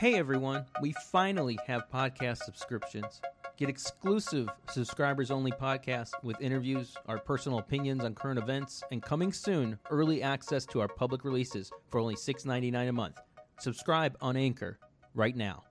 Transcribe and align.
Hey 0.00 0.16
everyone, 0.16 0.64
we 0.80 0.92
finally 1.12 1.56
have 1.68 1.88
podcast 1.88 2.38
subscriptions. 2.38 3.20
Get 3.56 3.68
exclusive 3.68 4.48
subscribers 4.68 5.30
only 5.30 5.52
podcasts 5.52 6.10
with 6.24 6.40
interviews, 6.40 6.96
our 7.06 7.18
personal 7.18 7.60
opinions 7.60 8.02
on 8.02 8.16
current 8.16 8.40
events, 8.40 8.82
and 8.90 9.00
coming 9.00 9.32
soon, 9.32 9.78
early 9.90 10.20
access 10.20 10.66
to 10.66 10.80
our 10.80 10.88
public 10.88 11.24
releases 11.24 11.70
for 11.90 12.00
only 12.00 12.16
$6.99 12.16 12.88
a 12.88 12.92
month. 12.92 13.20
Subscribe 13.60 14.16
on 14.20 14.36
Anchor 14.36 14.80
right 15.14 15.36
now. 15.36 15.62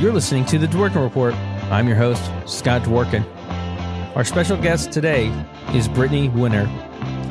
You're 0.00 0.14
listening 0.14 0.46
to 0.46 0.58
The 0.58 0.68
Dworkin 0.68 1.04
Report. 1.04 1.34
I'm 1.70 1.86
your 1.86 1.98
host, 1.98 2.30
Scott 2.46 2.80
Dworkin. 2.82 3.26
Our 4.16 4.24
special 4.24 4.56
guest 4.56 4.90
today 4.90 5.26
is 5.74 5.86
Brittany 5.86 6.30
Winner, 6.30 6.64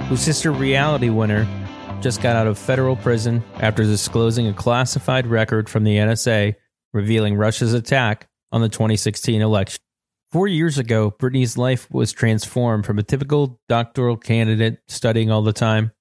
whose 0.10 0.22
sister 0.22 0.52
Reality 0.52 1.10
Winner 1.10 1.48
just 2.04 2.22
got 2.22 2.36
out 2.36 2.48
of 2.48 2.60
federal 2.60 2.98
prison 2.98 3.42
after 3.62 3.82
disclosing 3.84 4.46
a 4.50 4.54
classified 4.54 5.26
record 5.26 5.70
from 5.70 5.86
the 5.86 5.96
NSA 5.96 6.54
revealing 6.92 7.38
Russia's 7.38 7.74
attack 7.74 8.28
on 8.52 8.60
the 8.60 8.68
2016 8.68 9.42
election. 9.42 9.80
Four 10.30 10.50
years 10.50 10.78
ago, 10.78 11.12
Brittany's 11.12 11.58
life 11.58 11.90
was 11.90 12.12
transformed 12.12 12.86
from 12.86 13.00
a 13.00 13.04
typical 13.04 13.62
doctoral 13.70 14.18
candidate 14.18 14.80
studying 14.90 15.32
all 15.32 15.44
the 15.44 15.54
time 15.54 15.94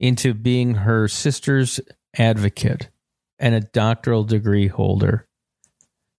into 0.00 0.34
being 0.34 0.74
her 0.74 1.06
sister's 1.06 1.78
advocate 2.18 2.90
and 3.38 3.54
a 3.54 3.60
doctoral 3.60 4.24
degree 4.24 4.66
holder. 4.66 5.28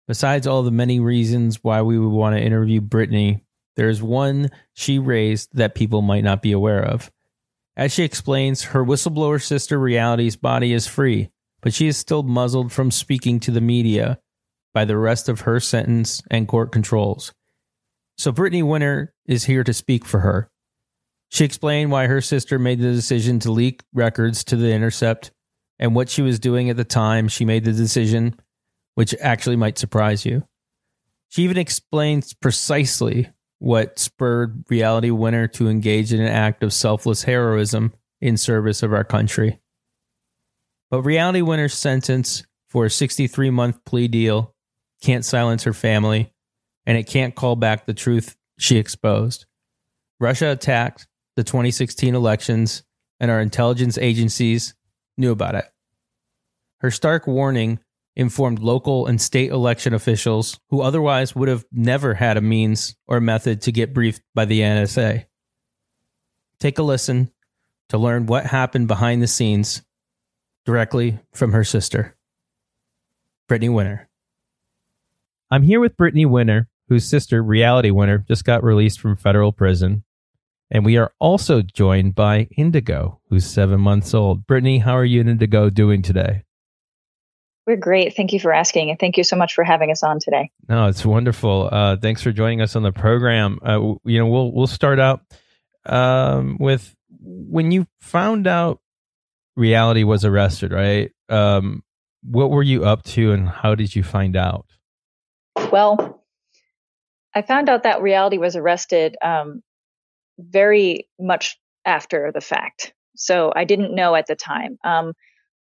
Besides 0.06 0.46
all 0.46 0.62
the 0.62 0.70
many 0.70 1.00
reasons 1.00 1.64
why 1.64 1.82
we 1.82 1.98
would 1.98 2.14
want 2.14 2.36
to 2.36 2.42
interview 2.42 2.80
Brittany, 2.80 3.42
there's 3.74 4.00
one 4.00 4.52
she 4.72 5.00
raised 5.00 5.48
that 5.54 5.74
people 5.74 6.00
might 6.00 6.22
not 6.22 6.42
be 6.42 6.52
aware 6.52 6.84
of. 6.84 7.10
As 7.80 7.92
she 7.92 8.04
explains, 8.04 8.62
her 8.62 8.84
whistleblower 8.84 9.42
sister 9.42 9.78
Reality's 9.78 10.36
body 10.36 10.74
is 10.74 10.86
free, 10.86 11.30
but 11.62 11.72
she 11.72 11.86
is 11.86 11.96
still 11.96 12.22
muzzled 12.22 12.72
from 12.72 12.90
speaking 12.90 13.40
to 13.40 13.50
the 13.50 13.62
media 13.62 14.18
by 14.74 14.84
the 14.84 14.98
rest 14.98 15.30
of 15.30 15.40
her 15.40 15.60
sentence 15.60 16.22
and 16.30 16.46
court 16.46 16.72
controls. 16.72 17.32
So 18.18 18.32
Brittany 18.32 18.62
Winner 18.62 19.14
is 19.24 19.44
here 19.44 19.64
to 19.64 19.72
speak 19.72 20.04
for 20.04 20.20
her. 20.20 20.50
She 21.30 21.46
explained 21.46 21.90
why 21.90 22.06
her 22.06 22.20
sister 22.20 22.58
made 22.58 22.80
the 22.80 22.92
decision 22.92 23.38
to 23.40 23.50
leak 23.50 23.80
records 23.94 24.44
to 24.44 24.56
the 24.56 24.74
Intercept 24.74 25.30
and 25.78 25.94
what 25.94 26.10
she 26.10 26.20
was 26.20 26.38
doing 26.38 26.68
at 26.68 26.76
the 26.76 26.84
time 26.84 27.28
she 27.28 27.46
made 27.46 27.64
the 27.64 27.72
decision, 27.72 28.38
which 28.94 29.14
actually 29.22 29.56
might 29.56 29.78
surprise 29.78 30.26
you. 30.26 30.44
She 31.30 31.44
even 31.44 31.56
explains 31.56 32.34
precisely 32.34 33.30
what 33.60 33.98
spurred 33.98 34.64
Reality 34.68 35.10
Winner 35.10 35.46
to 35.46 35.68
engage 35.68 36.12
in 36.12 36.20
an 36.20 36.28
act 36.28 36.62
of 36.62 36.72
selfless 36.72 37.22
heroism 37.22 37.92
in 38.20 38.36
service 38.36 38.82
of 38.82 38.92
our 38.92 39.04
country. 39.04 39.60
But 40.90 41.02
Reality 41.02 41.42
Winner's 41.42 41.74
sentence 41.74 42.42
for 42.68 42.86
a 42.86 42.90
63 42.90 43.50
month 43.50 43.84
plea 43.84 44.08
deal 44.08 44.54
can't 45.02 45.24
silence 45.24 45.62
her 45.64 45.72
family, 45.72 46.32
and 46.86 46.98
it 46.98 47.06
can't 47.06 47.34
call 47.34 47.54
back 47.54 47.86
the 47.86 47.94
truth 47.94 48.34
she 48.58 48.76
exposed. 48.76 49.46
Russia 50.18 50.50
attacked 50.50 51.06
the 51.36 51.44
2016 51.44 52.14
elections, 52.14 52.82
and 53.20 53.30
our 53.30 53.40
intelligence 53.40 53.98
agencies 53.98 54.74
knew 55.16 55.32
about 55.32 55.54
it. 55.54 55.66
Her 56.78 56.90
stark 56.90 57.26
warning 57.26 57.78
informed 58.16 58.58
local 58.58 59.06
and 59.06 59.20
state 59.20 59.50
election 59.50 59.94
officials 59.94 60.58
who 60.68 60.82
otherwise 60.82 61.34
would 61.34 61.48
have 61.48 61.64
never 61.72 62.14
had 62.14 62.36
a 62.36 62.40
means 62.40 62.96
or 63.06 63.20
method 63.20 63.62
to 63.62 63.72
get 63.72 63.94
briefed 63.94 64.22
by 64.34 64.44
the 64.44 64.60
NSA. 64.60 65.26
Take 66.58 66.78
a 66.78 66.82
listen 66.82 67.30
to 67.88 67.98
learn 67.98 68.26
what 68.26 68.46
happened 68.46 68.88
behind 68.88 69.22
the 69.22 69.26
scenes 69.26 69.82
directly 70.64 71.18
from 71.32 71.52
her 71.52 71.64
sister, 71.64 72.16
Brittany 73.48 73.68
Winner. 73.68 74.08
I'm 75.50 75.62
here 75.62 75.80
with 75.80 75.96
Brittany 75.96 76.26
Winner, 76.26 76.68
whose 76.88 77.08
sister, 77.08 77.42
Reality 77.42 77.90
Winner, 77.90 78.18
just 78.18 78.44
got 78.44 78.62
released 78.62 79.00
from 79.00 79.16
federal 79.16 79.52
prison. 79.52 80.04
And 80.70 80.84
we 80.84 80.96
are 80.96 81.12
also 81.18 81.62
joined 81.62 82.14
by 82.14 82.48
Indigo, 82.56 83.20
who's 83.28 83.46
seven 83.46 83.80
months 83.80 84.14
old. 84.14 84.46
Brittany, 84.46 84.78
how 84.78 84.96
are 84.96 85.04
you 85.04 85.20
and 85.20 85.30
Indigo 85.30 85.70
doing 85.70 86.02
today? 86.02 86.44
We're 87.66 87.76
great. 87.76 88.16
Thank 88.16 88.32
you 88.32 88.40
for 88.40 88.52
asking, 88.52 88.90
and 88.90 88.98
thank 88.98 89.16
you 89.16 89.24
so 89.24 89.36
much 89.36 89.54
for 89.54 89.64
having 89.64 89.90
us 89.90 90.02
on 90.02 90.18
today. 90.18 90.50
No, 90.68 90.88
it's 90.88 91.04
wonderful. 91.04 91.68
Uh, 91.70 91.96
thanks 91.96 92.22
for 92.22 92.32
joining 92.32 92.60
us 92.62 92.74
on 92.74 92.82
the 92.82 92.92
program. 92.92 93.58
Uh, 93.62 93.94
you 94.04 94.18
know, 94.18 94.26
we'll 94.26 94.52
we'll 94.52 94.66
start 94.66 94.98
out 94.98 95.20
um, 95.86 96.56
with 96.58 96.94
when 97.20 97.70
you 97.70 97.86
found 98.00 98.46
out 98.46 98.80
reality 99.56 100.04
was 100.04 100.24
arrested, 100.24 100.72
right? 100.72 101.12
Um, 101.28 101.82
what 102.22 102.50
were 102.50 102.62
you 102.62 102.84
up 102.84 103.02
to, 103.04 103.32
and 103.32 103.48
how 103.48 103.74
did 103.74 103.94
you 103.94 104.02
find 104.02 104.36
out? 104.36 104.66
Well, 105.70 106.24
I 107.34 107.42
found 107.42 107.68
out 107.68 107.82
that 107.82 108.02
reality 108.02 108.38
was 108.38 108.56
arrested 108.56 109.16
um, 109.22 109.62
very 110.38 111.08
much 111.20 111.58
after 111.84 112.32
the 112.32 112.40
fact, 112.40 112.94
so 113.16 113.52
I 113.54 113.64
didn't 113.64 113.94
know 113.94 114.14
at 114.14 114.26
the 114.26 114.34
time. 114.34 114.78
Um, 114.82 115.12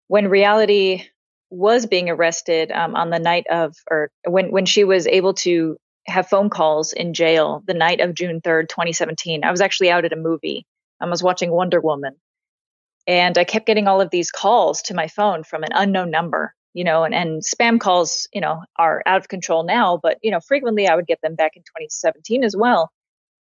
when 0.08 0.28
reality 0.28 1.04
was 1.50 1.86
being 1.86 2.08
arrested 2.08 2.70
um, 2.72 2.94
on 2.94 3.10
the 3.10 3.18
night 3.18 3.46
of, 3.50 3.74
or 3.90 4.10
when 4.24 4.50
when 4.50 4.66
she 4.66 4.84
was 4.84 5.06
able 5.06 5.34
to 5.34 5.76
have 6.06 6.28
phone 6.28 6.50
calls 6.50 6.92
in 6.92 7.14
jail 7.14 7.62
the 7.66 7.74
night 7.74 8.00
of 8.00 8.14
June 8.14 8.40
third, 8.40 8.68
2017. 8.68 9.44
I 9.44 9.50
was 9.50 9.60
actually 9.60 9.90
out 9.90 10.04
at 10.04 10.12
a 10.12 10.16
movie. 10.16 10.66
I 11.00 11.08
was 11.08 11.22
watching 11.22 11.50
Wonder 11.50 11.80
Woman, 11.80 12.14
and 13.06 13.36
I 13.36 13.44
kept 13.44 13.66
getting 13.66 13.88
all 13.88 14.00
of 14.00 14.10
these 14.10 14.30
calls 14.30 14.82
to 14.82 14.94
my 14.94 15.08
phone 15.08 15.44
from 15.44 15.62
an 15.62 15.70
unknown 15.72 16.10
number. 16.10 16.54
You 16.72 16.84
know, 16.84 17.02
and, 17.02 17.12
and 17.12 17.42
spam 17.42 17.80
calls, 17.80 18.28
you 18.32 18.40
know, 18.40 18.62
are 18.76 19.02
out 19.04 19.20
of 19.20 19.26
control 19.26 19.64
now, 19.64 19.98
but 20.00 20.18
you 20.22 20.30
know, 20.30 20.38
frequently 20.38 20.86
I 20.86 20.94
would 20.94 21.08
get 21.08 21.20
them 21.20 21.34
back 21.34 21.56
in 21.56 21.62
2017 21.62 22.44
as 22.44 22.56
well. 22.56 22.92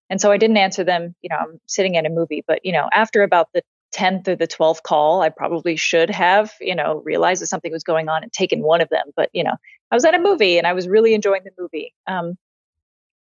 And 0.09 0.19
so 0.19 0.31
I 0.31 0.37
didn't 0.37 0.57
answer 0.57 0.83
them. 0.83 1.13
You 1.21 1.29
know, 1.29 1.35
I'm 1.35 1.61
sitting 1.67 1.95
at 1.95 2.07
a 2.07 2.09
movie, 2.09 2.43
but 2.47 2.65
you 2.65 2.71
know, 2.71 2.89
after 2.91 3.21
about 3.21 3.49
the 3.53 3.61
10th 3.93 4.27
or 4.27 4.35
the 4.35 4.47
12th 4.47 4.83
call, 4.83 5.21
I 5.21 5.29
probably 5.29 5.75
should 5.75 6.09
have, 6.09 6.53
you 6.59 6.75
know, 6.75 7.01
realized 7.05 7.41
that 7.41 7.47
something 7.47 7.71
was 7.71 7.83
going 7.83 8.09
on 8.09 8.23
and 8.23 8.31
taken 8.31 8.61
one 8.61 8.81
of 8.81 8.89
them. 8.89 9.07
But, 9.15 9.29
you 9.33 9.43
know, 9.43 9.55
I 9.91 9.95
was 9.95 10.05
at 10.05 10.15
a 10.15 10.19
movie 10.19 10.57
and 10.57 10.67
I 10.67 10.73
was 10.73 10.87
really 10.87 11.13
enjoying 11.13 11.43
the 11.43 11.51
movie. 11.57 11.93
Um, 12.07 12.37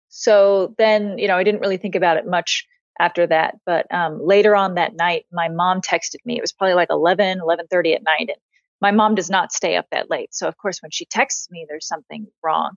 so 0.10 0.76
then, 0.78 1.18
you 1.18 1.28
know, 1.28 1.38
I 1.38 1.44
didn't 1.44 1.62
really 1.62 1.78
think 1.78 1.96
about 1.96 2.18
it 2.18 2.28
much 2.28 2.68
after 3.00 3.26
that. 3.28 3.56
But 3.66 3.92
um, 3.94 4.20
later 4.24 4.56
on 4.56 4.76
that 4.76 4.96
night, 4.96 5.26
my 5.32 5.50
mom 5.50 5.82
texted 5.82 6.26
me. 6.26 6.38
It 6.38 6.42
was 6.42 6.52
probably 6.52 6.76
like 6.76 6.90
11, 6.90 7.40
11.30 7.40 7.96
at 7.96 8.04
night. 8.04 8.30
And 8.30 8.38
my 8.82 8.92
mom 8.92 9.16
does 9.16 9.30
not 9.30 9.52
stay 9.52 9.78
up 9.78 9.86
that 9.92 10.10
late. 10.10 10.34
So, 10.34 10.48
of 10.48 10.58
course, 10.58 10.82
when 10.82 10.92
she 10.92 11.06
texts 11.06 11.50
me, 11.50 11.66
there's 11.68 11.88
something 11.88 12.28
wrong. 12.44 12.72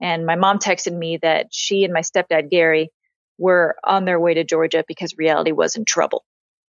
And 0.00 0.26
my 0.26 0.36
mom 0.36 0.58
texted 0.58 0.96
me 0.96 1.18
that 1.22 1.46
she 1.50 1.84
and 1.84 1.92
my 1.92 2.02
stepdad, 2.02 2.50
Gary, 2.50 2.90
were 3.38 3.76
on 3.84 4.04
their 4.04 4.20
way 4.20 4.34
to 4.34 4.44
Georgia 4.44 4.84
because 4.86 5.14
reality 5.16 5.52
was 5.52 5.76
in 5.76 5.84
trouble. 5.84 6.24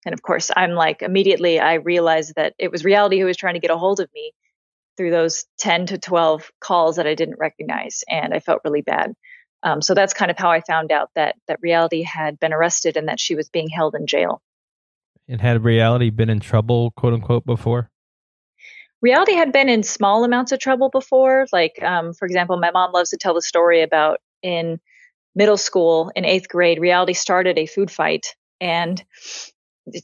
And 0.07 0.13
of 0.13 0.23
course, 0.23 0.53
I'm 0.57 0.71
like, 0.71 1.03
immediately 1.03 1.59
I 1.59 1.75
realized 1.75 2.35
that 2.37 2.55
it 2.59 2.71
was 2.71 2.85
reality 2.85 3.19
who 3.19 3.27
was 3.27 3.37
trying 3.37 3.55
to 3.55 3.61
get 3.61 3.73
a 3.73 3.77
hold 3.77 3.99
of 3.99 4.09
me 4.15 4.33
through 4.97 5.11
those 5.11 5.45
10 5.59 5.87
to 5.87 5.99
12 5.99 6.51
calls 6.61 6.97
that 6.97 7.09
I 7.09 7.15
didn't 7.15 7.41
recognize. 7.41 8.05
And 8.09 8.33
I 8.33 8.39
felt 8.39 8.63
really 8.65 8.83
bad. 8.83 9.15
Um, 9.65 9.83
so 9.83 9.95
that's 9.95 10.15
kind 10.15 10.31
of 10.31 10.39
how 10.39 10.51
I 10.51 10.61
found 10.61 10.93
out 10.93 11.11
that 11.17 11.35
that 11.49 11.59
reality 11.61 12.03
had 12.03 12.39
been 12.39 12.53
arrested 12.53 12.97
and 12.97 13.09
that 13.09 13.19
she 13.19 13.35
was 13.35 13.49
being 13.51 13.69
held 13.69 13.97
in 13.97 14.07
jail. 14.07 14.41
And 15.29 15.41
had 15.41 15.65
reality 15.65 16.11
been 16.11 16.31
in 16.31 16.39
trouble, 16.39 16.93
quote 16.93 17.13
unquote, 17.13 17.45
before? 17.45 17.91
Reality 19.03 19.35
had 19.35 19.53
been 19.53 19.69
in 19.69 19.83
small 19.83 20.23
amounts 20.23 20.53
of 20.53 20.61
trouble 20.61 20.89
before. 20.89 21.47
Like, 21.53 21.83
um, 21.83 22.15
for 22.15 22.27
example, 22.27 22.57
my 22.59 22.71
mom 22.71 22.93
loves 22.93 23.11
to 23.11 23.17
tell 23.17 23.35
the 23.35 23.43
story 23.43 23.83
about 23.83 24.21
in 24.41 24.79
middle 25.35 25.57
school 25.57 26.13
in 26.15 26.25
eighth 26.25 26.49
grade, 26.49 26.81
reality 26.81 27.13
started 27.13 27.59
a 27.59 27.67
food 27.67 27.91
fight 27.91 28.37
and 28.61 29.05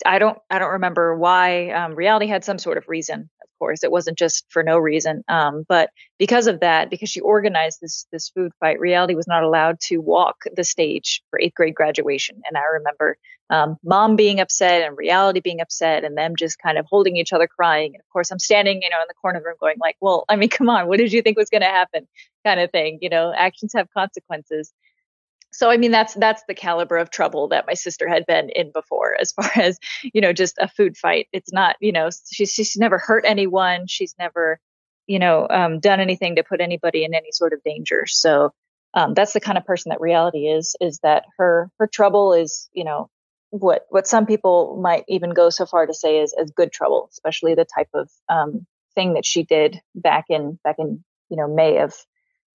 I 0.06 0.18
don't 0.18 0.38
I 0.50 0.58
don't 0.58 0.72
remember 0.72 1.16
why. 1.16 1.70
Um, 1.70 1.94
reality 1.94 2.26
had 2.26 2.44
some 2.44 2.58
sort 2.58 2.78
of 2.78 2.84
reason. 2.88 3.28
Of 3.42 3.48
course, 3.58 3.84
it 3.84 3.90
wasn't 3.90 4.18
just 4.18 4.44
for 4.48 4.62
no 4.62 4.78
reason. 4.78 5.22
Um, 5.28 5.64
but 5.68 5.90
because 6.18 6.46
of 6.46 6.60
that, 6.60 6.90
because 6.90 7.10
she 7.10 7.20
organized 7.20 7.78
this 7.80 8.06
this 8.12 8.30
food 8.30 8.52
fight, 8.60 8.80
reality 8.80 9.14
was 9.14 9.26
not 9.26 9.42
allowed 9.42 9.80
to 9.88 9.98
walk 9.98 10.36
the 10.54 10.64
stage 10.64 11.22
for 11.30 11.40
eighth 11.40 11.54
grade 11.54 11.74
graduation. 11.74 12.40
And 12.46 12.56
I 12.56 12.62
remember 12.74 13.16
um, 13.50 13.76
mom 13.84 14.16
being 14.16 14.40
upset 14.40 14.82
and 14.82 14.96
reality 14.96 15.40
being 15.40 15.60
upset, 15.60 16.04
and 16.04 16.16
them 16.16 16.36
just 16.36 16.58
kind 16.58 16.78
of 16.78 16.86
holding 16.88 17.16
each 17.16 17.32
other, 17.32 17.46
crying. 17.48 17.94
And 17.94 18.00
of 18.00 18.08
course, 18.12 18.30
I'm 18.30 18.38
standing, 18.38 18.80
you 18.82 18.90
know, 18.90 18.98
in 19.00 19.06
the 19.08 19.14
corner 19.14 19.38
of 19.38 19.44
the 19.44 19.48
room, 19.48 19.56
going 19.60 19.76
like, 19.80 19.96
"Well, 20.00 20.24
I 20.28 20.36
mean, 20.36 20.48
come 20.48 20.68
on, 20.68 20.88
what 20.88 20.98
did 20.98 21.12
you 21.12 21.22
think 21.22 21.36
was 21.36 21.50
going 21.50 21.62
to 21.62 21.66
happen?" 21.66 22.06
Kind 22.44 22.60
of 22.60 22.70
thing. 22.70 22.98
You 23.02 23.10
know, 23.10 23.32
actions 23.36 23.72
have 23.74 23.88
consequences 23.96 24.72
so 25.52 25.70
i 25.70 25.76
mean 25.76 25.90
that's 25.90 26.14
that's 26.14 26.42
the 26.48 26.54
caliber 26.54 26.96
of 26.96 27.10
trouble 27.10 27.48
that 27.48 27.66
my 27.66 27.74
sister 27.74 28.08
had 28.08 28.26
been 28.26 28.50
in 28.50 28.70
before 28.72 29.16
as 29.20 29.32
far 29.32 29.50
as 29.56 29.78
you 30.02 30.20
know 30.20 30.32
just 30.32 30.58
a 30.58 30.68
food 30.68 30.96
fight. 30.96 31.28
It's 31.32 31.52
not 31.52 31.76
you 31.80 31.92
know 31.92 32.10
she's 32.30 32.52
she's 32.52 32.76
never 32.76 32.98
hurt 32.98 33.24
anyone. 33.26 33.86
She's 33.86 34.14
never 34.18 34.58
you 35.06 35.18
know 35.18 35.46
um, 35.48 35.80
done 35.80 36.00
anything 36.00 36.36
to 36.36 36.44
put 36.44 36.60
anybody 36.60 37.04
in 37.04 37.14
any 37.14 37.32
sort 37.32 37.52
of 37.52 37.62
danger. 37.64 38.04
So 38.06 38.52
um, 38.94 39.14
that's 39.14 39.32
the 39.32 39.40
kind 39.40 39.56
of 39.56 39.64
person 39.64 39.90
that 39.90 40.00
reality 40.00 40.46
is 40.46 40.76
is 40.80 40.98
that 41.02 41.24
her 41.38 41.70
her 41.78 41.86
trouble 41.86 42.34
is 42.34 42.68
you 42.72 42.84
know 42.84 43.08
what 43.50 43.86
what 43.90 44.06
some 44.06 44.26
people 44.26 44.78
might 44.82 45.04
even 45.08 45.30
go 45.30 45.50
so 45.50 45.66
far 45.66 45.86
to 45.86 45.94
say 45.94 46.20
is 46.20 46.34
as 46.40 46.50
good 46.50 46.72
trouble, 46.72 47.08
especially 47.12 47.54
the 47.54 47.66
type 47.66 47.90
of 47.94 48.10
um, 48.28 48.66
thing 48.94 49.14
that 49.14 49.26
she 49.26 49.42
did 49.42 49.80
back 49.94 50.26
in 50.28 50.58
back 50.64 50.76
in 50.78 51.04
you 51.28 51.36
know 51.36 51.48
May 51.48 51.78
of 51.78 51.94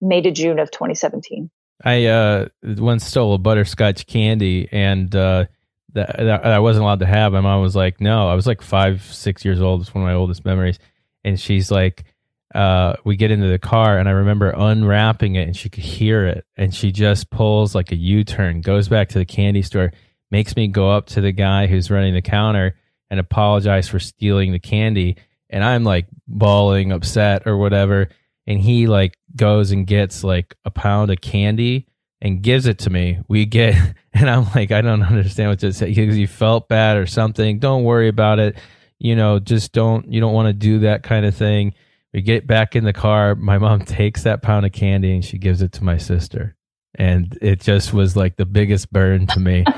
May 0.02 0.22
to 0.22 0.32
June 0.32 0.60
of 0.60 0.72
2017. 0.72 1.50
I 1.84 2.06
uh, 2.06 2.48
once 2.64 3.06
stole 3.06 3.34
a 3.36 3.38
butterscotch 3.38 4.08
candy 4.08 4.68
and 4.72 5.16
uh, 5.16 5.46
that, 5.94 6.18
that 6.18 6.46
I 6.46 6.60
wasn't 6.60 6.84
allowed 6.84 7.00
to 7.00 7.06
have. 7.06 7.34
My 7.34 7.42
mom 7.42 7.62
was 7.62 7.76
like, 7.76 8.02
"No." 8.02 8.28
I 8.30 8.36
was 8.36 8.48
like 8.48 8.62
five, 8.62 9.02
six 9.04 9.46
years 9.46 9.62
old. 9.62 9.82
It's 9.82 9.94
one 9.94 10.04
of 10.04 10.08
my 10.08 10.16
oldest 10.16 10.44
memories, 10.46 10.80
and 11.24 11.40
she's 11.40 11.72
like, 11.72 12.06
uh, 12.54 12.96
"We 13.04 13.16
get 13.16 13.32
into 13.32 13.48
the 13.48 13.60
car, 13.60 13.98
and 14.00 14.10
I 14.10 14.14
remember 14.14 14.50
unwrapping 14.50 15.36
it, 15.36 15.48
and 15.48 15.56
she 15.56 15.70
could 15.70 15.84
hear 15.84 16.26
it, 16.26 16.46
and 16.56 16.74
she 16.74 16.92
just 16.92 17.30
pulls 17.30 17.76
like 17.76 17.92
a 17.92 17.96
U 17.96 18.24
turn, 18.24 18.62
goes 18.62 18.88
back 18.88 19.10
to 19.10 19.20
the 19.20 19.26
candy 19.26 19.62
store, 19.62 19.92
makes 20.32 20.56
me 20.56 20.68
go 20.68 20.92
up 20.92 21.08
to 21.08 21.22
the 21.22 21.32
guy 21.32 21.68
who's 21.68 21.92
running 21.92 22.14
the 22.14 22.22
counter 22.22 22.76
and 23.10 23.20
apologize 23.20 23.88
for 23.88 24.00
stealing 24.00 24.52
the 24.52 24.60
candy, 24.60 25.18
and 25.50 25.64
I'm 25.64 25.84
like 25.84 26.08
bawling, 26.28 26.92
upset 26.92 27.46
or 27.46 27.58
whatever." 27.58 28.10
And 28.48 28.62
he 28.62 28.88
like 28.88 29.18
goes 29.36 29.72
and 29.72 29.86
gets 29.86 30.24
like 30.24 30.56
a 30.66 30.72
pound 30.72 31.12
of 31.12 31.20
candy 31.22 31.86
and 32.22 32.42
gives 32.42 32.66
it 32.66 32.80
to 32.80 32.90
me. 32.90 33.20
We 33.28 33.46
get, 33.46 33.76
and 34.14 34.30
I'm 34.30 34.46
like, 34.56 34.72
I 34.72 34.82
don't 34.82 35.04
understand 35.04 35.50
what 35.50 35.60
to 35.60 35.74
say 35.74 35.94
because 35.94 36.16
he 36.16 36.26
felt 36.26 36.70
bad 36.70 36.98
or 36.98 37.06
something. 37.06 37.60
Don't 37.60 37.84
worry 37.84 38.08
about 38.08 38.40
it. 38.40 38.58
You 39.00 39.16
know, 39.16 39.38
just 39.38 39.74
don't, 39.74 40.12
you 40.12 40.20
don't 40.20 40.34
want 40.34 40.48
to 40.48 40.54
do 40.54 40.80
that 40.80 41.04
kind 41.04 41.26
of 41.26 41.36
thing. 41.36 41.76
We 42.14 42.22
get 42.22 42.48
back 42.48 42.76
in 42.76 42.86
the 42.86 42.94
car. 42.94 43.36
My 43.36 43.58
mom 43.58 43.82
takes 43.86 44.24
that 44.24 44.42
pound 44.42 44.66
of 44.66 44.72
candy 44.72 45.14
and 45.14 45.24
she 45.24 45.38
gives 45.38 45.62
it 45.62 45.74
to 45.74 45.84
my 45.84 45.98
sister. 45.98 46.56
And 46.96 47.38
it 47.42 47.60
just 47.60 47.94
was 47.94 48.16
like 48.16 48.38
the 48.38 48.46
biggest 48.46 48.92
burn 48.92 49.28
to 49.28 49.40
me. 49.40 49.66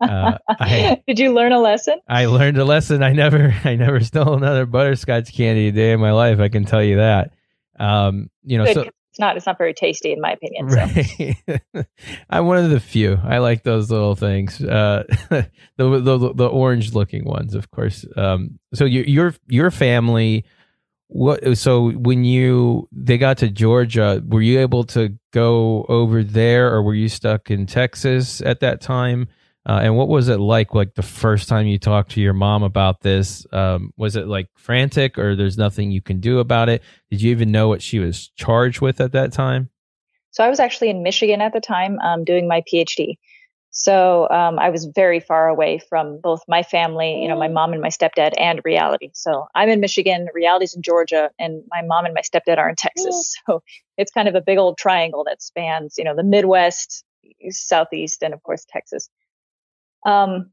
Uh, 0.00 0.38
I, 0.48 1.02
Did 1.08 1.18
you 1.18 1.34
learn 1.34 1.50
a 1.50 1.58
lesson? 1.58 1.98
I 2.08 2.26
learned 2.26 2.56
a 2.56 2.64
lesson. 2.64 3.02
I 3.02 3.12
never, 3.12 3.52
I 3.64 3.74
never 3.74 3.98
stole 4.00 4.34
another 4.34 4.64
butterscotch 4.64 5.34
candy 5.34 5.68
a 5.68 5.72
day 5.72 5.90
in 5.90 5.98
my 5.98 6.12
life. 6.12 6.38
I 6.38 6.48
can 6.48 6.64
tell 6.64 6.82
you 6.82 6.96
that. 6.96 7.32
Um, 7.78 8.30
you 8.44 8.58
know, 8.58 8.64
Good, 8.64 8.74
so 8.74 8.90
it's 9.18 9.18
not 9.18 9.36
it's 9.36 9.46
not 9.46 9.58
very 9.58 9.74
tasty 9.74 10.12
in 10.12 10.20
my 10.20 10.32
opinion. 10.32 10.66
Right. 10.66 11.36
So. 11.74 11.84
I'm 12.30 12.46
one 12.46 12.58
of 12.58 12.70
the 12.70 12.80
few. 12.80 13.18
I 13.24 13.38
like 13.38 13.64
those 13.64 13.90
little 13.90 14.14
things. 14.14 14.62
Uh, 14.62 15.04
the, 15.30 15.48
the 15.76 16.32
the 16.34 16.46
orange 16.46 16.94
looking 16.94 17.24
ones, 17.24 17.54
of 17.54 17.70
course. 17.70 18.04
Um, 18.16 18.58
so 18.74 18.84
your 18.84 19.04
your 19.04 19.34
your 19.48 19.70
family. 19.70 20.44
What 21.10 21.56
so 21.56 21.90
when 21.92 22.22
you 22.22 22.86
they 22.92 23.16
got 23.16 23.38
to 23.38 23.48
Georgia, 23.48 24.22
were 24.26 24.42
you 24.42 24.60
able 24.60 24.84
to 24.84 25.18
go 25.32 25.86
over 25.88 26.22
there, 26.22 26.72
or 26.72 26.82
were 26.82 26.94
you 26.94 27.08
stuck 27.08 27.50
in 27.50 27.64
Texas 27.64 28.42
at 28.42 28.60
that 28.60 28.82
time? 28.82 29.26
Uh, 29.68 29.80
and 29.82 29.96
what 29.96 30.08
was 30.08 30.28
it 30.28 30.40
like, 30.40 30.74
like 30.74 30.94
the 30.94 31.02
first 31.02 31.46
time 31.46 31.66
you 31.66 31.78
talked 31.78 32.12
to 32.12 32.22
your 32.22 32.32
mom 32.32 32.62
about 32.62 33.02
this? 33.02 33.46
Um, 33.52 33.92
was 33.98 34.16
it 34.16 34.26
like 34.26 34.48
frantic, 34.56 35.18
or 35.18 35.36
there's 35.36 35.58
nothing 35.58 35.90
you 35.90 36.00
can 36.00 36.20
do 36.20 36.38
about 36.38 36.70
it? 36.70 36.82
Did 37.10 37.20
you 37.20 37.30
even 37.30 37.52
know 37.52 37.68
what 37.68 37.82
she 37.82 37.98
was 37.98 38.28
charged 38.28 38.80
with 38.80 38.98
at 39.00 39.12
that 39.12 39.32
time? 39.32 39.68
So 40.30 40.42
I 40.42 40.48
was 40.48 40.58
actually 40.58 40.88
in 40.88 41.02
Michigan 41.02 41.42
at 41.42 41.52
the 41.52 41.60
time, 41.60 41.98
um, 42.00 42.24
doing 42.24 42.48
my 42.48 42.62
PhD. 42.62 43.16
So 43.70 44.28
um, 44.30 44.58
I 44.58 44.70
was 44.70 44.86
very 44.86 45.20
far 45.20 45.48
away 45.48 45.80
from 45.90 46.18
both 46.22 46.40
my 46.48 46.62
family, 46.62 47.20
you 47.20 47.28
know, 47.28 47.38
my 47.38 47.48
mom 47.48 47.74
and 47.74 47.82
my 47.82 47.88
stepdad, 47.90 48.32
and 48.38 48.62
reality. 48.64 49.10
So 49.12 49.46
I'm 49.54 49.68
in 49.68 49.80
Michigan, 49.80 50.28
reality's 50.32 50.74
in 50.74 50.80
Georgia, 50.80 51.30
and 51.38 51.62
my 51.70 51.82
mom 51.82 52.06
and 52.06 52.14
my 52.14 52.22
stepdad 52.22 52.56
are 52.56 52.70
in 52.70 52.76
Texas. 52.76 53.36
So 53.46 53.62
it's 53.98 54.10
kind 54.10 54.28
of 54.28 54.34
a 54.34 54.40
big 54.40 54.56
old 54.56 54.78
triangle 54.78 55.24
that 55.24 55.42
spans, 55.42 55.96
you 55.98 56.04
know, 56.04 56.16
the 56.16 56.24
Midwest, 56.24 57.04
Southeast, 57.50 58.22
and 58.22 58.32
of 58.32 58.42
course 58.42 58.64
Texas. 58.66 59.10
Um, 60.06 60.50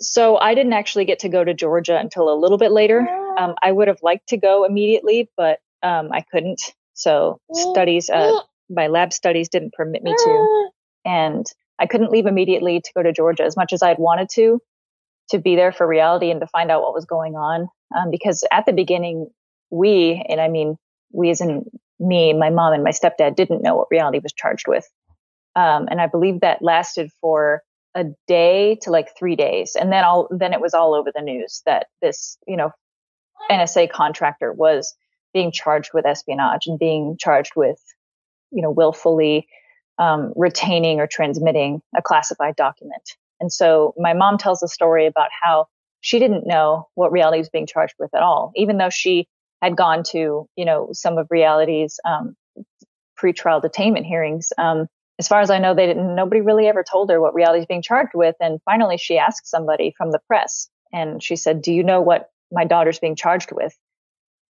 so 0.00 0.36
I 0.36 0.54
didn't 0.54 0.72
actually 0.72 1.04
get 1.04 1.20
to 1.20 1.28
go 1.28 1.44
to 1.44 1.54
Georgia 1.54 1.96
until 1.98 2.32
a 2.32 2.34
little 2.34 2.58
bit 2.58 2.72
later. 2.72 3.00
Um, 3.38 3.54
I 3.62 3.70
would 3.72 3.88
have 3.88 4.00
liked 4.02 4.28
to 4.28 4.36
go 4.36 4.64
immediately, 4.64 5.30
but 5.36 5.60
um, 5.82 6.10
I 6.12 6.22
couldn't. 6.22 6.60
So 6.94 7.40
studies, 7.52 8.10
uh, 8.10 8.40
my 8.68 8.88
lab 8.88 9.12
studies 9.12 9.48
didn't 9.48 9.72
permit 9.72 10.02
me 10.02 10.14
to, 10.14 10.70
and 11.04 11.46
I 11.78 11.86
couldn't 11.86 12.10
leave 12.10 12.26
immediately 12.26 12.80
to 12.80 12.90
go 12.94 13.02
to 13.02 13.12
Georgia 13.12 13.44
as 13.44 13.56
much 13.56 13.72
as 13.72 13.82
I'd 13.82 13.98
wanted 13.98 14.28
to, 14.34 14.60
to 15.30 15.38
be 15.38 15.56
there 15.56 15.72
for 15.72 15.86
reality 15.86 16.30
and 16.30 16.40
to 16.40 16.46
find 16.46 16.70
out 16.70 16.82
what 16.82 16.94
was 16.94 17.06
going 17.06 17.34
on. 17.34 17.68
Um, 17.96 18.10
because 18.10 18.44
at 18.52 18.66
the 18.66 18.72
beginning, 18.72 19.28
we, 19.70 20.24
and 20.28 20.40
I 20.40 20.48
mean 20.48 20.76
we 21.12 21.30
as 21.30 21.40
in 21.40 21.64
me, 21.98 22.32
my 22.32 22.50
mom, 22.50 22.72
and 22.72 22.84
my 22.84 22.90
stepdad 22.90 23.36
didn't 23.36 23.62
know 23.62 23.76
what 23.76 23.88
reality 23.90 24.18
was 24.22 24.32
charged 24.32 24.66
with. 24.66 24.88
Um, 25.54 25.86
and 25.90 26.00
I 26.00 26.06
believe 26.06 26.40
that 26.40 26.62
lasted 26.62 27.10
for 27.20 27.62
a 27.94 28.04
day 28.26 28.78
to 28.82 28.90
like 28.90 29.16
three 29.18 29.36
days. 29.36 29.76
And 29.78 29.92
then 29.92 30.04
all, 30.04 30.28
then 30.30 30.52
it 30.52 30.60
was 30.60 30.74
all 30.74 30.94
over 30.94 31.10
the 31.14 31.22
news 31.22 31.62
that 31.66 31.86
this, 32.00 32.38
you 32.46 32.56
know, 32.56 32.70
NSA 33.50 33.90
contractor 33.90 34.52
was 34.52 34.94
being 35.34 35.52
charged 35.52 35.90
with 35.92 36.06
espionage 36.06 36.66
and 36.66 36.78
being 36.78 37.16
charged 37.18 37.52
with, 37.56 37.82
you 38.50 38.62
know, 38.62 38.70
willfully 38.70 39.46
um, 39.98 40.32
retaining 40.36 41.00
or 41.00 41.06
transmitting 41.06 41.82
a 41.96 42.02
classified 42.02 42.56
document. 42.56 43.16
And 43.40 43.52
so 43.52 43.94
my 43.98 44.14
mom 44.14 44.38
tells 44.38 44.62
a 44.62 44.68
story 44.68 45.06
about 45.06 45.28
how 45.42 45.66
she 46.00 46.18
didn't 46.18 46.46
know 46.46 46.88
what 46.94 47.12
reality 47.12 47.38
was 47.38 47.48
being 47.48 47.66
charged 47.66 47.94
with 47.98 48.14
at 48.14 48.22
all, 48.22 48.52
even 48.56 48.78
though 48.78 48.90
she 48.90 49.28
had 49.60 49.76
gone 49.76 50.02
to, 50.02 50.48
you 50.56 50.64
know, 50.64 50.88
some 50.92 51.18
of 51.18 51.26
reality's 51.30 52.00
um, 52.04 52.36
pretrial 53.20 53.62
detainment 53.62 54.04
hearings. 54.04 54.52
Um, 54.58 54.88
as 55.22 55.28
far 55.28 55.40
as 55.40 55.50
I 55.50 55.58
know, 55.58 55.72
they 55.72 55.86
didn't, 55.86 56.16
nobody 56.16 56.40
really 56.40 56.66
ever 56.66 56.82
told 56.82 57.08
her 57.08 57.20
what 57.20 57.32
reality 57.32 57.60
is 57.60 57.66
being 57.66 57.80
charged 57.80 58.10
with. 58.12 58.34
And 58.40 58.58
finally, 58.64 58.98
she 58.98 59.18
asked 59.18 59.46
somebody 59.46 59.94
from 59.96 60.10
the 60.10 60.18
press 60.26 60.68
and 60.92 61.22
she 61.22 61.36
said, 61.36 61.62
Do 61.62 61.72
you 61.72 61.84
know 61.84 62.00
what 62.00 62.30
my 62.50 62.64
daughter's 62.64 62.98
being 62.98 63.14
charged 63.14 63.52
with? 63.52 63.72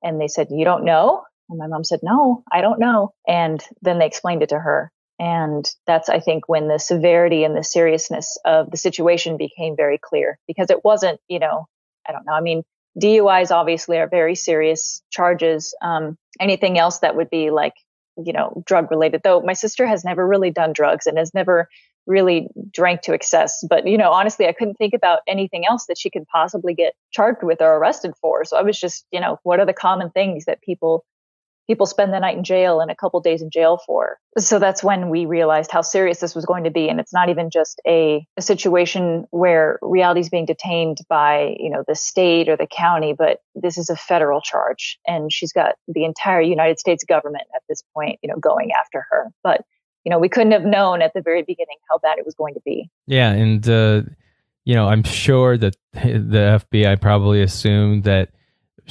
And 0.03 0.19
they 0.19 0.29
said, 0.29 0.49
You 0.51 0.65
don't 0.65 0.87
know? 0.87 1.25
And 1.51 1.59
my 1.59 1.67
mom 1.67 1.85
said, 1.85 2.01
No, 2.03 2.43
I 2.51 2.63
don't 2.63 2.81
know. 2.81 3.13
And 3.29 3.63
then 3.83 3.99
they 3.99 4.07
explained 4.07 4.43
it 4.43 4.49
to 4.49 4.59
her. 4.59 4.91
And 5.19 5.69
that's, 5.87 6.09
I 6.09 6.21
think, 6.21 6.49
when 6.49 6.69
the 6.69 6.79
severity 6.79 7.45
and 7.45 7.55
the 7.55 7.63
seriousness 7.63 8.39
of 8.47 8.71
the 8.71 8.79
situation 8.79 9.37
became 9.37 9.77
very 9.77 9.99
clear 10.03 10.39
because 10.47 10.71
it 10.71 10.83
wasn't, 10.83 11.21
you 11.29 11.39
know, 11.39 11.67
I 12.09 12.13
don't 12.13 12.25
know. 12.25 12.33
I 12.33 12.41
mean, 12.41 12.63
DUIs 12.99 13.51
obviously 13.51 13.99
are 13.99 14.09
very 14.09 14.37
serious 14.37 15.03
charges. 15.11 15.75
Um, 15.83 16.17
anything 16.41 16.79
else 16.79 17.01
that 17.01 17.15
would 17.15 17.29
be 17.29 17.51
like 17.51 17.75
you 18.17 18.33
know, 18.33 18.63
drug 18.67 18.91
related, 18.91 19.23
though 19.25 19.41
my 19.41 19.53
sister 19.53 19.87
has 19.87 20.05
never 20.05 20.27
really 20.27 20.51
done 20.51 20.73
drugs 20.73 21.07
and 21.07 21.19
has 21.19 21.33
never 21.35 21.69
really 22.07 22.49
drank 22.73 23.03
to 23.03 23.13
excess. 23.13 23.65
But, 23.69 23.87
you 23.87 23.97
know, 23.97 24.11
honestly, 24.11 24.47
I 24.47 24.53
couldn't 24.53 24.75
think 24.75 24.95
about 24.95 25.21
anything 25.29 25.65
else 25.67 25.87
that 25.87 25.99
she 25.99 26.11
could 26.11 26.27
possibly 26.27 26.75
get 26.75 26.95
charged 27.13 27.43
with 27.43 27.61
or 27.61 27.77
arrested 27.77 28.13
for. 28.21 28.45
So 28.45 28.57
I 28.57 28.63
was 28.63 28.79
just, 28.79 29.07
you 29.13 29.21
know, 29.21 29.39
what 29.45 29.61
are 29.61 29.67
the 29.67 29.73
common 29.73 30.11
things 30.11 30.45
that 30.47 30.63
people 30.63 31.05
people 31.73 31.87
spend 31.87 32.13
the 32.13 32.21
night 32.21 32.37
in 32.37 32.45
jail 32.45 32.81
and 32.81 32.91
a 32.91 32.95
couple 32.95 33.19
days 33.23 33.41
in 33.41 33.49
jail 33.49 33.81
for. 33.87 34.19
So 34.37 34.59
that's 34.59 34.85
when 34.85 35.09
we 35.09 35.25
realized 35.25 35.71
how 35.71 35.81
serious 35.81 36.21
this 36.21 36.35
was 36.35 36.45
going 36.45 36.65
to 36.65 36.71
be. 36.71 36.87
And 36.91 37.01
it's 37.01 37.15
not 37.15 37.31
even 37.31 37.49
just 37.49 37.81
a, 37.87 38.27
a 38.37 38.43
situation 38.43 39.25
where 39.31 39.79
reality 39.81 40.21
is 40.21 40.29
being 40.29 40.45
detained 40.45 40.99
by, 41.09 41.57
you 41.59 41.71
know, 41.71 41.83
the 41.89 41.95
state 41.95 42.51
or 42.51 42.59
the 42.59 42.67
county, 42.67 43.15
but 43.17 43.39
this 43.55 43.79
is 43.79 43.89
a 43.89 43.97
federal 43.97 44.43
charge. 44.43 44.99
And 45.07 45.33
she's 45.33 45.51
got 45.51 45.77
the 45.89 46.05
entire 46.05 46.43
United 46.43 46.79
States 46.79 47.05
government 47.05 47.45
at 47.57 47.63
this 47.71 47.83
point, 47.95 48.19
you 48.23 48.29
know, 48.29 48.39
going 48.39 48.73
after 48.79 49.07
her. 49.11 49.31
But, 49.43 49.65
you 50.05 50.11
know, 50.11 50.19
we 50.19 50.29
couldn't 50.29 50.53
have 50.53 50.67
known 50.67 51.01
at 51.01 51.15
the 51.15 51.23
very 51.23 51.41
beginning 51.41 51.79
how 51.91 51.97
bad 52.03 52.19
it 52.19 52.27
was 52.27 52.35
going 52.35 52.53
to 52.53 52.61
be. 52.67 52.91
Yeah. 53.07 53.31
And, 53.31 53.67
uh, 53.67 54.03
you 54.67 54.75
know, 54.75 54.89
I'm 54.89 55.05
sure 55.05 55.57
that 55.57 55.75
the 55.95 56.63
FBI 56.71 57.01
probably 57.01 57.41
assumed 57.41 58.05
that 58.05 58.29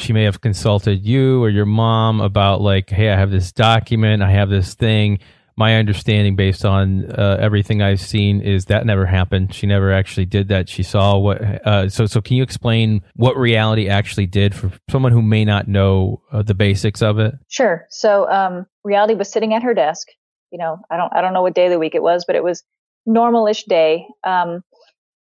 she 0.01 0.13
may 0.13 0.23
have 0.23 0.41
consulted 0.41 1.05
you 1.05 1.43
or 1.43 1.49
your 1.49 1.65
mom 1.65 2.21
about 2.21 2.61
like 2.61 2.89
hey 2.89 3.09
i 3.11 3.15
have 3.15 3.31
this 3.31 3.51
document 3.51 4.21
i 4.21 4.29
have 4.29 4.49
this 4.49 4.73
thing. 4.73 5.19
My 5.57 5.75
understanding 5.75 6.35
based 6.35 6.65
on 6.65 7.11
uh, 7.11 7.37
everything 7.39 7.81
i've 7.83 7.99
seen 8.01 8.41
is 8.41 8.65
that 8.65 8.85
never 8.85 9.05
happened. 9.05 9.53
She 9.53 9.67
never 9.67 9.91
actually 9.91 10.25
did 10.25 10.47
that. 10.47 10.69
She 10.69 10.81
saw 10.81 11.17
what 11.17 11.41
uh, 11.41 11.89
so 11.89 12.05
so 12.07 12.19
can 12.21 12.37
you 12.37 12.41
explain 12.41 13.01
what 13.15 13.37
reality 13.37 13.87
actually 13.87 14.25
did 14.25 14.55
for 14.55 14.71
someone 14.89 15.11
who 15.11 15.21
may 15.21 15.45
not 15.45 15.67
know 15.67 16.21
uh, 16.31 16.41
the 16.41 16.55
basics 16.55 17.01
of 17.01 17.19
it? 17.19 17.35
Sure. 17.47 17.85
So 17.89 18.27
um, 18.31 18.65
reality 18.83 19.13
was 19.13 19.29
sitting 19.31 19.53
at 19.53 19.61
her 19.61 19.73
desk. 19.73 20.07
You 20.51 20.57
know 20.57 20.79
i 20.89 20.97
don't 20.97 21.13
i 21.15 21.21
don't 21.21 21.33
know 21.33 21.41
what 21.41 21.53
day 21.53 21.65
of 21.65 21.71
the 21.71 21.79
week 21.79 21.95
it 21.95 22.01
was 22.01 22.25
but 22.25 22.35
it 22.35 22.43
was 22.43 22.63
normalish 23.07 23.65
day 23.65 24.05
um, 24.25 24.63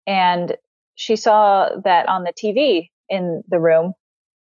and 0.06 0.56
she 0.96 1.16
saw 1.16 1.70
that 1.84 2.08
on 2.10 2.24
the 2.24 2.34
tv 2.34 2.90
in 3.10 3.44
the 3.48 3.60
room 3.60 3.94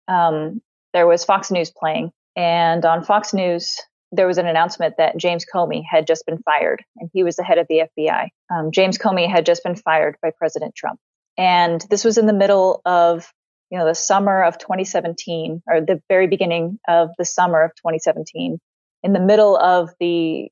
um, 0.08 0.60
there 0.92 1.06
was 1.06 1.24
Fox 1.24 1.50
News 1.50 1.70
playing, 1.70 2.10
and 2.36 2.84
on 2.84 3.04
Fox 3.04 3.34
News 3.34 3.80
there 4.12 4.26
was 4.26 4.38
an 4.38 4.46
announcement 4.46 4.96
that 4.98 5.16
James 5.16 5.44
Comey 5.52 5.82
had 5.88 6.06
just 6.06 6.24
been 6.24 6.38
fired, 6.38 6.84
and 6.96 7.10
he 7.12 7.24
was 7.24 7.36
the 7.36 7.42
head 7.42 7.58
of 7.58 7.66
the 7.68 7.82
FBI. 7.98 8.28
Um, 8.48 8.70
James 8.70 8.96
Comey 8.96 9.28
had 9.28 9.44
just 9.44 9.64
been 9.64 9.74
fired 9.74 10.16
by 10.22 10.30
President 10.36 10.74
Trump, 10.74 11.00
and 11.36 11.84
this 11.90 12.04
was 12.04 12.18
in 12.18 12.26
the 12.26 12.32
middle 12.32 12.80
of 12.84 13.32
you 13.70 13.78
know 13.78 13.86
the 13.86 13.94
summer 13.94 14.42
of 14.42 14.58
2017 14.58 15.62
or 15.66 15.80
the 15.80 16.00
very 16.08 16.26
beginning 16.26 16.78
of 16.86 17.10
the 17.18 17.24
summer 17.24 17.62
of 17.62 17.72
2017 17.76 18.58
in 19.02 19.12
the 19.12 19.20
middle 19.20 19.56
of 19.56 19.90
the 20.00 20.48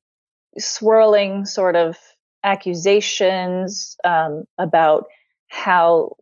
swirling 0.57 1.45
sort 1.45 1.75
of 1.75 1.97
accusations 2.43 3.95
um, 4.03 4.43
about 4.57 5.05
how 5.47 6.15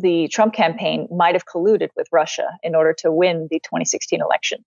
the 0.00 0.28
Trump 0.28 0.54
campaign 0.54 1.08
might 1.10 1.34
have 1.34 1.46
colluded 1.46 1.88
with 1.96 2.08
Russia 2.12 2.58
in 2.62 2.74
order 2.74 2.92
to 2.98 3.12
win 3.12 3.48
the 3.50 3.60
2016 3.60 4.20
election. 4.20 4.64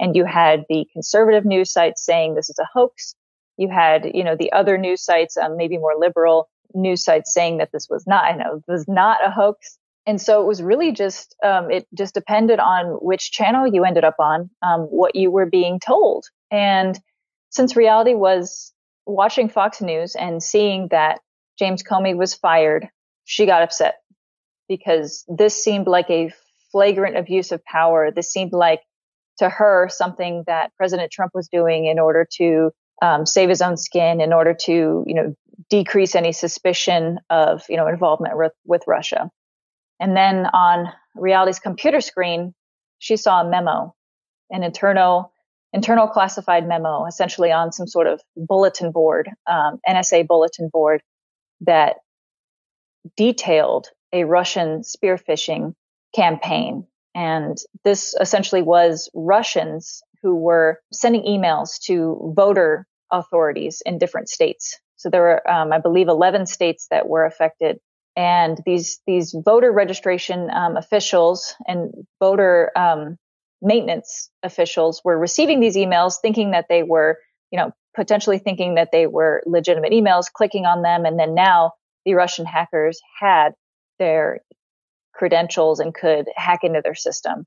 And 0.00 0.16
you 0.16 0.24
had 0.24 0.64
the 0.68 0.86
conservative 0.92 1.44
news 1.44 1.70
sites 1.72 2.04
saying 2.04 2.34
this 2.34 2.50
is 2.50 2.58
a 2.58 2.68
hoax. 2.72 3.14
You 3.56 3.68
had, 3.68 4.10
you 4.12 4.24
know, 4.24 4.36
the 4.36 4.52
other 4.52 4.76
news 4.76 5.02
sites, 5.02 5.36
um, 5.36 5.56
maybe 5.56 5.78
more 5.78 5.94
liberal 5.96 6.48
news 6.74 7.04
sites 7.04 7.32
saying 7.32 7.58
that 7.58 7.70
this 7.72 7.88
was 7.88 8.06
not, 8.06 8.24
I 8.24 8.32
know, 8.36 8.62
was 8.66 8.88
not 8.88 9.24
a 9.24 9.30
hoax. 9.30 9.78
And 10.06 10.20
so 10.20 10.42
it 10.42 10.46
was 10.46 10.62
really 10.62 10.92
just, 10.92 11.34
um, 11.44 11.70
it 11.70 11.86
just 11.94 12.14
depended 12.14 12.58
on 12.58 12.98
which 13.00 13.30
channel 13.30 13.66
you 13.66 13.84
ended 13.84 14.04
up 14.04 14.16
on, 14.18 14.50
um, 14.62 14.82
what 14.82 15.14
you 15.14 15.30
were 15.30 15.46
being 15.46 15.80
told. 15.80 16.26
And 16.50 16.98
since 17.50 17.76
reality 17.76 18.14
was 18.14 18.72
watching 19.06 19.48
Fox 19.48 19.80
News 19.80 20.14
and 20.14 20.42
seeing 20.42 20.88
that 20.88 21.20
James 21.58 21.82
Comey 21.82 22.16
was 22.16 22.34
fired, 22.34 22.88
she 23.24 23.46
got 23.46 23.62
upset 23.62 24.00
because 24.68 25.24
this 25.28 25.62
seemed 25.62 25.86
like 25.86 26.08
a 26.10 26.32
flagrant 26.72 27.16
abuse 27.16 27.52
of 27.52 27.64
power. 27.64 28.10
This 28.10 28.30
seemed 28.30 28.52
like 28.52 28.80
to 29.38 29.48
her 29.48 29.88
something 29.88 30.44
that 30.46 30.72
President 30.76 31.10
Trump 31.10 31.32
was 31.34 31.48
doing 31.48 31.86
in 31.86 31.98
order 31.98 32.26
to 32.36 32.70
um, 33.02 33.26
save 33.26 33.48
his 33.48 33.60
own 33.60 33.76
skin, 33.76 34.20
in 34.20 34.32
order 34.32 34.54
to 34.62 35.04
you 35.06 35.14
know 35.14 35.34
decrease 35.70 36.14
any 36.14 36.32
suspicion 36.32 37.18
of 37.30 37.62
you 37.68 37.76
know 37.76 37.86
involvement 37.86 38.36
with, 38.36 38.52
with 38.64 38.82
Russia. 38.86 39.30
And 40.00 40.16
then 40.16 40.46
on 40.46 40.88
Reality's 41.14 41.60
computer 41.60 42.00
screen, 42.00 42.54
she 42.98 43.16
saw 43.16 43.42
a 43.42 43.48
memo, 43.48 43.94
an 44.50 44.62
internal 44.62 45.32
internal 45.72 46.06
classified 46.06 46.68
memo, 46.68 47.04
essentially 47.06 47.50
on 47.50 47.72
some 47.72 47.86
sort 47.86 48.06
of 48.06 48.20
bulletin 48.36 48.92
board, 48.92 49.28
um, 49.50 49.80
NSA 49.88 50.26
bulletin 50.26 50.70
board 50.72 51.02
that 51.60 51.96
detailed 53.16 53.88
a 54.14 54.24
Russian 54.24 54.82
spear 54.84 55.18
phishing 55.18 55.74
campaign. 56.14 56.86
And 57.14 57.58
this 57.84 58.14
essentially 58.18 58.62
was 58.62 59.10
Russians 59.14 60.02
who 60.22 60.36
were 60.36 60.80
sending 60.92 61.22
emails 61.24 61.78
to 61.82 62.32
voter 62.34 62.86
authorities 63.12 63.82
in 63.84 63.98
different 63.98 64.28
states. 64.28 64.78
So 64.96 65.10
there 65.10 65.20
were, 65.20 65.50
um, 65.50 65.72
I 65.72 65.78
believe, 65.78 66.08
11 66.08 66.46
states 66.46 66.86
that 66.90 67.08
were 67.08 67.26
affected. 67.26 67.78
And 68.16 68.58
these, 68.64 69.00
these 69.06 69.34
voter 69.44 69.70
registration 69.72 70.48
um, 70.50 70.76
officials 70.76 71.54
and 71.66 71.92
voter 72.20 72.70
um, 72.76 73.18
maintenance 73.60 74.30
officials 74.42 75.02
were 75.04 75.18
receiving 75.18 75.60
these 75.60 75.76
emails 75.76 76.20
thinking 76.22 76.52
that 76.52 76.66
they 76.68 76.84
were, 76.84 77.18
you 77.50 77.58
know, 77.58 77.72
potentially 77.94 78.38
thinking 78.38 78.76
that 78.76 78.92
they 78.92 79.06
were 79.06 79.42
legitimate 79.46 79.92
emails, 79.92 80.32
clicking 80.32 80.64
on 80.64 80.82
them. 80.82 81.04
And 81.04 81.18
then 81.18 81.34
now 81.34 81.72
the 82.04 82.14
Russian 82.14 82.46
hackers 82.46 83.00
had 83.20 83.54
their 83.98 84.40
credentials 85.12 85.80
and 85.80 85.94
could 85.94 86.26
hack 86.36 86.60
into 86.62 86.80
their 86.82 86.94
system. 86.94 87.46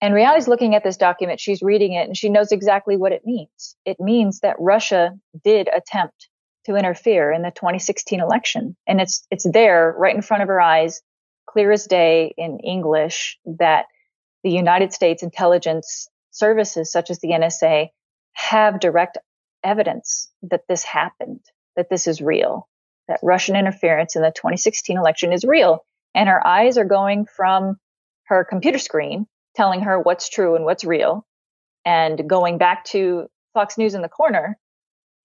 And 0.00 0.14
Reality's 0.14 0.48
looking 0.48 0.74
at 0.74 0.84
this 0.84 0.96
document, 0.96 1.40
she's 1.40 1.62
reading 1.62 1.94
it, 1.94 2.06
and 2.06 2.16
she 2.16 2.28
knows 2.28 2.52
exactly 2.52 2.96
what 2.96 3.12
it 3.12 3.24
means. 3.24 3.76
It 3.84 3.98
means 4.00 4.40
that 4.40 4.56
Russia 4.58 5.12
did 5.44 5.68
attempt 5.68 6.28
to 6.66 6.76
interfere 6.76 7.32
in 7.32 7.42
the 7.42 7.50
2016 7.50 8.20
election. 8.20 8.76
And 8.86 9.00
it's 9.00 9.26
it's 9.30 9.46
there 9.50 9.94
right 9.96 10.14
in 10.14 10.22
front 10.22 10.42
of 10.42 10.48
her 10.48 10.60
eyes, 10.60 11.02
clear 11.46 11.70
as 11.70 11.86
day 11.86 12.34
in 12.36 12.58
English 12.60 13.38
that 13.44 13.86
the 14.42 14.50
United 14.50 14.92
States 14.92 15.22
intelligence 15.22 16.08
services 16.30 16.90
such 16.90 17.10
as 17.10 17.20
the 17.20 17.28
NSA 17.28 17.88
have 18.32 18.80
direct 18.80 19.18
evidence 19.62 20.30
that 20.42 20.62
this 20.68 20.82
happened, 20.82 21.40
that 21.76 21.88
this 21.88 22.06
is 22.06 22.20
real 22.20 22.68
that 23.08 23.20
Russian 23.22 23.56
interference 23.56 24.16
in 24.16 24.22
the 24.22 24.30
2016 24.30 24.96
election 24.96 25.32
is 25.32 25.44
real. 25.44 25.84
And 26.14 26.28
her 26.28 26.44
eyes 26.46 26.78
are 26.78 26.84
going 26.84 27.26
from 27.26 27.76
her 28.24 28.44
computer 28.44 28.78
screen, 28.78 29.26
telling 29.56 29.80
her 29.82 29.98
what's 29.98 30.28
true 30.28 30.54
and 30.54 30.64
what's 30.64 30.84
real, 30.84 31.26
and 31.84 32.28
going 32.28 32.58
back 32.58 32.84
to 32.86 33.26
Fox 33.52 33.76
News 33.76 33.94
in 33.94 34.02
the 34.02 34.08
corner. 34.08 34.58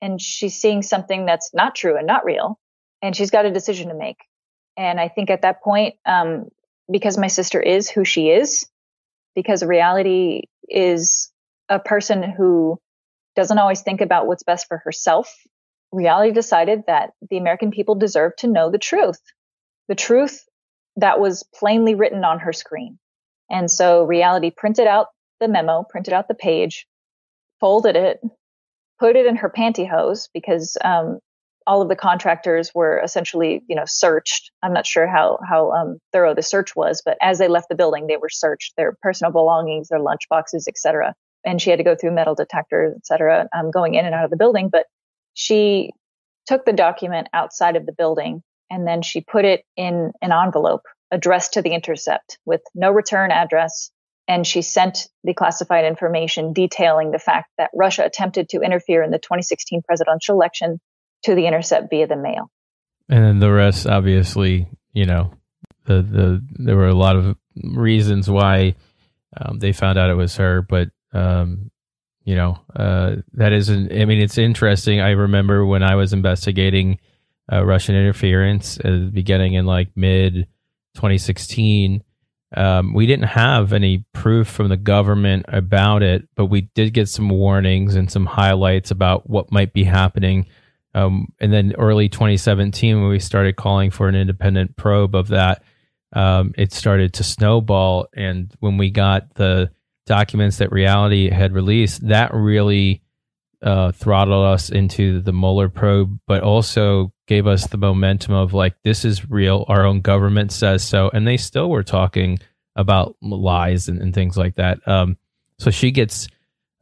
And 0.01 0.21
she's 0.21 0.55
seeing 0.55 0.81
something 0.81 1.25
that's 1.25 1.53
not 1.53 1.75
true 1.75 1.97
and 1.97 2.07
not 2.07 2.25
real. 2.25 2.59
And 3.01 3.15
she's 3.15 3.31
got 3.31 3.45
a 3.45 3.51
decision 3.51 3.89
to 3.89 3.95
make. 3.95 4.17
And 4.77 4.99
I 4.99 5.09
think 5.09 5.29
at 5.29 5.41
that 5.41 5.61
point, 5.61 5.95
um, 6.05 6.47
because 6.91 7.17
my 7.17 7.27
sister 7.27 7.61
is 7.61 7.89
who 7.89 8.03
she 8.05 8.29
is, 8.29 8.65
because 9.35 9.63
reality 9.63 10.43
is 10.67 11.31
a 11.69 11.79
person 11.79 12.23
who 12.23 12.79
doesn't 13.35 13.57
always 13.57 13.81
think 13.81 14.01
about 14.01 14.27
what's 14.27 14.43
best 14.43 14.67
for 14.67 14.77
herself 14.77 15.33
reality 15.91 16.31
decided 16.31 16.83
that 16.87 17.11
the 17.29 17.37
American 17.37 17.71
people 17.71 17.95
deserved 17.95 18.39
to 18.39 18.47
know 18.47 18.69
the 18.69 18.77
truth, 18.77 19.21
the 19.87 19.95
truth 19.95 20.43
that 20.97 21.19
was 21.19 21.43
plainly 21.55 21.95
written 21.95 22.23
on 22.23 22.39
her 22.39 22.53
screen. 22.53 22.99
And 23.49 23.69
so 23.69 24.03
reality 24.03 24.51
printed 24.55 24.87
out 24.87 25.07
the 25.39 25.47
memo, 25.47 25.83
printed 25.89 26.13
out 26.13 26.27
the 26.27 26.35
page, 26.35 26.85
folded 27.59 27.95
it, 27.95 28.19
put 28.99 29.15
it 29.15 29.25
in 29.25 29.37
her 29.37 29.49
pantyhose 29.49 30.29
because 30.33 30.77
um, 30.83 31.19
all 31.65 31.81
of 31.81 31.89
the 31.89 31.95
contractors 31.95 32.71
were 32.73 32.99
essentially, 33.03 33.63
you 33.67 33.75
know, 33.75 33.85
searched. 33.85 34.51
I'm 34.61 34.73
not 34.73 34.85
sure 34.85 35.07
how 35.07 35.39
how 35.47 35.71
um, 35.71 35.99
thorough 36.11 36.35
the 36.35 36.41
search 36.41 36.75
was, 36.75 37.01
but 37.03 37.17
as 37.21 37.37
they 37.37 37.47
left 37.47 37.69
the 37.69 37.75
building, 37.75 38.07
they 38.07 38.17
were 38.17 38.29
searched, 38.29 38.73
their 38.75 38.97
personal 39.01 39.31
belongings, 39.31 39.87
their 39.89 39.99
lunch 39.99 40.27
boxes, 40.29 40.67
etc. 40.67 41.13
And 41.45 41.61
she 41.61 41.69
had 41.69 41.77
to 41.77 41.83
go 41.83 41.95
through 41.95 42.11
metal 42.11 42.35
detectors, 42.35 42.95
etc., 42.97 43.47
um, 43.57 43.71
going 43.71 43.95
in 43.95 44.05
and 44.05 44.13
out 44.13 44.25
of 44.25 44.31
the 44.31 44.37
building. 44.37 44.69
But 44.69 44.85
she 45.39 45.91
took 46.47 46.65
the 46.65 46.73
document 46.73 47.29
outside 47.31 47.77
of 47.77 47.85
the 47.85 47.93
building 47.93 48.43
and 48.69 48.85
then 48.85 49.01
she 49.01 49.21
put 49.21 49.45
it 49.45 49.63
in 49.77 50.11
an 50.21 50.33
envelope 50.33 50.81
addressed 51.11 51.53
to 51.53 51.61
the 51.61 51.69
intercept 51.69 52.37
with 52.45 52.59
no 52.75 52.91
return 52.91 53.31
address. 53.31 53.89
And 54.27 54.45
she 54.45 54.61
sent 54.61 55.07
the 55.23 55.33
classified 55.33 55.85
information 55.85 56.51
detailing 56.51 57.11
the 57.11 57.19
fact 57.19 57.51
that 57.57 57.71
Russia 57.73 58.03
attempted 58.03 58.49
to 58.49 58.59
interfere 58.59 59.01
in 59.01 59.11
the 59.11 59.17
2016 59.17 59.81
presidential 59.83 60.35
election 60.35 60.81
to 61.23 61.35
the 61.35 61.47
intercept 61.47 61.89
via 61.89 62.05
the 62.05 62.17
mail. 62.17 62.51
And 63.07 63.23
then 63.23 63.39
the 63.39 63.49
rest, 63.49 63.87
obviously, 63.87 64.67
you 64.91 65.05
know, 65.05 65.31
the, 65.85 66.01
the 66.01 66.45
there 66.55 66.75
were 66.75 66.89
a 66.89 66.93
lot 66.93 67.15
of 67.15 67.37
reasons 67.55 68.29
why 68.29 68.75
um, 69.37 69.59
they 69.59 69.71
found 69.71 69.97
out 69.97 70.09
it 70.09 70.15
was 70.15 70.35
her, 70.35 70.61
but 70.61 70.89
um, 71.13 71.71
you 72.23 72.35
know, 72.35 72.59
uh, 72.75 73.17
that 73.33 73.53
isn't, 73.53 73.91
I 73.91 74.05
mean, 74.05 74.21
it's 74.21 74.37
interesting. 74.37 74.99
I 74.99 75.11
remember 75.11 75.65
when 75.65 75.83
I 75.83 75.95
was 75.95 76.13
investigating 76.13 76.99
uh, 77.51 77.65
Russian 77.65 77.95
interference 77.95 78.77
beginning 78.77 79.53
in 79.53 79.65
like 79.65 79.89
mid 79.95 80.47
2016. 80.95 82.03
Um, 82.55 82.93
we 82.93 83.05
didn't 83.05 83.27
have 83.27 83.73
any 83.73 84.05
proof 84.11 84.47
from 84.47 84.69
the 84.69 84.77
government 84.77 85.45
about 85.47 86.01
it, 86.01 86.27
but 86.35 86.45
we 86.45 86.61
did 86.61 86.93
get 86.93 87.07
some 87.07 87.29
warnings 87.29 87.95
and 87.95 88.11
some 88.11 88.25
highlights 88.25 88.91
about 88.91 89.29
what 89.29 89.51
might 89.51 89.71
be 89.71 89.83
happening. 89.83 90.47
Um, 90.95 91.31
and 91.39 91.53
then 91.53 91.75
early 91.77 92.09
2017, 92.09 92.99
when 92.99 93.09
we 93.09 93.19
started 93.19 93.55
calling 93.55 93.91
for 93.91 94.07
an 94.07 94.15
independent 94.15 94.75
probe 94.75 95.15
of 95.15 95.27
that, 95.27 95.63
um, 96.13 96.53
it 96.57 96.73
started 96.73 97.13
to 97.13 97.23
snowball. 97.23 98.07
And 98.15 98.51
when 98.59 98.77
we 98.77 98.89
got 98.89 99.35
the 99.35 99.69
documents 100.09 100.57
that 100.57 100.71
reality 100.71 101.29
had 101.29 101.53
released, 101.53 102.07
that 102.07 102.33
really 102.33 103.03
uh, 103.61 103.91
throttled 103.91 104.45
us 104.45 104.69
into 104.69 105.21
the 105.21 105.31
Mueller 105.31 105.69
probe, 105.69 106.19
but 106.25 106.41
also 106.41 107.13
gave 107.27 107.45
us 107.45 107.67
the 107.67 107.77
momentum 107.77 108.33
of 108.33 108.53
like, 108.53 108.75
this 108.83 109.05
is 109.05 109.29
real. 109.29 109.65
Our 109.67 109.85
own 109.85 110.01
government 110.01 110.51
says 110.51 110.83
so. 110.83 111.11
And 111.13 111.27
they 111.27 111.37
still 111.37 111.69
were 111.69 111.83
talking 111.83 112.39
about 112.75 113.15
lies 113.21 113.87
and, 113.87 114.01
and 114.01 114.13
things 114.13 114.35
like 114.35 114.55
that. 114.55 114.85
Um, 114.87 115.17
so 115.59 115.69
she 115.69 115.91
gets 115.91 116.27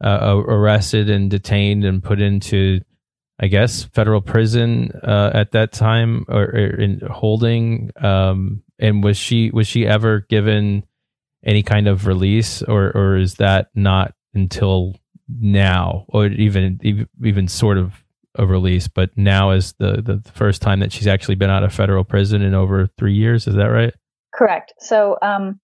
uh, 0.02 0.36
arrested 0.36 1.10
and 1.10 1.30
detained 1.30 1.84
and 1.84 2.02
put 2.02 2.20
into, 2.20 2.80
I 3.38 3.48
guess, 3.48 3.84
federal 3.84 4.22
prison 4.22 4.90
uh, 5.02 5.32
at 5.34 5.52
that 5.52 5.72
time 5.72 6.24
or, 6.28 6.44
or 6.44 6.80
in 6.80 7.00
holding. 7.00 7.90
Um, 8.00 8.62
and 8.78 9.04
was 9.04 9.18
she 9.18 9.50
was 9.50 9.66
she 9.66 9.86
ever 9.86 10.20
given 10.20 10.84
any 11.44 11.62
kind 11.62 11.88
of 11.88 12.06
release, 12.06 12.62
or 12.62 12.90
or 12.96 13.16
is 13.16 13.34
that 13.34 13.68
not 13.74 14.14
until 14.34 14.94
now, 15.28 16.04
or 16.08 16.26
even 16.26 16.80
even 17.24 17.48
sort 17.48 17.78
of 17.78 18.04
a 18.36 18.46
release? 18.46 18.88
But 18.88 19.10
now 19.16 19.50
is 19.52 19.74
the 19.78 20.02
the 20.02 20.22
first 20.32 20.62
time 20.62 20.80
that 20.80 20.92
she's 20.92 21.06
actually 21.06 21.36
been 21.36 21.50
out 21.50 21.64
of 21.64 21.72
federal 21.72 22.04
prison 22.04 22.42
in 22.42 22.54
over 22.54 22.88
three 22.98 23.14
years. 23.14 23.46
Is 23.46 23.54
that 23.54 23.66
right? 23.66 23.94
Correct. 24.34 24.72
So 24.78 25.16
um, 25.22 25.60